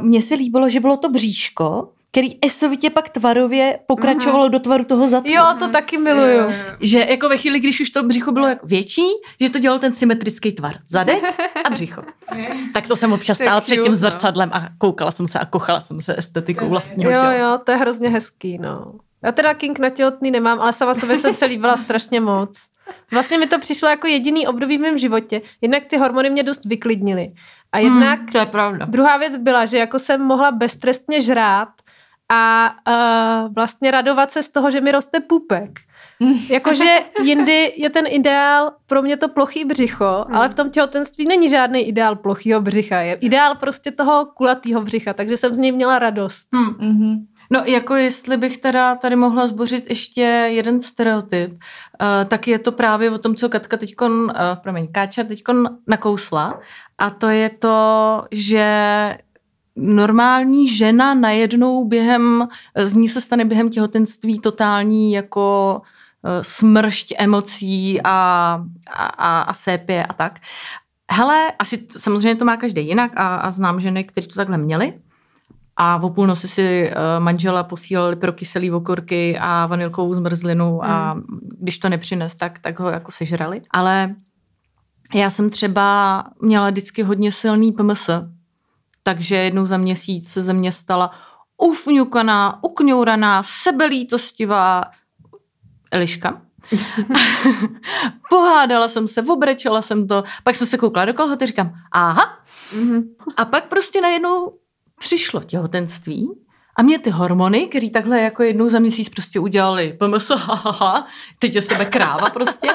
mně 0.03 0.23
se 0.23 0.35
líbilo, 0.35 0.69
že 0.69 0.81
bylo 0.81 0.97
to 0.97 1.09
bříško, 1.09 1.89
který 2.15 2.39
esovitě 2.43 2.91
pak 2.91 3.09
tvarově 3.09 3.79
pokračovalo 3.87 4.49
do 4.49 4.59
tvaru 4.59 4.85
toho 4.85 5.09
zadku. 5.09 5.31
Jo, 5.31 5.45
to 5.59 5.69
taky 5.69 5.99
miluju. 5.99 6.53
Že 6.81 7.07
jako 7.11 7.29
ve 7.29 7.37
chvíli, 7.37 7.61
když 7.61 7.81
už 7.81 7.91
to 7.91 8.03
břicho 8.03 8.33
bylo 8.33 8.47
jako 8.49 8.67
větší, 8.67 9.07
že 9.41 9.51
to 9.51 9.59
dělalo 9.59 9.79
ten 9.79 9.95
symetrický 9.95 10.53
tvar. 10.53 10.75
Zadek 10.89 11.25
a 11.65 11.71
břicho. 11.71 12.03
Tak 12.75 12.89
to 12.89 12.97
jsem 12.97 13.13
občas 13.13 13.39
stála 13.39 13.61
před 13.61 13.75
tím 13.75 13.93
no. 13.93 13.95
zrcadlem 13.95 14.51
a 14.53 14.69
koukala 14.79 15.11
jsem 15.11 15.27
se 15.27 15.39
a 15.39 15.45
kochala 15.45 15.81
jsem 15.81 16.01
se 16.01 16.19
estetikou 16.19 16.69
vlastního 16.69 17.11
Jo, 17.11 17.21
těla. 17.21 17.33
jo, 17.33 17.59
to 17.65 17.73
je 17.73 17.79
hrozně 17.79 18.09
hezký, 18.09 18.59
no. 18.59 18.93
Já 19.25 19.33
teda 19.33 19.55
King 19.55 19.79
na 19.79 19.91
těhotný 19.91 20.31
nemám, 20.31 20.61
ale 20.61 20.72
sama 20.72 20.95
sobě 20.95 21.16
jsem 21.16 21.35
se 21.35 21.45
líbila 21.45 21.77
strašně 21.77 22.20
moc. 22.20 22.59
Vlastně 23.12 23.39
mi 23.39 23.47
to 23.47 23.59
přišlo 23.59 23.89
jako 23.89 24.07
jediný 24.07 24.47
období 24.47 24.79
v 24.79 24.81
mém 24.81 24.99
životě. 24.99 25.43
Jednak 25.61 25.85
ty 25.85 25.97
hormony 25.97 26.31
mě 26.31 26.43
dost 26.43 26.64
vyklidnily. 26.64 27.33
A 27.72 27.79
jednak 27.79 28.18
Hmm, 28.18 28.29
to 28.29 28.39
je 28.39 28.47
pravda. 28.47 28.87
druhá 28.87 29.16
věc 29.16 29.37
byla, 29.37 29.66
že 29.66 29.79
jako 29.79 29.99
jsem 29.99 30.22
mohla 30.22 30.51
beztrestně 30.51 31.22
žrát 31.22 31.68
a 32.33 32.70
uh, 32.89 33.55
vlastně 33.55 33.91
radovat 33.91 34.31
se 34.33 34.43
z 34.43 34.49
toho, 34.49 34.70
že 34.70 34.81
mi 34.81 34.93
roste 34.93 35.20
pupek. 35.20 35.70
Jakože 36.51 36.85
jindy 37.22 37.72
je 37.77 37.91
ten 37.91 38.05
ideál 38.09 38.72
pro 38.87 39.03
mě 39.03 39.16
to 39.16 39.29
plochý 39.29 39.64
břicho, 39.64 40.25
ale 40.33 40.49
v 40.49 40.55
tom 40.55 40.70
těhotenství 40.70 41.27
není 41.27 41.49
žádný 41.49 41.89
ideál 41.89 42.16
plochýho 42.16 42.61
břicha. 42.61 43.01
Je 43.01 43.14
ideál 43.14 43.55
prostě 43.55 43.91
toho 43.91 44.27
kulatýho 44.37 44.81
břicha, 44.83 45.12
takže 45.12 45.37
jsem 45.37 45.55
z 45.55 45.59
něj 45.59 45.72
měla 45.72 45.99
radost. 45.99 46.49
Hmm. 46.55 47.27
No 47.51 47.63
jako 47.67 47.95
jestli 47.95 48.37
bych 48.37 48.59
teda 48.59 48.95
tady 48.95 49.17
mohla 49.17 49.47
zbořit 49.47 49.91
ještě 49.91 50.21
jeden 50.53 50.83
stereotyp, 50.83 51.51
uh, 51.51 51.59
tak 52.29 52.49
je 52.49 52.59
to 52.59 52.73
právě 52.73 53.11
o 53.11 53.19
tom, 53.19 53.37
co 53.37 53.49
Katka 53.49 53.77
teďkon, 53.77 54.13
uh, 54.13 54.31
promiň, 54.63 54.89
Káča 54.93 55.25
teďkon 55.25 55.69
nakousla 55.89 56.61
a 56.99 57.11
to 57.11 57.29
je 57.29 57.49
to, 57.51 58.25
že 58.31 58.65
normální 59.77 60.69
žena 60.69 61.15
najednou 61.15 61.85
během, 61.85 62.49
z 62.77 62.95
ní 62.95 63.09
se 63.09 63.21
stane 63.21 63.45
během 63.45 63.71
těhotenství 63.71 64.39
totální 64.39 65.13
jako 65.13 65.81
eh, 66.25 66.45
smršť 66.45 67.15
emocí 67.19 68.01
a, 68.05 68.61
a, 68.91 69.41
a, 69.41 69.55
sépě 69.55 70.07
a 70.07 70.13
tak. 70.13 70.41
Hele, 71.11 71.53
asi 71.59 71.87
samozřejmě 71.97 72.37
to 72.37 72.45
má 72.45 72.57
každý 72.57 72.87
jinak 72.87 73.13
a, 73.17 73.37
a 73.37 73.51
znám 73.51 73.81
ženy, 73.81 74.05
které 74.05 74.27
to 74.27 74.35
takhle 74.35 74.59
měly. 74.59 74.93
A 75.77 76.03
o 76.03 76.11
půlnoci 76.11 76.49
si 76.49 76.91
uh, 76.91 77.25
manžela 77.25 77.62
posílali 77.62 78.16
pro 78.16 78.33
kyselý 78.33 78.70
okurky 78.70 79.39
a 79.41 79.66
vanilkovou 79.66 80.14
zmrzlinu 80.14 80.85
a 80.85 81.20
když 81.59 81.79
to 81.79 81.89
nepřines, 81.89 82.35
tak, 82.35 82.59
tak 82.59 82.81
ho 82.81 82.89
jako 82.89 83.11
sežrali. 83.11 83.62
Ale 83.70 84.14
já 85.14 85.31
jsem 85.31 85.51
třeba 85.51 86.25
měla 86.41 86.70
vždycky 86.70 87.03
hodně 87.03 87.33
silný 87.33 87.72
PMS, 87.72 88.11
takže 89.03 89.37
jednou 89.37 89.66
za 89.66 89.77
měsíc 89.77 90.33
se 90.33 90.43
ze 90.43 90.53
mě 90.53 90.72
stala 90.72 91.11
ufňukaná, 91.59 92.59
ukňouraná, 92.62 93.43
sebelítostivá 93.43 94.83
Eliška. 95.91 96.43
Pohádala 98.31 98.89
jsem 98.89 99.09
se, 99.09 99.22
obrečela 99.22 99.83
jsem 99.83 100.09
to, 100.09 100.25
pak 100.45 100.57
jsem 100.57 100.66
se 100.66 100.79
koukla 100.79 101.05
do 101.05 101.14
kolhoty, 101.14 101.47
říkám, 101.47 101.75
aha. 101.93 102.39
Mhm. 102.77 103.03
A 103.37 103.45
pak 103.45 103.68
prostě 103.68 104.01
najednou 104.01 104.53
přišlo 104.99 105.41
těhotenství 105.41 106.29
a 106.79 106.83
mě 106.83 106.99
ty 106.99 107.11
hormony, 107.11 107.67
které 107.67 107.91
takhle 107.91 108.21
jako 108.21 108.43
jednou 108.43 108.69
za 108.69 108.79
měsíc 108.79 109.09
prostě 109.09 109.41
udělali 109.41 109.99
PMS, 109.99 110.29
hahaha, 110.37 111.07
teď 111.39 111.55
je 111.55 111.63
sebe 111.63 111.85
kráva 111.85 112.31
prostě, 112.31 112.69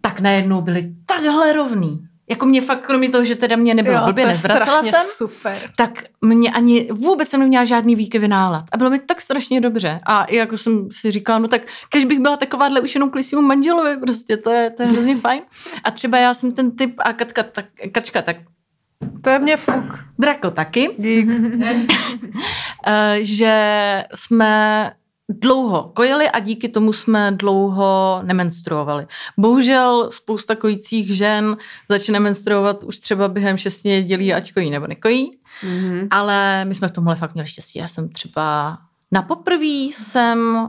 tak 0.00 0.20
najednou 0.20 0.60
byly 0.60 0.94
takhle 1.06 1.52
rovný. 1.52 2.06
Jako 2.30 2.46
mě 2.46 2.60
fakt, 2.60 2.86
kromě 2.86 3.08
toho, 3.08 3.24
že 3.24 3.36
teda 3.36 3.56
mě 3.56 3.74
nebylo 3.74 3.96
Jo, 3.96 4.04
blbě, 4.04 4.26
nezvracela 4.26 4.82
jsem, 4.82 5.04
super. 5.16 5.72
tak 5.76 6.04
mě 6.20 6.50
ani 6.50 6.88
vůbec 6.92 7.28
jsem 7.28 7.40
neměla 7.40 7.64
žádný 7.64 7.96
výkyvy 7.96 8.28
nálad. 8.28 8.64
A 8.72 8.76
bylo 8.76 8.90
mi 8.90 8.98
tak 8.98 9.20
strašně 9.20 9.60
dobře. 9.60 10.00
A 10.06 10.24
i 10.24 10.36
jako 10.36 10.56
jsem 10.56 10.88
si 10.92 11.10
říkala, 11.10 11.38
no 11.38 11.48
tak 11.48 11.62
když 11.92 12.04
bych 12.04 12.20
byla 12.20 12.36
takováhle 12.36 12.80
už 12.80 12.94
jenom 12.94 13.10
kvůli 13.10 13.22
svému 13.22 13.46
manželovi, 13.46 13.96
prostě 13.96 14.36
to 14.36 14.50
je, 14.50 14.70
to 14.70 14.82
je 14.82 14.88
hrozně 14.88 15.16
fajn. 15.16 15.42
A 15.84 15.90
třeba 15.90 16.18
já 16.18 16.34
jsem 16.34 16.52
ten 16.52 16.76
typ, 16.76 16.94
a 16.98 17.12
Katka, 17.12 17.42
tak, 17.42 17.64
Kačka, 17.92 18.22
tak 18.22 18.36
To 19.22 19.30
je 19.30 19.38
mě 19.38 19.56
fuk. 19.56 20.04
Drako 20.18 20.50
taky, 20.50 20.96
Dík. 20.98 21.28
eh, 22.86 23.18
že 23.20 24.04
jsme 24.14 24.90
dlouho 25.28 25.92
kojili 25.94 26.30
a 26.30 26.38
díky 26.40 26.68
tomu 26.68 26.92
jsme 26.92 27.32
dlouho 27.32 28.20
nemenstruovali. 28.22 29.06
Bohužel 29.38 30.10
spousta 30.10 30.56
kojících 30.56 31.16
žen 31.16 31.56
začne 31.88 32.20
menstruovat 32.20 32.82
už 32.84 32.98
třeba 32.98 33.28
během 33.28 33.56
šesti 33.56 33.88
nedělí, 33.88 34.34
ať 34.34 34.52
kojí 34.52 34.70
nebo 34.70 34.86
nekojí. 34.86 35.38
Mhm. 35.62 36.08
Ale 36.10 36.64
my 36.64 36.74
jsme 36.74 36.88
v 36.88 36.92
tomhle 36.92 37.16
fakt 37.16 37.34
měli 37.34 37.48
štěstí. 37.48 37.78
Já 37.78 37.88
jsem 37.88 38.08
třeba 38.08 38.78
na 39.12 39.22
poprvé 39.22 39.64
jsem 39.92 40.68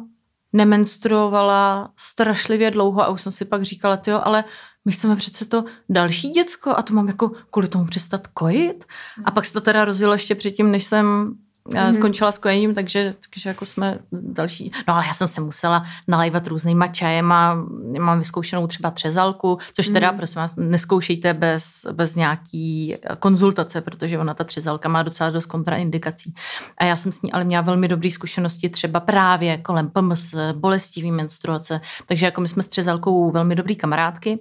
nemenstruovala 0.54 1.92
strašlivě 1.98 2.72
dlouho 2.72 3.02
a 3.02 3.10
už 3.10 3.22
jsem 3.22 3.32
si 3.32 3.46
pak 3.46 3.64
říkala, 3.64 4.02
jo, 4.08 4.22
ale 4.24 4.44
my 4.86 4.92
chceme 4.92 5.16
přece 5.16 5.46
to 5.46 5.66
další 5.90 6.30
děcko 6.30 6.70
a 6.78 6.82
to 6.82 6.94
mám 6.94 7.08
jako 7.08 7.32
kvůli 7.52 7.68
tomu 7.68 7.86
přestat 7.86 8.28
kojit. 8.28 8.86
A 9.26 9.32
pak 9.32 9.46
se 9.46 9.54
to 9.54 9.62
teda 9.62 9.86
rozjelo 9.86 10.14
ještě 10.14 10.36
předtím, 10.36 10.72
než 10.72 10.84
jsem 10.84 11.36
mm 11.68 11.94
skončila 11.94 12.32
s 12.32 12.38
kojením, 12.38 12.74
takže, 12.76 13.14
takže 13.30 13.50
jako 13.50 13.66
jsme 13.66 14.00
další. 14.12 14.72
No 14.88 14.94
ale 14.96 15.06
já 15.08 15.14
jsem 15.14 15.28
se 15.28 15.42
musela 15.42 15.86
nalejvat 16.08 16.48
různýma 16.48 16.88
čajema, 16.88 17.56
mám 18.00 18.20
vyzkoušenou 18.20 18.68
třeba 18.68 18.92
třezalku, 18.92 19.58
což 19.74 19.88
teda, 19.90 20.08
Mhm. 20.08 20.18
prosím 20.18 20.36
vás, 20.42 20.56
neskoušejte 20.56 21.34
bez, 21.34 21.86
bez 21.92 22.16
nějaký 22.16 22.96
konzultace, 23.20 23.82
protože 23.82 24.20
ona 24.20 24.34
ta 24.34 24.44
třezalka 24.44 24.90
má 24.90 25.04
docela 25.04 25.30
dost 25.30 25.46
kontraindikací. 25.46 26.34
A 26.78 26.86
já 26.86 26.96
jsem 26.96 27.12
s 27.12 27.22
ní 27.22 27.32
ale 27.32 27.44
měla 27.44 27.62
velmi 27.62 27.88
dobré 27.88 28.10
zkušenosti 28.12 28.70
třeba 28.70 29.00
právě 29.00 29.58
kolem 29.58 29.90
PMS, 29.90 30.36
bolestivý 30.54 31.12
menstruace, 31.12 31.82
takže 32.06 32.26
jako 32.26 32.42
my 32.42 32.48
jsme 32.48 32.64
s 32.64 32.68
třezalkou 32.68 33.32
velmi 33.32 33.56
dobrý 33.56 33.76
kamarádky 33.76 34.40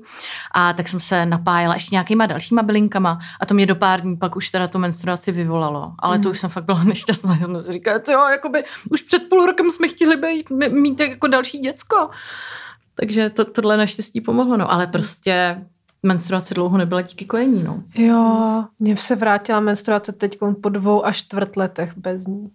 a 0.55 0.73
tak 0.73 0.89
jsem 0.89 1.01
se 1.01 1.27
napájela 1.27 1.75
ještě 1.75 1.95
nějakýma 1.95 2.27
dalšíma 2.27 2.63
bylinkama 2.63 3.19
a 3.41 3.47
to 3.47 3.55
mě 3.55 3.67
do 3.67 3.75
pár 3.77 4.01
dní 4.01 4.17
pak 4.17 4.37
už 4.37 4.51
teda 4.51 4.69
tu 4.69 4.79
menstruaci 4.79 5.33
vyvolalo. 5.33 5.93
Ale 5.99 6.19
to 6.19 6.31
už 6.31 6.39
jsem 6.41 6.51
fakt 6.51 6.65
byla 6.65 6.85
nešťastná. 6.85 7.10
Já 7.11 7.15
jsem 7.15 7.63
si 7.63 7.73
říkala, 7.73 8.01
jo, 8.11 8.29
jakoby 8.29 8.65
už 8.91 9.03
před 9.03 9.29
půl 9.29 9.47
rokem 9.47 9.71
jsme 9.71 9.89
chtěli 9.89 10.17
být, 10.17 10.51
mít 10.71 11.01
jako 11.01 11.27
další 11.27 11.59
děcko. 11.59 12.11
Takže 12.95 13.31
to, 13.31 13.45
tohle 13.45 13.77
naštěstí 13.77 14.21
pomohlo. 14.21 14.57
No, 14.57 14.73
ale 14.73 14.87
prostě 14.87 15.67
menstruace 16.03 16.55
dlouho 16.55 16.79
nebyla 16.79 17.03
díky 17.03 17.25
kojení. 17.25 17.63
No. 17.63 17.83
Jo, 17.95 18.65
mně 18.79 18.97
se 18.97 19.17
vrátila 19.17 19.61
menstruace 19.61 20.13
teď 20.13 20.39
po 20.63 20.69
dvou 20.69 21.07
až 21.07 21.17
čtvrt 21.17 21.57
letech 21.57 21.93
bez 21.97 22.27
ní. 22.27 22.51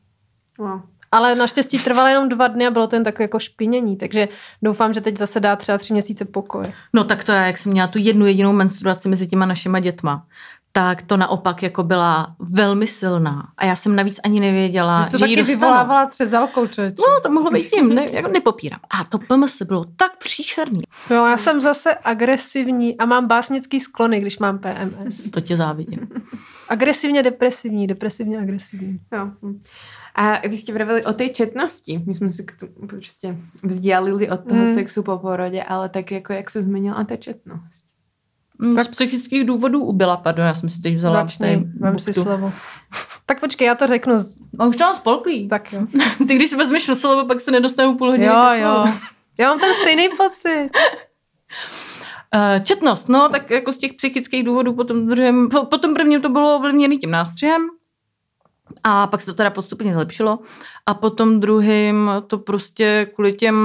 Wow. 0.59 0.81
Ale 1.11 1.35
naštěstí 1.35 1.79
trvalo 1.79 2.07
jenom 2.07 2.29
dva 2.29 2.47
dny 2.47 2.67
a 2.67 2.71
bylo 2.71 2.87
to 2.87 2.95
jen 2.95 3.03
takové 3.03 3.23
jako 3.23 3.39
špinění, 3.39 3.97
takže 3.97 4.27
doufám, 4.61 4.93
že 4.93 5.01
teď 5.01 5.17
zase 5.17 5.39
dá 5.39 5.55
třeba 5.55 5.77
tři 5.77 5.93
měsíce 5.93 6.25
pokoj. 6.25 6.73
no 6.93 7.03
tak 7.03 7.23
to 7.23 7.31
je, 7.31 7.37
jak 7.37 7.57
jsem 7.57 7.71
měla 7.71 7.87
tu 7.87 7.99
jednu 8.01 8.25
jedinou 8.25 8.53
menstruaci 8.53 9.09
mezi 9.09 9.27
těma 9.27 9.45
našima 9.45 9.79
dětma 9.79 10.25
tak 10.75 11.01
to 11.01 11.17
naopak 11.17 11.63
jako 11.63 11.83
byla 11.83 12.35
velmi 12.39 12.87
silná. 12.87 13.47
A 13.57 13.65
já 13.65 13.75
jsem 13.75 13.95
navíc 13.95 14.19
ani 14.23 14.39
nevěděla, 14.39 15.03
Jsi 15.05 15.11
to 15.11 15.17
že 15.17 15.25
ji 15.25 15.35
taky 15.35 15.41
dostanu. 15.41 15.59
vyvolávala 15.59 16.05
třezalkou, 16.05 16.67
člověče. 16.67 16.95
No, 16.99 17.21
to 17.23 17.31
mohlo 17.31 17.51
být 17.51 17.69
tím, 17.69 17.95
ne, 17.95 18.09
jako 18.11 18.27
nepopírám. 18.27 18.79
A 18.89 19.03
to 19.03 19.17
PMS 19.19 19.61
bylo 19.61 19.85
tak 19.95 20.17
příšerný. 20.17 20.79
Jo, 21.09 21.25
já 21.25 21.37
jsem 21.37 21.61
zase 21.61 21.95
agresivní 22.03 22.97
a 22.97 23.05
mám 23.05 23.27
básnický 23.27 23.79
sklony, 23.79 24.19
když 24.19 24.39
mám 24.39 24.59
PMS. 24.59 25.29
To 25.31 25.41
tě 25.41 25.55
závidím. 25.55 25.99
Agresivně 26.69 27.23
depresivní, 27.23 27.87
depresivně 27.87 28.39
agresivní. 28.39 28.99
Jo. 29.13 29.31
A 30.15 30.47
vy 30.47 30.55
ste 30.57 30.71
vraveli 30.73 31.03
o 31.05 31.13
tej 31.13 31.29
četnosti. 31.35 31.99
My 32.07 32.13
sme 32.15 32.29
si 32.31 32.43
k 32.47 32.51
tu, 32.59 32.65
prostě 32.87 33.35
vzdialili 33.63 34.29
od 34.31 34.47
toho 34.47 34.61
Mm. 34.63 34.67
sexu 34.67 35.03
po 35.03 35.17
porodě, 35.19 35.63
ale 35.63 35.89
tak 35.89 36.11
jako 36.11 36.33
jak 36.33 36.49
se 36.49 36.61
zmenila 36.61 37.03
ta 37.03 37.15
četnost? 37.15 37.84
Mm, 38.59 38.79
Z 38.79 38.87
psychických 38.87 39.45
důvodů 39.45 39.83
ubyla, 39.83 40.17
pardon, 40.17 40.45
já 40.45 40.53
jsem 40.53 40.69
si 40.69 40.81
teď 40.81 40.95
vzala 40.95 41.15
Začni, 41.23 41.63
vem 41.79 41.99
si 41.99 42.13
slovo. 42.13 42.53
Tak 43.25 43.39
počkej, 43.39 43.67
já 43.67 43.75
to 43.75 43.87
řeknu. 43.87 44.15
A 44.59 44.65
už 44.65 44.77
to 44.77 44.83
mám 44.83 44.93
spolklý. 44.93 45.47
Tak 45.47 45.73
jo. 45.73 45.81
Ty 46.27 46.35
když 46.35 46.49
si 46.49 46.55
vezmeš 46.55 46.83
slovo, 46.83 47.27
pak 47.27 47.41
se 47.41 47.51
nedostanu 47.51 47.97
půl 47.97 48.07
hodiny 48.07 48.25
Jo, 48.25 48.49
jo. 48.53 48.85
Já 49.37 49.49
mám 49.49 49.59
ten 49.59 49.73
stejný 49.73 50.09
pocit. 50.17 50.69
Uh, 52.35 52.63
četnost, 52.63 53.09
no, 53.09 53.29
tak 53.29 53.51
jako 53.51 53.71
z 53.71 53.77
těch 53.77 53.93
psychických 53.93 54.43
důvodů 54.43 54.73
po 54.73 54.83
tom, 54.83 55.07
druhém, 55.07 55.49
po, 55.49 55.65
po 55.65 55.77
tom 55.77 55.93
prvním 55.93 56.21
to 56.21 56.29
bylo 56.29 56.55
ovlivněný 56.55 56.97
tím 56.97 57.11
nástřihem 57.11 57.61
A 58.87 59.07
pak 59.07 59.21
se 59.21 59.25
to 59.25 59.33
teda 59.33 59.49
postupně 59.49 59.93
zlepšilo. 59.93 60.39
A 60.85 60.93
potom 60.93 61.39
druhým 61.39 62.11
to 62.27 62.37
prostě 62.37 63.07
kvůli 63.15 63.33
těm, 63.33 63.57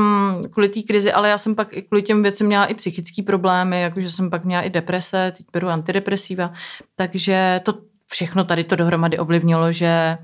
kvůli 0.50 0.68
té 0.68 0.82
krizi, 0.82 1.12
ale 1.12 1.28
já 1.28 1.38
jsem 1.38 1.54
pak 1.54 1.76
i 1.76 1.82
kvůli 1.82 2.02
těm 2.02 2.22
věcem 2.22 2.46
měla 2.46 2.64
i 2.64 2.74
psychické 2.74 3.22
problémy, 3.22 3.80
jakože 3.80 4.10
jsem 4.10 4.30
pak 4.30 4.44
měla 4.44 4.62
i 4.62 4.70
deprese, 4.70 5.32
teď 5.36 5.46
beru 5.52 5.68
antidepresiva. 5.68 6.52
Takže 6.96 7.60
to 7.64 7.74
všechno 8.06 8.44
tady 8.44 8.64
to 8.64 8.76
dohromady 8.76 9.18
ovlivnilo, 9.18 9.72
že 9.72 10.18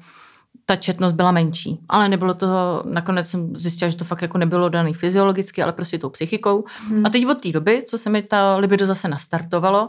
ta 0.67 0.77
četnost 0.77 1.13
byla 1.13 1.33
menší. 1.33 1.81
Ale 1.89 2.09
nebylo 2.09 2.35
to, 2.35 2.83
nakonec 2.87 3.29
jsem 3.29 3.57
zjistila, 3.57 3.89
že 3.89 3.97
to 3.97 4.05
fakt 4.05 4.23
jako 4.23 4.39
nebylo 4.39 4.69
daný 4.69 4.95
fyziologicky, 4.95 5.63
ale 5.63 5.73
prostě 5.73 5.99
tou 5.99 6.11
psychikou. 6.11 6.65
Hmm. 6.89 7.07
A 7.07 7.11
teď 7.11 7.27
od 7.27 7.43
té 7.43 7.53
doby, 7.53 7.83
co 7.87 7.99
se 7.99 8.11
mi 8.11 8.23
ta 8.23 8.57
libido 8.57 8.87
zase 8.87 9.09
nastartovalo, 9.09 9.89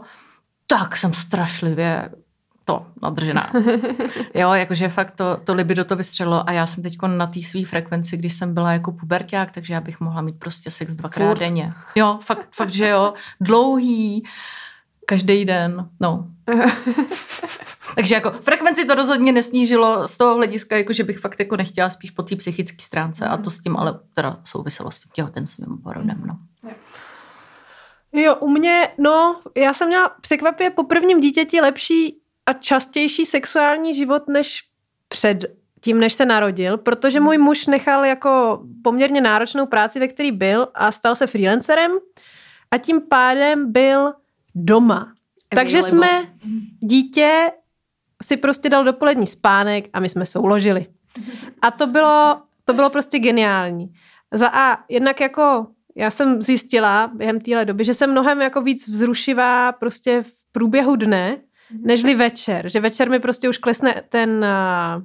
tak 0.66 0.96
jsem 0.96 1.14
strašlivě 1.14 2.08
to 2.68 2.86
nadržená. 3.02 3.52
Jo, 4.34 4.52
jakože 4.52 4.88
fakt 4.88 5.10
to, 5.10 5.36
to 5.44 5.54
libido 5.54 5.84
to 5.84 5.96
vystřelilo 5.96 6.48
a 6.48 6.52
já 6.52 6.66
jsem 6.66 6.82
teď 6.82 6.96
na 7.06 7.26
té 7.26 7.42
své 7.42 7.64
frekvenci, 7.64 8.16
když 8.16 8.34
jsem 8.34 8.54
byla 8.54 8.72
jako 8.72 8.92
puberták, 8.92 9.52
takže 9.52 9.74
já 9.74 9.80
bych 9.80 10.00
mohla 10.00 10.22
mít 10.22 10.38
prostě 10.38 10.70
sex 10.70 10.94
dvakrát 10.94 11.28
Furt. 11.28 11.38
denně. 11.38 11.72
Jo, 11.94 12.18
fakt, 12.22 12.48
fakt, 12.52 12.70
že 12.70 12.88
jo, 12.88 13.14
dlouhý, 13.40 14.24
každý 15.06 15.44
den, 15.44 15.88
no. 16.00 16.26
takže 17.94 18.14
jako 18.14 18.30
frekvenci 18.30 18.84
to 18.84 18.94
rozhodně 18.94 19.32
nesnížilo 19.32 20.08
z 20.08 20.16
toho 20.16 20.34
hlediska, 20.34 20.76
jako 20.76 20.92
že 20.92 21.04
bych 21.04 21.18
fakt 21.18 21.40
jako 21.40 21.56
nechtěla 21.56 21.90
spíš 21.90 22.10
po 22.10 22.22
té 22.22 22.36
psychické 22.36 22.82
stránce 22.82 23.26
a 23.26 23.36
to 23.36 23.50
s 23.50 23.60
tím 23.60 23.76
ale 23.76 23.98
teda 24.14 24.36
souviselo 24.44 24.90
s 24.90 24.98
tím 24.98 25.10
těhotenstvím 25.14 25.78
porodem, 25.82 26.22
no. 26.26 26.38
Jo, 28.12 28.36
u 28.36 28.48
mě, 28.48 28.88
no, 28.98 29.40
já 29.56 29.72
jsem 29.72 29.88
měla 29.88 30.08
překvapivě 30.20 30.70
po 30.70 30.84
prvním 30.84 31.20
dítěti 31.20 31.60
lepší 31.60 32.20
a 32.48 32.52
častější 32.52 33.26
sexuální 33.26 33.94
život 33.94 34.28
než 34.28 34.62
před 35.08 35.44
tím, 35.80 36.00
než 36.00 36.12
se 36.12 36.26
narodil, 36.26 36.78
protože 36.78 37.20
můj 37.20 37.38
muž 37.38 37.66
nechal 37.66 38.04
jako 38.04 38.62
poměrně 38.84 39.20
náročnou 39.20 39.66
práci, 39.66 40.00
ve 40.00 40.08
který 40.08 40.32
byl 40.32 40.68
a 40.74 40.92
stal 40.92 41.14
se 41.14 41.26
freelancerem 41.26 41.92
a 42.70 42.78
tím 42.78 43.00
pádem 43.00 43.72
byl 43.72 44.12
doma. 44.54 45.12
Takže 45.54 45.82
jsme 45.82 46.32
dítě 46.80 47.50
si 48.22 48.36
prostě 48.36 48.68
dal 48.70 48.84
dopolední 48.84 49.26
spánek 49.26 49.88
a 49.92 50.00
my 50.00 50.08
jsme 50.08 50.26
souložili. 50.26 50.86
A 51.62 51.70
to 51.70 51.86
bylo, 51.86 52.42
to 52.64 52.72
bylo 52.72 52.90
prostě 52.90 53.18
geniální. 53.18 53.92
Za 54.32 54.48
A, 54.52 54.84
jednak 54.88 55.20
jako 55.20 55.66
já 55.96 56.10
jsem 56.10 56.42
zjistila 56.42 57.10
během 57.14 57.40
téhle 57.40 57.64
doby, 57.64 57.84
že 57.84 57.94
jsem 57.94 58.10
mnohem 58.10 58.40
jako 58.40 58.60
víc 58.62 58.88
vzrušivá 58.88 59.72
prostě 59.72 60.22
v 60.22 60.52
průběhu 60.52 60.96
dne. 60.96 61.36
Nežli 61.70 62.14
večer. 62.14 62.68
Že 62.68 62.80
večer 62.80 63.10
mi 63.10 63.20
prostě 63.20 63.48
už 63.48 63.58
klesne 63.58 64.02
ten 64.08 64.44
uh, 64.44 65.02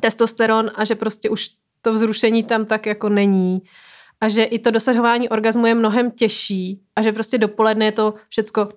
testosteron 0.00 0.70
a 0.74 0.84
že 0.84 0.94
prostě 0.94 1.30
už 1.30 1.48
to 1.82 1.92
vzrušení 1.92 2.42
tam 2.42 2.64
tak 2.66 2.86
jako 2.86 3.08
není. 3.08 3.62
A 4.20 4.28
že 4.28 4.44
i 4.44 4.58
to 4.58 4.70
dosahování 4.70 5.28
orgazmu 5.28 5.66
je 5.66 5.74
mnohem 5.74 6.10
těžší 6.10 6.80
a 6.96 7.02
že 7.02 7.12
prostě 7.12 7.38
dopoledne 7.38 7.84
je 7.84 7.92
to 7.92 8.14
všecko 8.28 8.68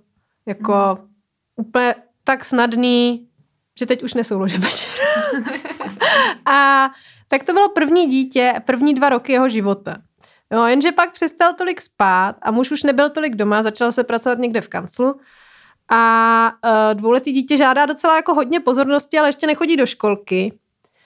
jako 0.45 0.97
mm. 1.01 1.07
úplně 1.55 1.95
tak 2.23 2.45
snadný, 2.45 3.27
že 3.79 3.85
teď 3.85 4.03
už 4.03 4.13
nesouložím 4.13 4.61
večer. 4.61 4.91
a 6.45 6.89
tak 7.27 7.43
to 7.43 7.53
bylo 7.53 7.69
první 7.69 8.05
dítě, 8.07 8.53
první 8.65 8.93
dva 8.93 9.09
roky 9.09 9.31
jeho 9.31 9.49
života. 9.49 9.97
Jo, 10.53 10.65
jenže 10.65 10.91
pak 10.91 11.11
přestal 11.11 11.53
tolik 11.53 11.81
spát 11.81 12.35
a 12.41 12.51
muž 12.51 12.71
už 12.71 12.83
nebyl 12.83 13.09
tolik 13.09 13.35
doma, 13.35 13.63
začal 13.63 13.91
se 13.91 14.03
pracovat 14.03 14.39
někde 14.39 14.61
v 14.61 14.69
kanclu 14.69 15.19
a 15.95 16.51
uh, 16.65 16.93
dvouletý 16.93 17.31
dítě 17.31 17.57
žádá 17.57 17.85
docela 17.85 18.15
jako 18.15 18.33
hodně 18.33 18.59
pozornosti, 18.59 19.19
ale 19.19 19.27
ještě 19.27 19.47
nechodí 19.47 19.77
do 19.77 19.85
školky. 19.85 20.53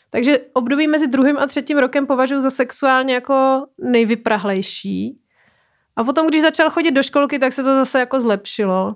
Takže 0.09 0.39
období 0.53 0.87
mezi 0.87 1.07
druhým 1.07 1.37
a 1.37 1.47
třetím 1.47 1.77
rokem 1.77 2.07
považuji 2.07 2.41
za 2.41 2.49
sexuálně 2.49 3.13
jako 3.13 3.65
nejvyprahlejší. 3.81 5.17
A 5.95 6.03
potom, 6.03 6.27
když 6.27 6.41
začal 6.41 6.69
chodit 6.69 6.91
do 6.91 7.03
školky, 7.03 7.39
tak 7.39 7.53
se 7.53 7.63
to 7.63 7.75
zase 7.75 7.99
jako 7.99 8.21
zlepšilo. 8.21 8.95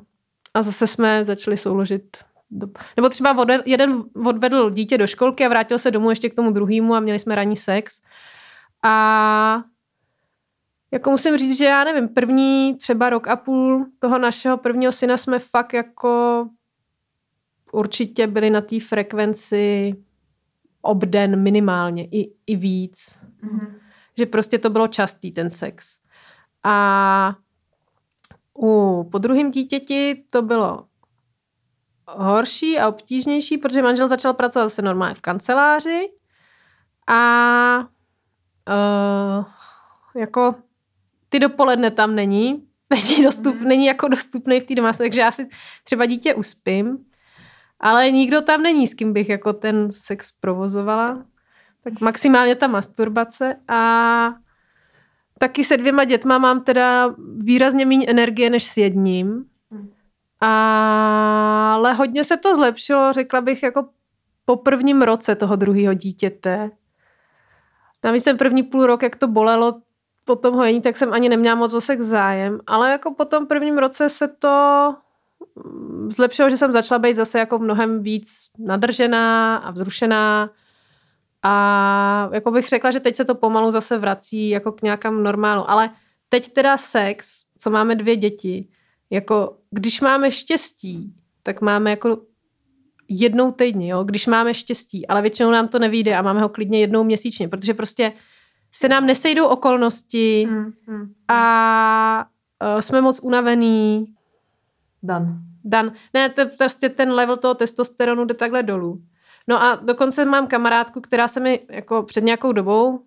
A 0.53 0.61
zase 0.61 0.87
jsme 0.87 1.25
začali 1.25 1.57
souložit. 1.57 2.17
Do... 2.51 2.67
Nebo 2.97 3.09
třeba 3.09 3.37
odvedl, 3.37 3.63
jeden 3.65 4.03
odvedl 4.25 4.69
dítě 4.69 4.97
do 4.97 5.07
školky 5.07 5.45
a 5.45 5.49
vrátil 5.49 5.79
se 5.79 5.91
domů 5.91 6.09
ještě 6.09 6.29
k 6.29 6.35
tomu 6.35 6.51
druhému 6.51 6.95
a 6.95 6.99
měli 6.99 7.19
jsme 7.19 7.35
ranní 7.35 7.57
sex. 7.57 8.01
A 8.83 9.63
jako 10.91 11.11
musím 11.11 11.37
říct, 11.37 11.57
že 11.57 11.65
já 11.65 11.83
nevím, 11.83 12.09
první 12.09 12.75
třeba 12.77 13.09
rok 13.09 13.27
a 13.27 13.35
půl 13.35 13.85
toho 13.99 14.17
našeho 14.17 14.57
prvního 14.57 14.91
syna 14.91 15.17
jsme 15.17 15.39
fakt 15.39 15.73
jako 15.73 16.45
určitě 17.71 18.27
byli 18.27 18.49
na 18.49 18.61
té 18.61 18.79
frekvenci 18.79 19.95
obden 20.81 21.43
minimálně, 21.43 22.05
i, 22.05 22.33
i 22.47 22.55
víc. 22.55 23.23
Mm-hmm. 23.43 23.73
Že 24.17 24.25
prostě 24.25 24.59
to 24.59 24.69
bylo 24.69 24.87
častý 24.87 25.31
ten 25.31 25.49
sex. 25.49 25.99
A 26.63 27.35
u 28.57 29.03
po 29.11 29.17
druhém 29.17 29.51
dítěti 29.51 30.23
to 30.29 30.41
bylo 30.41 30.85
horší 32.07 32.79
a 32.79 32.87
obtížnější, 32.87 33.57
protože 33.57 33.81
manžel 33.81 34.07
začal 34.07 34.33
pracovat 34.33 34.65
zase 34.65 34.81
normálně 34.81 35.15
v 35.15 35.21
kanceláři 35.21 36.11
a 37.07 37.79
uh, 38.69 39.45
jako 40.15 40.55
ty 41.31 41.39
dopoledne 41.39 41.91
tam 41.91 42.15
není, 42.15 42.63
není, 42.89 43.23
dostup, 43.23 43.55
mm. 43.55 43.67
není 43.67 43.85
jako 43.85 44.07
dostupný 44.07 44.59
v 44.59 44.63
té 44.63 44.75
domácnosti, 44.75 45.03
takže 45.03 45.21
já 45.21 45.31
si 45.31 45.47
třeba 45.83 46.05
dítě 46.05 46.33
uspím, 46.33 46.97
ale 47.79 48.11
nikdo 48.11 48.41
tam 48.41 48.61
není, 48.61 48.87
s 48.87 48.93
kým 48.93 49.13
bych 49.13 49.29
jako 49.29 49.53
ten 49.53 49.89
sex 49.91 50.31
provozovala. 50.39 51.25
Tak 51.83 52.01
maximálně 52.01 52.55
ta 52.55 52.67
masturbace 52.67 53.55
a 53.67 54.33
taky 55.39 55.63
se 55.63 55.77
dvěma 55.77 56.03
dětma 56.03 56.37
mám 56.37 56.63
teda 56.63 57.15
výrazně 57.37 57.85
méně 57.85 58.07
energie 58.07 58.49
než 58.49 58.63
s 58.63 58.77
jedním. 58.77 59.45
A, 60.41 61.73
ale 61.73 61.93
hodně 61.93 62.23
se 62.23 62.37
to 62.37 62.55
zlepšilo, 62.55 63.13
řekla 63.13 63.41
bych, 63.41 63.63
jako 63.63 63.89
po 64.45 64.55
prvním 64.55 65.01
roce 65.01 65.35
toho 65.35 65.55
druhého 65.55 65.93
dítěte. 65.93 66.71
Navíc 68.03 68.23
ten 68.23 68.37
první 68.37 68.63
půl 68.63 68.85
rok, 68.85 69.03
jak 69.03 69.15
to 69.15 69.27
bolelo, 69.27 69.81
po 70.25 70.35
tom 70.35 70.53
hojení, 70.53 70.81
tak 70.81 70.97
jsem 70.97 71.13
ani 71.13 71.29
neměla 71.29 71.55
moc 71.55 71.73
o 71.73 71.81
sex 71.81 72.05
zájem, 72.05 72.59
ale 72.67 72.91
jako 72.91 73.13
po 73.13 73.25
tom 73.25 73.47
prvním 73.47 73.77
roce 73.77 74.09
se 74.09 74.27
to 74.27 74.95
mm, 75.65 76.11
zlepšilo, 76.11 76.49
že 76.49 76.57
jsem 76.57 76.71
začala 76.71 76.99
být 76.99 77.15
zase 77.15 77.39
jako 77.39 77.59
mnohem 77.59 78.03
víc 78.03 78.29
nadržená 78.59 79.57
a 79.57 79.71
vzrušená. 79.71 80.49
A 81.43 82.29
jako 82.33 82.51
bych 82.51 82.67
řekla, 82.69 82.91
že 82.91 82.99
teď 82.99 83.15
se 83.15 83.25
to 83.25 83.35
pomalu 83.35 83.71
zase 83.71 83.97
vrací 83.97 84.49
jako 84.49 84.71
k 84.71 84.81
nějakém 84.81 85.23
normálu, 85.23 85.69
ale 85.69 85.89
teď 86.29 86.53
teda 86.53 86.77
sex, 86.77 87.45
co 87.57 87.69
máme 87.69 87.95
dvě 87.95 88.15
děti, 88.15 88.67
jako 89.09 89.57
když 89.71 90.01
máme 90.01 90.31
štěstí, 90.31 91.13
tak 91.43 91.61
máme 91.61 91.89
jako 91.89 92.21
jednou 93.07 93.51
týdně, 93.51 93.91
jo, 93.91 94.03
když 94.03 94.27
máme 94.27 94.53
štěstí, 94.53 95.07
ale 95.07 95.21
většinou 95.21 95.51
nám 95.51 95.67
to 95.67 95.79
nevíde 95.79 96.15
a 96.15 96.21
máme 96.21 96.41
ho 96.41 96.49
klidně 96.49 96.79
jednou 96.79 97.03
měsíčně, 97.03 97.47
protože 97.47 97.73
prostě 97.73 98.13
se 98.71 98.89
nám 98.89 99.05
nesejdou 99.05 99.47
okolnosti 99.47 100.47
mm, 100.49 100.71
mm, 100.87 101.13
a 101.27 102.25
uh, 102.73 102.79
jsme 102.79 103.01
moc 103.01 103.19
unavený. 103.23 104.05
Dan. 105.03 105.39
Dan. 105.63 105.91
Ne, 106.13 106.29
to 106.29 106.41
prostě 106.57 106.89
ten 106.89 107.11
level 107.11 107.37
toho 107.37 107.53
testosteronu 107.53 108.25
jde 108.25 108.33
takhle 108.33 108.63
dolů. 108.63 109.01
No 109.47 109.63
a 109.63 109.75
dokonce 109.75 110.25
mám 110.25 110.47
kamarádku, 110.47 111.01
která 111.01 111.27
se 111.27 111.39
mi 111.39 111.59
jako 111.69 112.03
před 112.03 112.23
nějakou 112.23 112.51
dobou, 112.51 112.99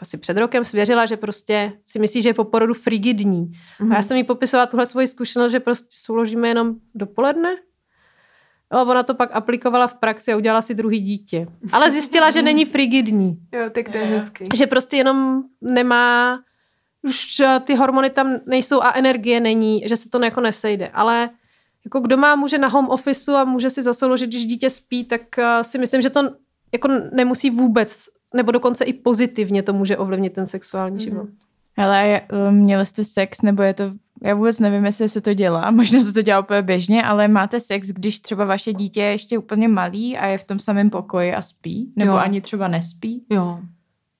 asi 0.00 0.18
před 0.18 0.36
rokem 0.36 0.64
svěřila, 0.64 1.06
že 1.06 1.16
prostě 1.16 1.72
si 1.84 1.98
myslí, 1.98 2.22
že 2.22 2.28
je 2.28 2.34
po 2.34 2.44
porodu 2.44 2.74
frigidní. 2.74 3.52
Mm. 3.80 3.92
A 3.92 3.96
já 3.96 4.02
jsem 4.02 4.16
jí 4.16 4.24
popisovala 4.24 4.66
tuhle 4.66 4.86
svoji 4.86 5.06
zkušenost, 5.06 5.52
že 5.52 5.60
prostě 5.60 5.88
souložíme 5.90 6.48
jenom 6.48 6.74
dopoledne 6.94 7.56
Jo, 8.72 8.86
ona 8.86 9.02
to 9.02 9.14
pak 9.14 9.30
aplikovala 9.32 9.86
v 9.86 9.94
praxi 9.94 10.32
a 10.32 10.36
udělala 10.36 10.62
si 10.62 10.74
druhý 10.74 11.00
dítě. 11.00 11.46
Ale 11.72 11.90
zjistila, 11.90 12.30
že 12.30 12.42
není 12.42 12.64
frigidní. 12.64 13.38
Jo, 13.52 13.70
tak 13.70 13.88
to 13.88 13.98
je 13.98 14.04
hezky. 14.04 14.48
Že 14.54 14.66
prostě 14.66 14.96
jenom 14.96 15.42
nemá, 15.60 16.38
už 17.02 17.42
ty 17.64 17.74
hormony 17.74 18.10
tam 18.10 18.36
nejsou 18.46 18.82
a 18.82 18.92
energie 18.92 19.40
není, 19.40 19.82
že 19.86 19.96
se 19.96 20.08
to 20.08 20.24
jako 20.24 20.40
nesejde. 20.40 20.88
Ale 20.88 21.30
jako 21.84 22.00
kdo 22.00 22.16
má 22.16 22.36
může 22.36 22.58
na 22.58 22.68
home 22.68 22.88
officeu 22.88 23.34
a 23.34 23.44
může 23.44 23.70
si 23.70 23.82
zasouložit, 23.82 24.30
když 24.30 24.46
dítě 24.46 24.70
spí, 24.70 25.04
tak 25.04 25.38
eh, 25.38 25.64
si 25.64 25.78
myslím, 25.78 26.02
že 26.02 26.10
to 26.10 26.20
jako 26.72 26.88
nemusí 27.12 27.50
vůbec, 27.50 28.04
nebo 28.34 28.52
dokonce 28.52 28.84
i 28.84 28.92
pozitivně 28.92 29.62
to 29.62 29.72
může 29.72 29.96
ovlivnit 29.96 30.32
ten 30.32 30.46
sexuální 30.46 31.00
život. 31.00 31.28
Ale 31.76 32.20
eh, 32.20 32.50
měli 32.50 32.86
jste 32.86 33.04
sex, 33.04 33.42
nebo 33.42 33.62
je 33.62 33.74
to 33.74 33.92
já 34.22 34.34
vůbec 34.34 34.60
nevím, 34.60 34.84
jestli 34.84 35.08
se 35.08 35.20
to 35.20 35.34
dělá, 35.34 35.70
možná 35.70 36.02
se 36.02 36.12
to 36.12 36.22
dělá 36.22 36.40
úplně 36.40 36.62
běžně, 36.62 37.04
ale 37.04 37.28
máte 37.28 37.60
sex, 37.60 37.88
když 37.88 38.20
třeba 38.20 38.44
vaše 38.44 38.72
dítě 38.72 39.00
je 39.00 39.10
ještě 39.12 39.38
úplně 39.38 39.68
malý 39.68 40.18
a 40.18 40.26
je 40.26 40.38
v 40.38 40.44
tom 40.44 40.58
samém 40.58 40.90
pokoji 40.90 41.34
a 41.34 41.42
spí? 41.42 41.92
Nebo 41.96 42.12
jo. 42.12 42.18
ani 42.18 42.40
třeba 42.40 42.68
nespí? 42.68 43.24
Jo. 43.30 43.60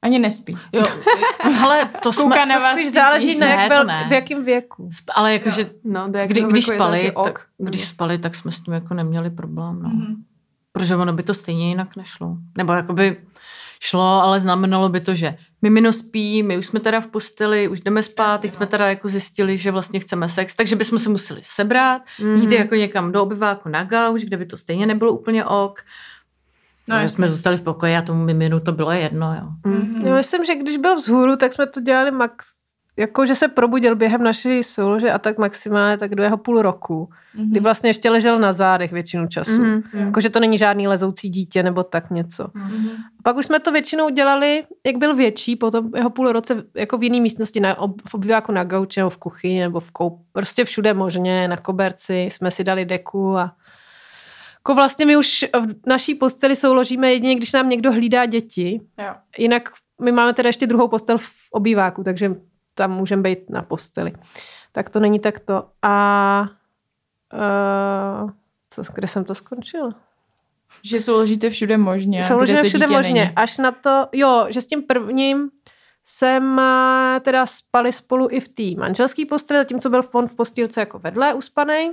Ani 0.03 0.19
nespí. 0.19 0.57
Jo, 0.73 0.87
ale 1.63 1.91
to 2.03 2.13
Kouka 2.13 2.43
jsme, 2.43 2.47
na 2.47 2.59
vás 2.59 2.79
spíš 2.79 2.93
záleží 2.93 3.39
na 3.39 3.47
jak 3.47 3.69
byl, 3.69 3.85
v 4.09 4.13
jakém 4.13 4.45
věku. 4.45 4.91
Ale 5.15 5.33
jakože, 5.33 5.71
no, 5.85 6.09
kdy, 6.27 6.43
když 6.43 6.67
spali, 6.67 7.13
tak, 7.25 7.47
když 7.59 7.89
spali, 7.89 8.19
tak 8.19 8.35
jsme 8.35 8.53
s 8.53 8.61
tím 8.61 8.75
jako 8.75 8.95
neměli 8.95 9.31
problém. 9.31 9.83
No. 9.83 9.89
Mm-hmm. 9.89 10.17
Protože 10.73 10.97
ono 10.97 11.13
by 11.13 11.23
to 11.23 11.35
stejně 11.35 11.69
jinak 11.69 11.97
nešlo. 11.97 12.37
Nebo 12.59 12.73
jakoby 12.73 13.17
šlo, 13.89 14.23
ale 14.23 14.41
znamenalo 14.41 14.89
by 14.89 15.01
to, 15.01 15.15
že 15.15 15.37
mimino 15.63 15.93
spí, 15.93 16.43
my 16.43 16.59
už 16.59 16.67
jsme 16.67 16.81
teda 16.81 17.01
v 17.01 17.07
posteli, 17.07 17.69
už 17.69 17.81
jdeme 17.81 18.03
spát, 18.03 18.41
teď 18.41 18.51
jsme 18.51 18.67
teda 18.67 18.89
jako 18.89 19.09
zjistili, 19.09 19.57
že 19.57 19.71
vlastně 19.71 20.01
chceme 20.01 20.29
sex, 20.29 20.55
takže 20.55 20.77
bychom 20.77 20.99
se 20.99 21.09
museli 21.09 21.41
sebrat, 21.45 22.03
mm-hmm. 22.19 22.41
jít 22.41 22.53
jako 22.53 22.75
někam 22.75 23.13
do 23.13 23.23
obyváku 23.23 23.69
na 23.69 23.85
gauč, 23.85 24.23
kde 24.23 24.37
by 24.37 24.47
to 24.47 24.57
stejně 24.57 24.87
nebylo 24.87 25.13
úplně 25.13 25.45
ok. 25.45 25.83
No, 26.89 27.03
no 27.03 27.09
jsme 27.09 27.29
zůstali 27.29 27.57
v 27.57 27.63
pokoji 27.63 27.97
a 27.97 28.03
tomu 28.03 28.25
miminu 28.25 28.61
to 28.61 28.73
bylo 28.73 28.93
jedno, 28.93 29.35
jo. 29.35 29.71
Mm-hmm. 29.73 30.07
Já 30.07 30.15
myslím, 30.15 30.45
že 30.45 30.55
když 30.55 30.77
byl 30.77 30.97
vzhůru, 30.97 31.37
tak 31.37 31.53
jsme 31.53 31.67
to 31.67 31.81
dělali 31.81 32.11
max 32.11 32.66
jako, 32.97 33.27
že 33.27 33.35
se 33.35 33.49
probudil 33.49 33.97
během 33.97 34.23
naší 34.23 34.63
soulože 34.63 35.13
a 35.13 35.19
tak 35.19 35.39
maximálně 35.39 35.99
tak 35.99 36.15
do 36.15 36.23
jeho 36.23 36.37
půl 36.37 36.63
roku, 36.63 37.09
mm-hmm. 37.37 37.51
kdy 37.51 37.61
vlastně 37.61 37.91
ještě 37.91 38.11
ležel 38.11 38.39
na 38.39 38.53
zádech 38.53 38.93
většinu 38.93 39.27
času. 39.27 39.63
Mm-hmm. 39.63 39.83
Jako, 39.93 40.21
že 40.21 40.31
to 40.31 40.41
není 40.41 40.59
žádný 40.59 40.89
lezoucí 40.89 41.29
dítě 41.29 41.63
nebo 41.63 41.83
tak 41.83 42.11
něco. 42.11 42.45
Mm-hmm. 42.45 42.91
A 43.19 43.23
pak 43.23 43.37
už 43.37 43.47
jsme 43.47 43.61
to 43.61 43.73
většinou 43.73 44.09
dělali, 44.09 44.65
jak 44.87 44.97
byl 44.97 45.15
větší, 45.15 45.57
potom 45.57 45.91
jeho 45.97 46.11
půl 46.11 46.33
roce 46.33 46.65
jako 46.75 46.99
v 46.99 47.03
jiné 47.03 47.21
místnosti, 47.21 47.61
na, 47.61 47.77
v 48.09 48.15
obýváku 48.15 48.53
na 48.53 48.65
gauči 48.65 49.01
nebo 49.01 49.11
v 49.11 49.17
kuchyni 49.17 49.61
nebo 49.61 49.81
v 49.81 49.91
koup, 49.91 50.23
prostě 50.33 50.65
všude 50.65 50.95
možně, 50.95 51.49
na 51.49 51.57
koberci 51.57 52.29
jsme 52.31 52.51
si 52.51 52.65
dali 52.65 52.85
deku 52.85 53.37
a 53.37 53.53
jako 54.59 54.75
vlastně 54.75 55.07
my 55.07 55.17
už 55.17 55.45
v 55.53 55.87
naší 55.87 56.15
posteli 56.15 56.57
souložíme 56.57 57.13
jedině, 57.13 57.35
když 57.35 57.53
nám 57.53 57.69
někdo 57.69 57.93
hlídá 57.93 58.27
děti. 58.27 58.81
Jo. 58.99 59.15
Jinak 59.39 59.69
my 60.03 60.13
máme 60.13 60.35
teda 60.35 60.49
ještě 60.49 60.67
druhou 60.67 60.89
postel 60.89 61.19
v 61.19 61.31
obýváku, 61.51 62.05
takže 62.05 62.35
tam 62.77 62.91
můžeme 62.91 63.23
být 63.23 63.51
na 63.51 63.63
posteli. 63.63 64.13
Tak 64.73 64.91
to 64.91 65.01
není 65.01 65.21
takto. 65.21 65.69
A 65.83 66.49
uh, 67.33 68.31
co, 68.71 68.83
kde 68.95 69.09
jsem 69.09 69.25
to 69.25 69.35
skončila? 69.35 69.95
Že 70.83 71.01
souložíte 71.01 71.51
všude 71.51 71.77
možně. 71.77 72.25
Souložíme 72.25 72.63
všude 72.63 72.87
možně. 72.87 73.21
Není. 73.25 73.37
Až 73.37 73.59
na 73.59 73.73
to, 73.73 74.09
jo, 74.13 74.47
že 74.49 74.61
s 74.61 74.67
tím 74.67 74.83
prvním 74.83 75.51
jsem 76.05 76.59
eh, 76.59 77.21
teda 77.21 77.47
spali 77.47 77.93
spolu 77.93 78.29
i 78.31 78.41
v 78.41 78.49
té 78.49 78.81
manželské 78.81 79.27
posteli, 79.27 79.61
zatímco 79.61 79.91
byl 79.91 80.03
on 80.13 80.27
v 80.27 80.37
postýlce 80.37 80.81
jako 80.81 80.99
vedle 80.99 81.35
uspanej. 81.35 81.91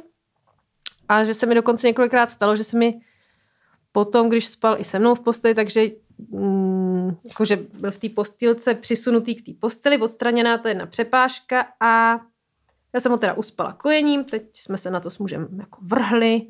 A 1.07 1.23
že 1.23 1.33
se 1.33 1.45
mi 1.45 1.55
dokonce 1.55 1.87
několikrát 1.87 2.25
stalo, 2.25 2.55
že 2.55 2.63
se 2.63 2.77
mi 2.77 2.99
potom, 3.91 4.29
když 4.29 4.47
spal 4.47 4.75
i 4.79 4.83
se 4.83 4.99
mnou 4.99 5.15
v 5.15 5.21
posteli, 5.21 5.55
takže 5.55 5.85
mm, 6.29 7.17
jakože 7.23 7.55
byl 7.55 7.91
v 7.91 7.99
té 7.99 8.09
postýlce 8.09 8.73
přisunutý 8.73 9.35
k 9.35 9.45
té 9.45 9.51
posteli, 9.59 9.97
odstraněná 9.97 10.57
to 10.57 10.67
jedna 10.67 10.85
přepážka 10.85 11.65
a 11.79 12.19
já 12.93 12.99
jsem 12.99 13.11
ho 13.11 13.17
teda 13.17 13.33
uspala 13.33 13.73
kojením, 13.73 14.23
teď 14.23 14.43
jsme 14.53 14.77
se 14.77 14.91
na 14.91 14.99
to 14.99 15.09
s 15.09 15.17
mužem 15.17 15.47
jako 15.59 15.79
vrhli, 15.81 16.47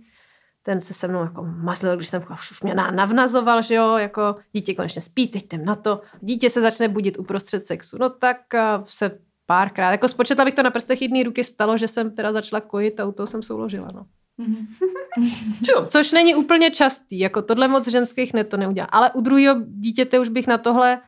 ten 0.63 0.81
se 0.81 0.93
se 0.93 1.07
mnou 1.07 1.23
jako 1.23 1.43
mazlil, 1.43 1.95
když 1.95 2.09
jsem 2.09 2.23
už 2.31 2.61
mě 2.61 2.75
navnazoval, 2.75 3.61
že 3.61 3.75
jo, 3.75 3.97
jako 3.97 4.35
dítě 4.51 4.73
konečně 4.73 5.01
spí, 5.01 5.27
teď 5.27 5.43
jdem 5.43 5.65
na 5.65 5.75
to, 5.75 6.01
dítě 6.21 6.49
se 6.49 6.61
začne 6.61 6.87
budit 6.87 7.19
uprostřed 7.19 7.63
sexu, 7.63 7.97
no 7.99 8.09
tak 8.09 8.37
se 8.83 9.19
párkrát, 9.45 9.91
jako 9.91 10.07
spočetla 10.07 10.45
bych 10.45 10.53
to 10.53 10.63
na 10.63 10.71
prstech 10.71 11.01
jedné 11.01 11.23
ruky 11.23 11.43
stalo, 11.43 11.77
že 11.77 11.87
jsem 11.87 12.15
teda 12.15 12.33
začala 12.33 12.61
kojit 12.61 12.99
a 12.99 13.05
u 13.05 13.11
toho 13.11 13.27
jsem 13.27 13.43
souložila, 13.43 13.87
no. 13.93 14.05
Což 15.87 16.11
není 16.11 16.35
úplně 16.35 16.71
častý, 16.71 17.19
jako 17.19 17.41
tohle 17.41 17.67
moc 17.67 17.87
ženských 17.87 18.33
ne 18.33 18.43
to 18.43 18.57
neudělá. 18.57 18.87
Ale 18.91 19.11
u 19.11 19.21
druhého 19.21 19.61
dítěte 19.67 20.19
už 20.19 20.29
bych 20.29 20.47
na 20.47 20.57
tohle 20.57 21.01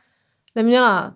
neměla 0.54 1.14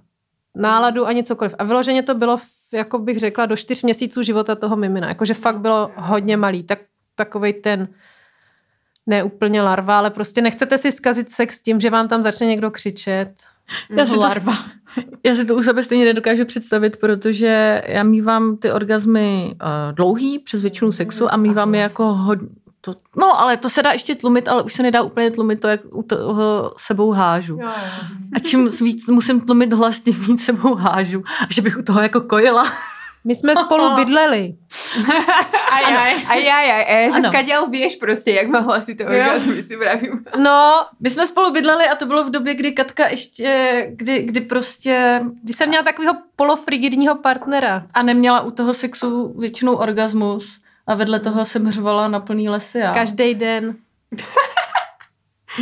náladu 0.55 1.07
ani 1.07 1.25
cokoliv. 1.25 1.55
A 1.59 1.65
vyloženě 1.65 2.03
to 2.03 2.15
bylo, 2.15 2.39
jako 2.73 2.99
bych 2.99 3.19
řekla, 3.19 3.47
do 3.47 3.57
čtyř 3.57 3.83
měsíců 3.83 4.23
života 4.23 4.55
toho 4.55 4.77
mimina. 4.77 5.09
Jakože 5.09 5.35
fakt 5.35 5.59
bylo 5.61 5.91
hodně 5.97 6.37
malý. 6.37 6.63
Tak, 6.63 6.79
takovej 7.15 7.53
ten 7.53 7.89
ne 9.07 9.25
úplně 9.25 9.63
larva, 9.63 9.99
ale 9.99 10.11
prostě 10.11 10.43
nechcete 10.43 10.79
si 10.79 10.93
zkazit 10.93 11.31
sex 11.31 11.59
tím, 11.59 11.81
že 11.81 11.91
vám 11.91 12.09
tam 12.09 12.23
začne 12.23 12.47
někdo 12.47 12.71
křičet. 12.71 13.35
Já 13.91 14.07
si, 14.07 14.15
to, 14.15 14.21
larva. 14.21 14.57
já 15.25 15.37
si 15.37 15.45
to 15.45 15.55
u 15.55 15.63
sebe 15.63 15.83
stejně 15.83 16.05
nedokážu 16.05 16.45
představit, 16.45 16.97
protože 16.97 17.83
já 17.87 18.03
mývám 18.03 18.57
ty 18.57 18.73
orgazmy 18.73 19.55
uh, 19.55 19.95
dlouhý 19.95 20.39
přes 20.39 20.61
většinu 20.61 20.93
sexu 20.93 21.33
a 21.33 21.37
mývám 21.37 21.75
je 21.75 21.81
jako 21.81 22.05
hodně, 22.05 22.49
to, 22.81 22.97
no, 23.17 23.41
ale 23.41 23.57
to 23.57 23.71
se 23.71 23.83
dá 23.83 23.93
ještě 23.93 24.15
tlumit, 24.15 24.49
ale 24.49 24.63
už 24.63 24.73
se 24.73 24.83
nedá 24.83 25.03
úplně 25.03 25.31
tlumit 25.31 25.61
to, 25.61 25.69
jak 25.69 25.81
u 25.93 26.03
toho 26.03 26.75
sebou 26.77 27.11
hážu. 27.11 27.59
Jo, 27.61 27.69
jo. 27.69 28.05
A 28.37 28.39
čím 28.39 28.69
víc 28.81 29.07
musím 29.07 29.41
tlumit 29.41 29.73
hlas, 29.73 30.01
tím 30.01 30.15
víc 30.15 30.45
sebou 30.45 30.75
hážu. 30.75 31.23
A 31.41 31.53
že 31.53 31.63
bych 31.63 31.79
u 31.79 31.83
toho 31.83 32.01
jako 32.01 32.21
kojila. 32.21 32.65
My 33.25 33.35
jsme 33.35 33.57
spolu 33.57 33.91
bydleli. 33.97 34.55
aj, 35.71 35.85
aj, 35.85 36.15
aj, 36.29 36.49
aj, 36.49 36.71
aj, 36.71 36.85
aj 36.97 37.13
že 37.13 37.23
skadial 37.29 37.69
vieš 37.69 37.97
prostě, 37.97 38.31
jak 38.31 38.49
mohla 38.49 38.81
si 38.81 38.95
to 38.95 39.05
orgasmy, 39.05 39.63
si 39.63 39.77
vravím. 39.77 40.25
No, 40.39 40.87
my 41.01 41.11
jsme 41.11 41.27
spolu 41.27 41.53
bydleli 41.53 41.89
a 41.89 41.97
to 41.97 42.07
bylo 42.07 42.25
v 42.25 42.31
době, 42.31 42.55
kdy 42.55 42.73
Katka 42.73 43.09
ještě, 43.09 43.87
kdy, 43.91 44.23
kdy 44.23 44.41
prostě... 44.41 45.21
Kdy 45.43 45.53
jsem 45.53 45.69
měla 45.69 45.85
takového 45.85 46.15
polofrigidního 46.37 47.15
partnera. 47.15 47.87
A 47.95 48.03
neměla 48.03 48.41
u 48.41 48.51
toho 48.51 48.75
sexu 48.75 49.35
většinou 49.39 49.75
orgasmus 49.75 50.61
a 50.87 50.95
vedle 50.95 51.21
toho 51.21 51.45
jsem 51.45 51.65
hřvala 51.65 52.09
na 52.09 52.21
plný 52.21 52.49
lesy. 52.49 52.79
Já. 52.79 52.95
Každý 52.95 53.35
den. 53.35 53.75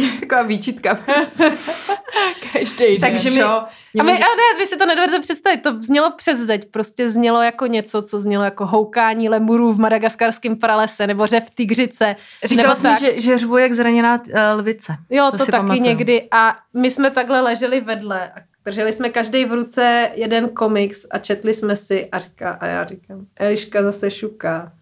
Taková 0.20 0.42
výčitka. 0.42 0.94
Prostě. 0.94 1.52
Každý 2.52 2.98
den. 2.98 3.00
Takže 3.00 3.30
my, 3.30 3.42
a 3.42 4.02
my, 4.02 4.12
a 4.12 4.14
ne, 4.14 4.58
vy 4.58 4.66
si 4.66 4.76
to 4.76 4.86
nedovedete 4.86 5.20
představit, 5.20 5.62
to 5.62 5.82
znělo 5.82 6.10
přes 6.16 6.38
zeď, 6.38 6.70
prostě 6.70 7.10
znělo 7.10 7.42
jako 7.42 7.66
něco, 7.66 8.02
co 8.02 8.20
znělo 8.20 8.44
jako 8.44 8.66
houkání 8.66 9.28
lemurů 9.28 9.72
v 9.72 9.78
madagaskarském 9.78 10.56
pralese, 10.56 11.06
nebo 11.06 11.26
řev 11.26 11.50
tygřice. 11.54 12.16
Říkala 12.44 12.74
jsi 12.74 12.88
mi, 12.88 12.94
že, 13.00 13.20
že 13.20 13.38
řvu 13.38 13.58
jak 13.58 13.72
zraněná 13.72 14.14
uh, 14.14 14.58
lvice. 14.58 14.96
Jo, 15.10 15.24
to, 15.30 15.38
to 15.38 15.38
taky 15.38 15.50
pamatuju. 15.50 15.82
někdy 15.82 16.28
a 16.30 16.56
my 16.74 16.90
jsme 16.90 17.10
takhle 17.10 17.40
leželi 17.40 17.80
vedle 17.80 18.28
a 18.28 18.40
drželi 18.64 18.92
jsme 18.92 19.08
každý 19.08 19.44
v 19.44 19.52
ruce 19.52 20.10
jeden 20.14 20.48
komiks 20.48 21.06
a 21.10 21.18
četli 21.18 21.54
jsme 21.54 21.76
si 21.76 22.08
a 22.12 22.18
říká, 22.18 22.50
a 22.60 22.66
já 22.66 22.84
říkám, 22.84 23.26
Eliška 23.36 23.82
zase 23.82 24.10
šuká. 24.10 24.72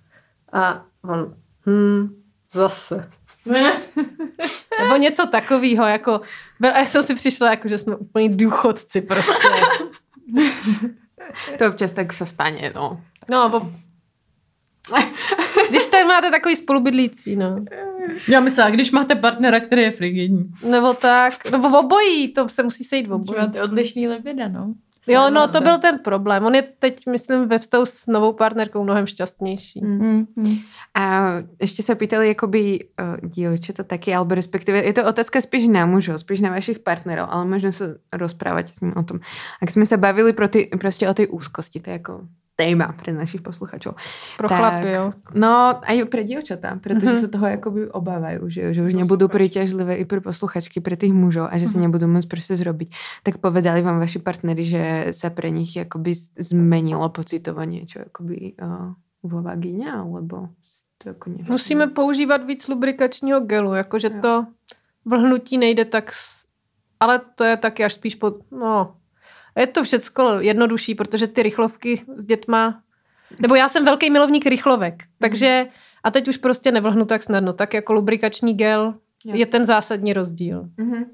A 0.53 0.85
on, 1.05 1.35
hm, 1.67 2.23
zase. 2.53 3.11
Nebo 4.83 4.97
něco 4.97 5.27
takového, 5.27 5.85
jako, 5.85 6.21
a 6.73 6.79
já 6.79 6.85
jsem 6.85 7.03
si 7.03 7.15
přišla, 7.15 7.51
jako, 7.51 7.69
že 7.69 7.79
jsme 7.79 7.97
úplně 7.97 8.29
důchodci 8.29 9.01
prostě. 9.01 9.49
to 11.59 11.69
občas 11.69 11.93
tak 11.93 12.13
se 12.13 12.27
stane, 12.27 12.73
no. 12.75 13.01
No, 13.31 13.49
bo... 13.49 13.73
Když 15.71 15.87
tady 15.87 16.05
máte 16.05 16.31
takový 16.31 16.57
spolubydlící, 16.57 17.37
no. 17.37 17.65
Já 18.29 18.41
myslím, 18.41 18.65
a 18.65 18.71
když 18.71 18.91
máte 18.91 19.15
partnera, 19.15 19.61
který 19.61 19.83
je 19.83 19.91
frigidní. 19.91 20.51
Nebo 20.71 20.95
tak, 20.95 21.51
nebo 21.51 21.79
obojí, 21.79 22.33
to 22.33 22.49
se 22.49 22.63
musí 22.63 22.85
sejít 22.85 23.07
v 23.07 23.13
obojí. 23.13 23.39
Máte 23.39 23.63
odlišný 23.63 24.09
lebida, 24.09 24.49
no. 24.49 24.75
Jo, 25.09 25.31
no 25.31 25.49
to 25.49 25.61
byl 25.61 25.79
ten 25.79 25.99
problém. 25.99 26.45
On 26.45 26.55
je 26.55 26.63
teď, 26.63 27.07
myslím, 27.11 27.49
ve 27.49 27.59
vztahu 27.59 27.87
s 27.87 28.07
novou 28.07 28.33
partnerkou 28.33 28.85
mnohem 28.85 29.07
šťastnější. 29.07 29.85
Mm. 29.85 30.27
Mm. 30.37 30.57
A 30.95 31.33
ještě 31.61 31.83
se 31.83 31.95
pýtali, 31.95 32.29
jakoby 32.29 32.79
uh, 33.47 33.57
to 33.77 33.85
taky, 33.85 34.15
alebo 34.15 34.35
respektive, 34.35 34.85
je 34.85 34.93
to 34.93 35.05
otázka 35.05 35.41
spíš 35.41 35.67
na 35.69 35.87
mužov, 35.87 36.19
spíš 36.19 36.41
na 36.41 36.51
vašich 36.51 36.79
partnerov, 36.79 37.29
ale 37.31 37.45
možno 37.45 37.73
se 37.73 37.99
rozprávať 38.13 38.69
s 38.69 38.81
ním 38.81 38.93
o 38.97 39.03
tom. 39.03 39.21
Ak 39.63 39.71
jsme 39.71 39.87
se 39.87 39.97
bavili 39.97 40.33
pro 40.33 40.49
ty, 40.49 40.71
prostě 40.81 41.09
o 41.09 41.15
té 41.15 41.27
úzkosti, 41.27 41.81
to 41.81 41.91
je 41.91 41.93
jako 41.93 42.21
téma 42.57 42.97
pre 42.97 43.13
našich 43.13 43.45
posluchačov. 43.45 44.01
Pro 44.41 44.49
tak, 44.49 44.59
chlapy, 44.59 44.89
jo. 44.89 45.05
No, 45.37 45.77
aj 45.85 46.09
pre 46.09 46.25
dievčatá, 46.25 46.81
pretože 46.81 47.21
mm-hmm. 47.21 47.29
sa 47.29 47.35
toho 47.37 47.47
akoby 47.47 47.81
obávajú, 47.93 48.49
že, 48.49 48.73
že 48.73 48.81
už 48.81 48.97
nebudú 48.97 49.29
príťažlivé 49.29 50.01
i 50.01 50.05
pre 50.09 50.25
posluchačky, 50.25 50.81
pre 50.81 50.97
tých 50.97 51.13
mužov 51.13 51.53
a 51.53 51.55
že 51.61 51.69
sa 51.69 51.77
mm-hmm. 51.77 51.85
nebudú 51.85 52.07
môcť 52.09 52.29
proste 52.33 52.57
zrobiť. 52.57 52.89
Tak 53.29 53.45
povedali 53.45 53.85
vám 53.85 54.01
vaši 54.01 54.25
partnery, 54.25 54.65
že 54.65 54.83
sa 55.13 55.29
pre 55.29 55.53
nich 55.53 55.77
akoby 55.77 56.17
zmenilo 56.41 57.13
pocitovanie, 57.13 57.85
čo 57.85 58.09
akoby 58.09 58.57
uh, 58.57 58.97
vo 59.21 59.39
vagíne, 59.45 59.93
alebo 59.93 60.49
to 60.99 61.09
jako 61.09 61.31
nevím. 61.31 61.47
Musíme 61.49 61.87
používat 61.87 62.47
víc 62.47 62.69
lubrikačního 62.69 63.41
gelu, 63.41 63.75
jakože 63.75 64.11
to 64.11 64.47
vlhnutí 65.05 65.59
nejde 65.59 65.85
tak, 65.85 66.11
ale 67.01 67.21
to 67.35 67.45
je 67.45 67.57
taky 67.57 67.85
až 67.85 67.93
spíš 67.93 68.15
pod, 68.15 68.51
no, 68.51 68.97
je 69.61 69.67
to 69.67 69.85
všecko 69.85 70.37
jednodušší, 70.41 70.95
protože 70.95 71.27
ty 71.27 71.43
rychlovky 71.43 72.03
s 72.17 72.25
dětma, 72.25 72.83
nebo 73.39 73.55
já 73.55 73.69
jsem 73.69 73.85
velký 73.85 74.11
milovník 74.11 74.47
rychlovek, 74.47 75.03
takže 75.19 75.67
a 76.05 76.11
teď 76.11 76.29
už 76.29 76.37
prostě 76.37 76.73
nevlhnu 76.73 77.05
tak 77.05 77.23
snadno, 77.23 77.53
tak 77.53 77.75
jako 77.75 77.93
lubrikační 77.93 78.55
gel 78.55 78.95
jo. 79.25 79.37
je 79.37 79.47
ten 79.47 79.65
zásadní 79.65 80.13
rozdíl. 80.13 80.69
Mm-hmm. 80.79 81.05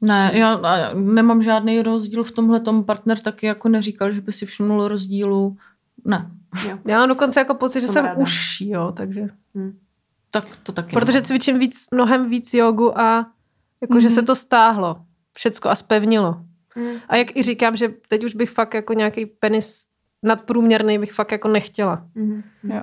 Ne, 0.00 0.30
já 0.34 0.60
nemám 0.94 1.42
žádný 1.42 1.82
rozdíl 1.82 2.24
v 2.24 2.30
tomhle. 2.30 2.60
Tom 2.60 2.84
partner 2.84 3.18
taky 3.18 3.46
jako 3.46 3.68
neříkal, 3.68 4.12
že 4.12 4.20
by 4.20 4.32
si 4.32 4.46
všimnul 4.46 4.88
rozdílu. 4.88 5.56
Ne. 6.04 6.30
Jo. 6.68 6.78
Já 6.86 6.98
mám 6.98 7.08
dokonce 7.08 7.40
jako 7.40 7.54
pocit, 7.54 7.80
že 7.80 7.88
jsem 7.88 8.04
ráda. 8.04 8.20
užší, 8.20 8.70
jo, 8.70 8.92
takže... 8.96 9.28
Hmm. 9.54 9.78
Tak 10.30 10.44
to 10.62 10.72
taky 10.72 10.96
Protože 10.96 11.22
cvičím 11.22 11.58
víc, 11.58 11.86
mnohem 11.90 12.30
víc 12.30 12.54
jogu 12.54 13.00
a 13.00 13.26
jako, 13.80 13.94
mm-hmm. 13.94 14.00
že 14.00 14.10
se 14.10 14.22
to 14.22 14.34
stáhlo. 14.34 14.96
Všecko 15.32 15.68
a 15.68 15.74
spevnilo. 15.74 16.45
Mm. 16.76 16.96
A 17.08 17.16
jak 17.16 17.36
i 17.36 17.42
říkám, 17.42 17.76
že 17.76 17.88
teď 18.08 18.24
už 18.24 18.34
bych 18.34 18.50
fakt 18.50 18.74
jako 18.74 18.92
nějaký 18.92 19.26
penis 19.26 19.84
nadprůměrný 20.22 20.98
bych 20.98 21.12
fakt 21.12 21.32
jako 21.32 21.48
nechtěla. 21.48 22.04
Mm. 22.14 22.42
Jo. 22.64 22.82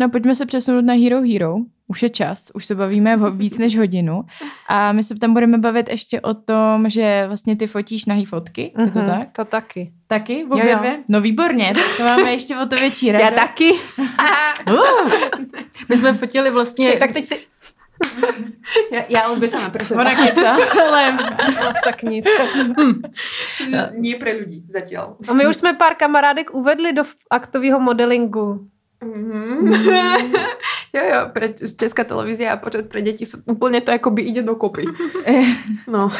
No 0.00 0.08
pojďme 0.10 0.34
se 0.34 0.46
přesunout 0.46 0.84
na 0.84 0.94
Hero 0.94 1.22
Hero. 1.22 1.54
Už 1.90 2.02
je 2.02 2.10
čas, 2.10 2.50
už 2.54 2.66
se 2.66 2.74
bavíme 2.74 3.16
víc 3.30 3.58
než 3.58 3.78
hodinu. 3.78 4.22
A 4.68 4.92
my 4.92 5.02
se 5.04 5.14
tam 5.14 5.32
budeme 5.34 5.58
bavit 5.58 5.88
ještě 5.88 6.20
o 6.20 6.34
tom, 6.34 6.88
že 6.90 7.24
vlastně 7.26 7.56
ty 7.56 7.66
fotíš 7.66 8.04
nahý 8.04 8.24
fotky, 8.24 8.72
je 8.84 8.90
to 8.90 8.98
Mhm, 8.98 9.08
tak? 9.08 9.28
To 9.32 9.44
taky. 9.44 9.92
Taky? 10.06 10.34
V 10.34 10.38
Jo, 10.38 10.48
obě 10.56 10.70
jo. 10.70 10.78
dvě? 10.78 10.98
No 11.08 11.20
výborně, 11.20 11.72
tak 11.74 11.96
to 11.96 12.02
máme 12.02 12.32
ještě 12.32 12.56
o 12.58 12.66
to 12.66 12.76
větší 12.76 13.06
Já 13.06 13.12
radost. 13.18 13.40
taky. 13.40 13.70
Uh, 14.70 15.10
my 15.88 15.96
jsme 15.96 16.12
fotili 16.12 16.50
vlastně... 16.50 16.92
Tak 16.92 17.12
teď 17.12 17.28
si... 17.28 17.38
Já, 18.92 19.02
já 19.08 19.28
obě 19.28 19.48
sama 19.48 19.70
pro 19.70 19.84
sebe. 19.84 20.00
Ona 20.00 20.14
keca, 20.14 20.56
ale 20.88 21.12
No, 21.62 21.72
tak 21.84 22.02
nic. 22.02 22.24
Nie 23.96 24.14
pre 24.16 24.32
ľudí 24.38 24.64
zatiaľ. 24.68 25.16
A 25.28 25.32
my 25.32 25.46
už 25.46 25.56
jsme 25.56 25.74
pár 25.74 25.94
kamarádek 25.94 26.54
uvedli 26.54 26.92
do 26.92 27.02
aktového 27.30 27.80
modelingu. 27.80 28.68
Mm. 29.04 29.72
jo, 30.94 31.02
jo, 31.14 31.20
pre 31.32 31.48
Česká 31.54 32.04
televízia 32.04 32.52
a 32.52 32.56
počet 32.58 32.90
pre 32.90 32.98
deti 32.98 33.22
sú 33.22 33.38
úplne 33.46 33.78
to 33.78 33.94
akoby 33.94 34.22
ide 34.26 34.42
dokopy. 34.42 34.82
No, 35.88 36.10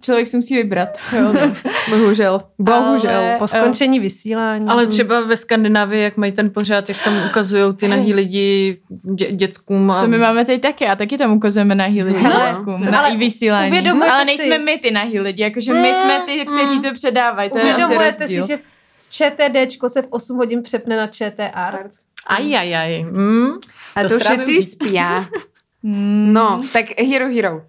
člověk 0.00 0.26
si 0.26 0.36
musí 0.36 0.56
vybrat. 0.56 0.88
Jo, 1.12 1.32
no. 1.32 1.52
bohužel. 1.90 2.40
Bohužel. 2.58 3.10
Ale- 3.20 3.36
Po 3.38 3.46
skončení 3.48 4.00
vysílání. 4.00 4.66
Ale 4.68 4.86
třeba 4.86 5.20
ve 5.20 5.36
Skandinávii, 5.36 6.02
jak 6.02 6.16
mají 6.16 6.32
ten 6.32 6.50
pořád, 6.50 6.88
jak 6.88 7.04
tam 7.04 7.14
ukazují 7.26 7.74
ty 7.76 7.88
nahý 7.88 8.14
lidi 8.14 8.80
dě, 8.88 9.32
dětskům. 9.32 9.90
A... 9.90 10.00
To 10.00 10.08
my 10.08 10.18
máme 10.18 10.44
tady 10.44 10.58
taky 10.58 10.86
a 10.86 10.96
taky 10.96 11.18
tam 11.18 11.32
ukazujeme 11.32 11.74
nahý 11.74 12.02
lidi 12.02 12.18
Hele, 12.18 12.34
na 12.34 12.44
Lacku, 12.44 12.70
na 12.78 12.98
ale 12.98 13.10
i 13.10 13.16
vysílání. 13.16 13.88
Ale 13.88 14.20
si- 14.20 14.26
nejsme 14.26 14.58
my 14.58 14.78
ty 14.78 14.90
nahý 14.90 15.20
lidi, 15.20 15.42
jakože 15.42 15.72
my 15.72 15.94
jsme 15.94 16.20
ty, 16.26 16.46
kteří 16.46 16.80
to 16.80 16.92
předávají, 16.94 17.50
to 17.50 17.58
je 17.58 17.64
asi 17.64 17.72
Uvědomujete 17.74 18.18
rozdíl. 18.24 18.42
si, 18.42 18.48
že 18.48 18.58
ČTDčko 19.10 19.88
se 19.88 20.02
v 20.02 20.06
8 20.10 20.36
hodin 20.36 20.62
přepne 20.62 20.96
na 20.96 21.06
ČT 21.06 21.50
Art? 21.54 21.90
Aj, 22.30 22.46
aj, 22.56 22.70
aj. 22.76 22.92
Mm. 23.10 23.50
A 23.94 23.98
To 24.02 24.08
to, 24.08 24.18
všetci 24.18 24.52
víc. 24.58 24.70
spia. 24.72 25.26
Mm, 25.82 26.32
No, 26.32 26.60
tak 26.72 27.00
Hero 27.00 27.28
Hero. 27.32 27.62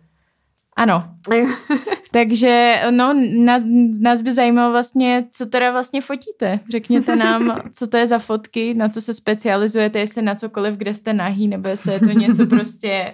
Ano. 0.75 1.03
Takže 2.11 2.81
no, 2.91 3.13
nás, 3.37 3.63
nás 3.99 4.21
by 4.21 4.33
zajímalo 4.33 4.71
vlastně, 4.71 5.25
co 5.31 5.45
teda 5.45 5.71
vlastně 5.71 6.01
fotíte. 6.01 6.59
Řekněte 6.71 7.15
nám, 7.15 7.61
co 7.73 7.87
to 7.87 7.97
je 7.97 8.07
za 8.07 8.19
fotky, 8.19 8.73
na 8.73 8.89
co 8.89 9.01
se 9.01 9.13
specializujete, 9.13 9.99
jestli 9.99 10.21
na 10.21 10.35
cokoliv, 10.35 10.75
kde 10.75 10.93
jste 10.93 11.13
nahý, 11.13 11.47
nebo 11.47 11.69
jestli 11.69 11.93
je 11.93 11.99
to 11.99 12.11
něco 12.11 12.45
prostě 12.45 13.13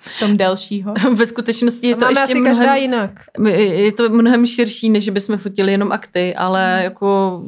v 0.00 0.20
tom 0.20 0.36
delšího. 0.36 0.94
Ve 1.14 1.26
skutečnosti 1.26 1.86
je 1.86 1.94
To 1.94 2.00
to 2.00 2.04
Máme 2.06 2.20
ještě 2.20 2.32
asi 2.38 2.40
každá 2.42 2.62
mnohem, 2.64 2.82
jinak. 2.82 3.10
je 3.58 3.92
to 3.92 4.08
mnohem 4.08 4.46
širší, 4.46 4.90
než 4.90 5.08
bychom 5.08 5.38
fotili 5.38 5.72
jenom 5.72 5.92
akty, 5.92 6.34
ale 6.34 6.80
jako 6.84 7.40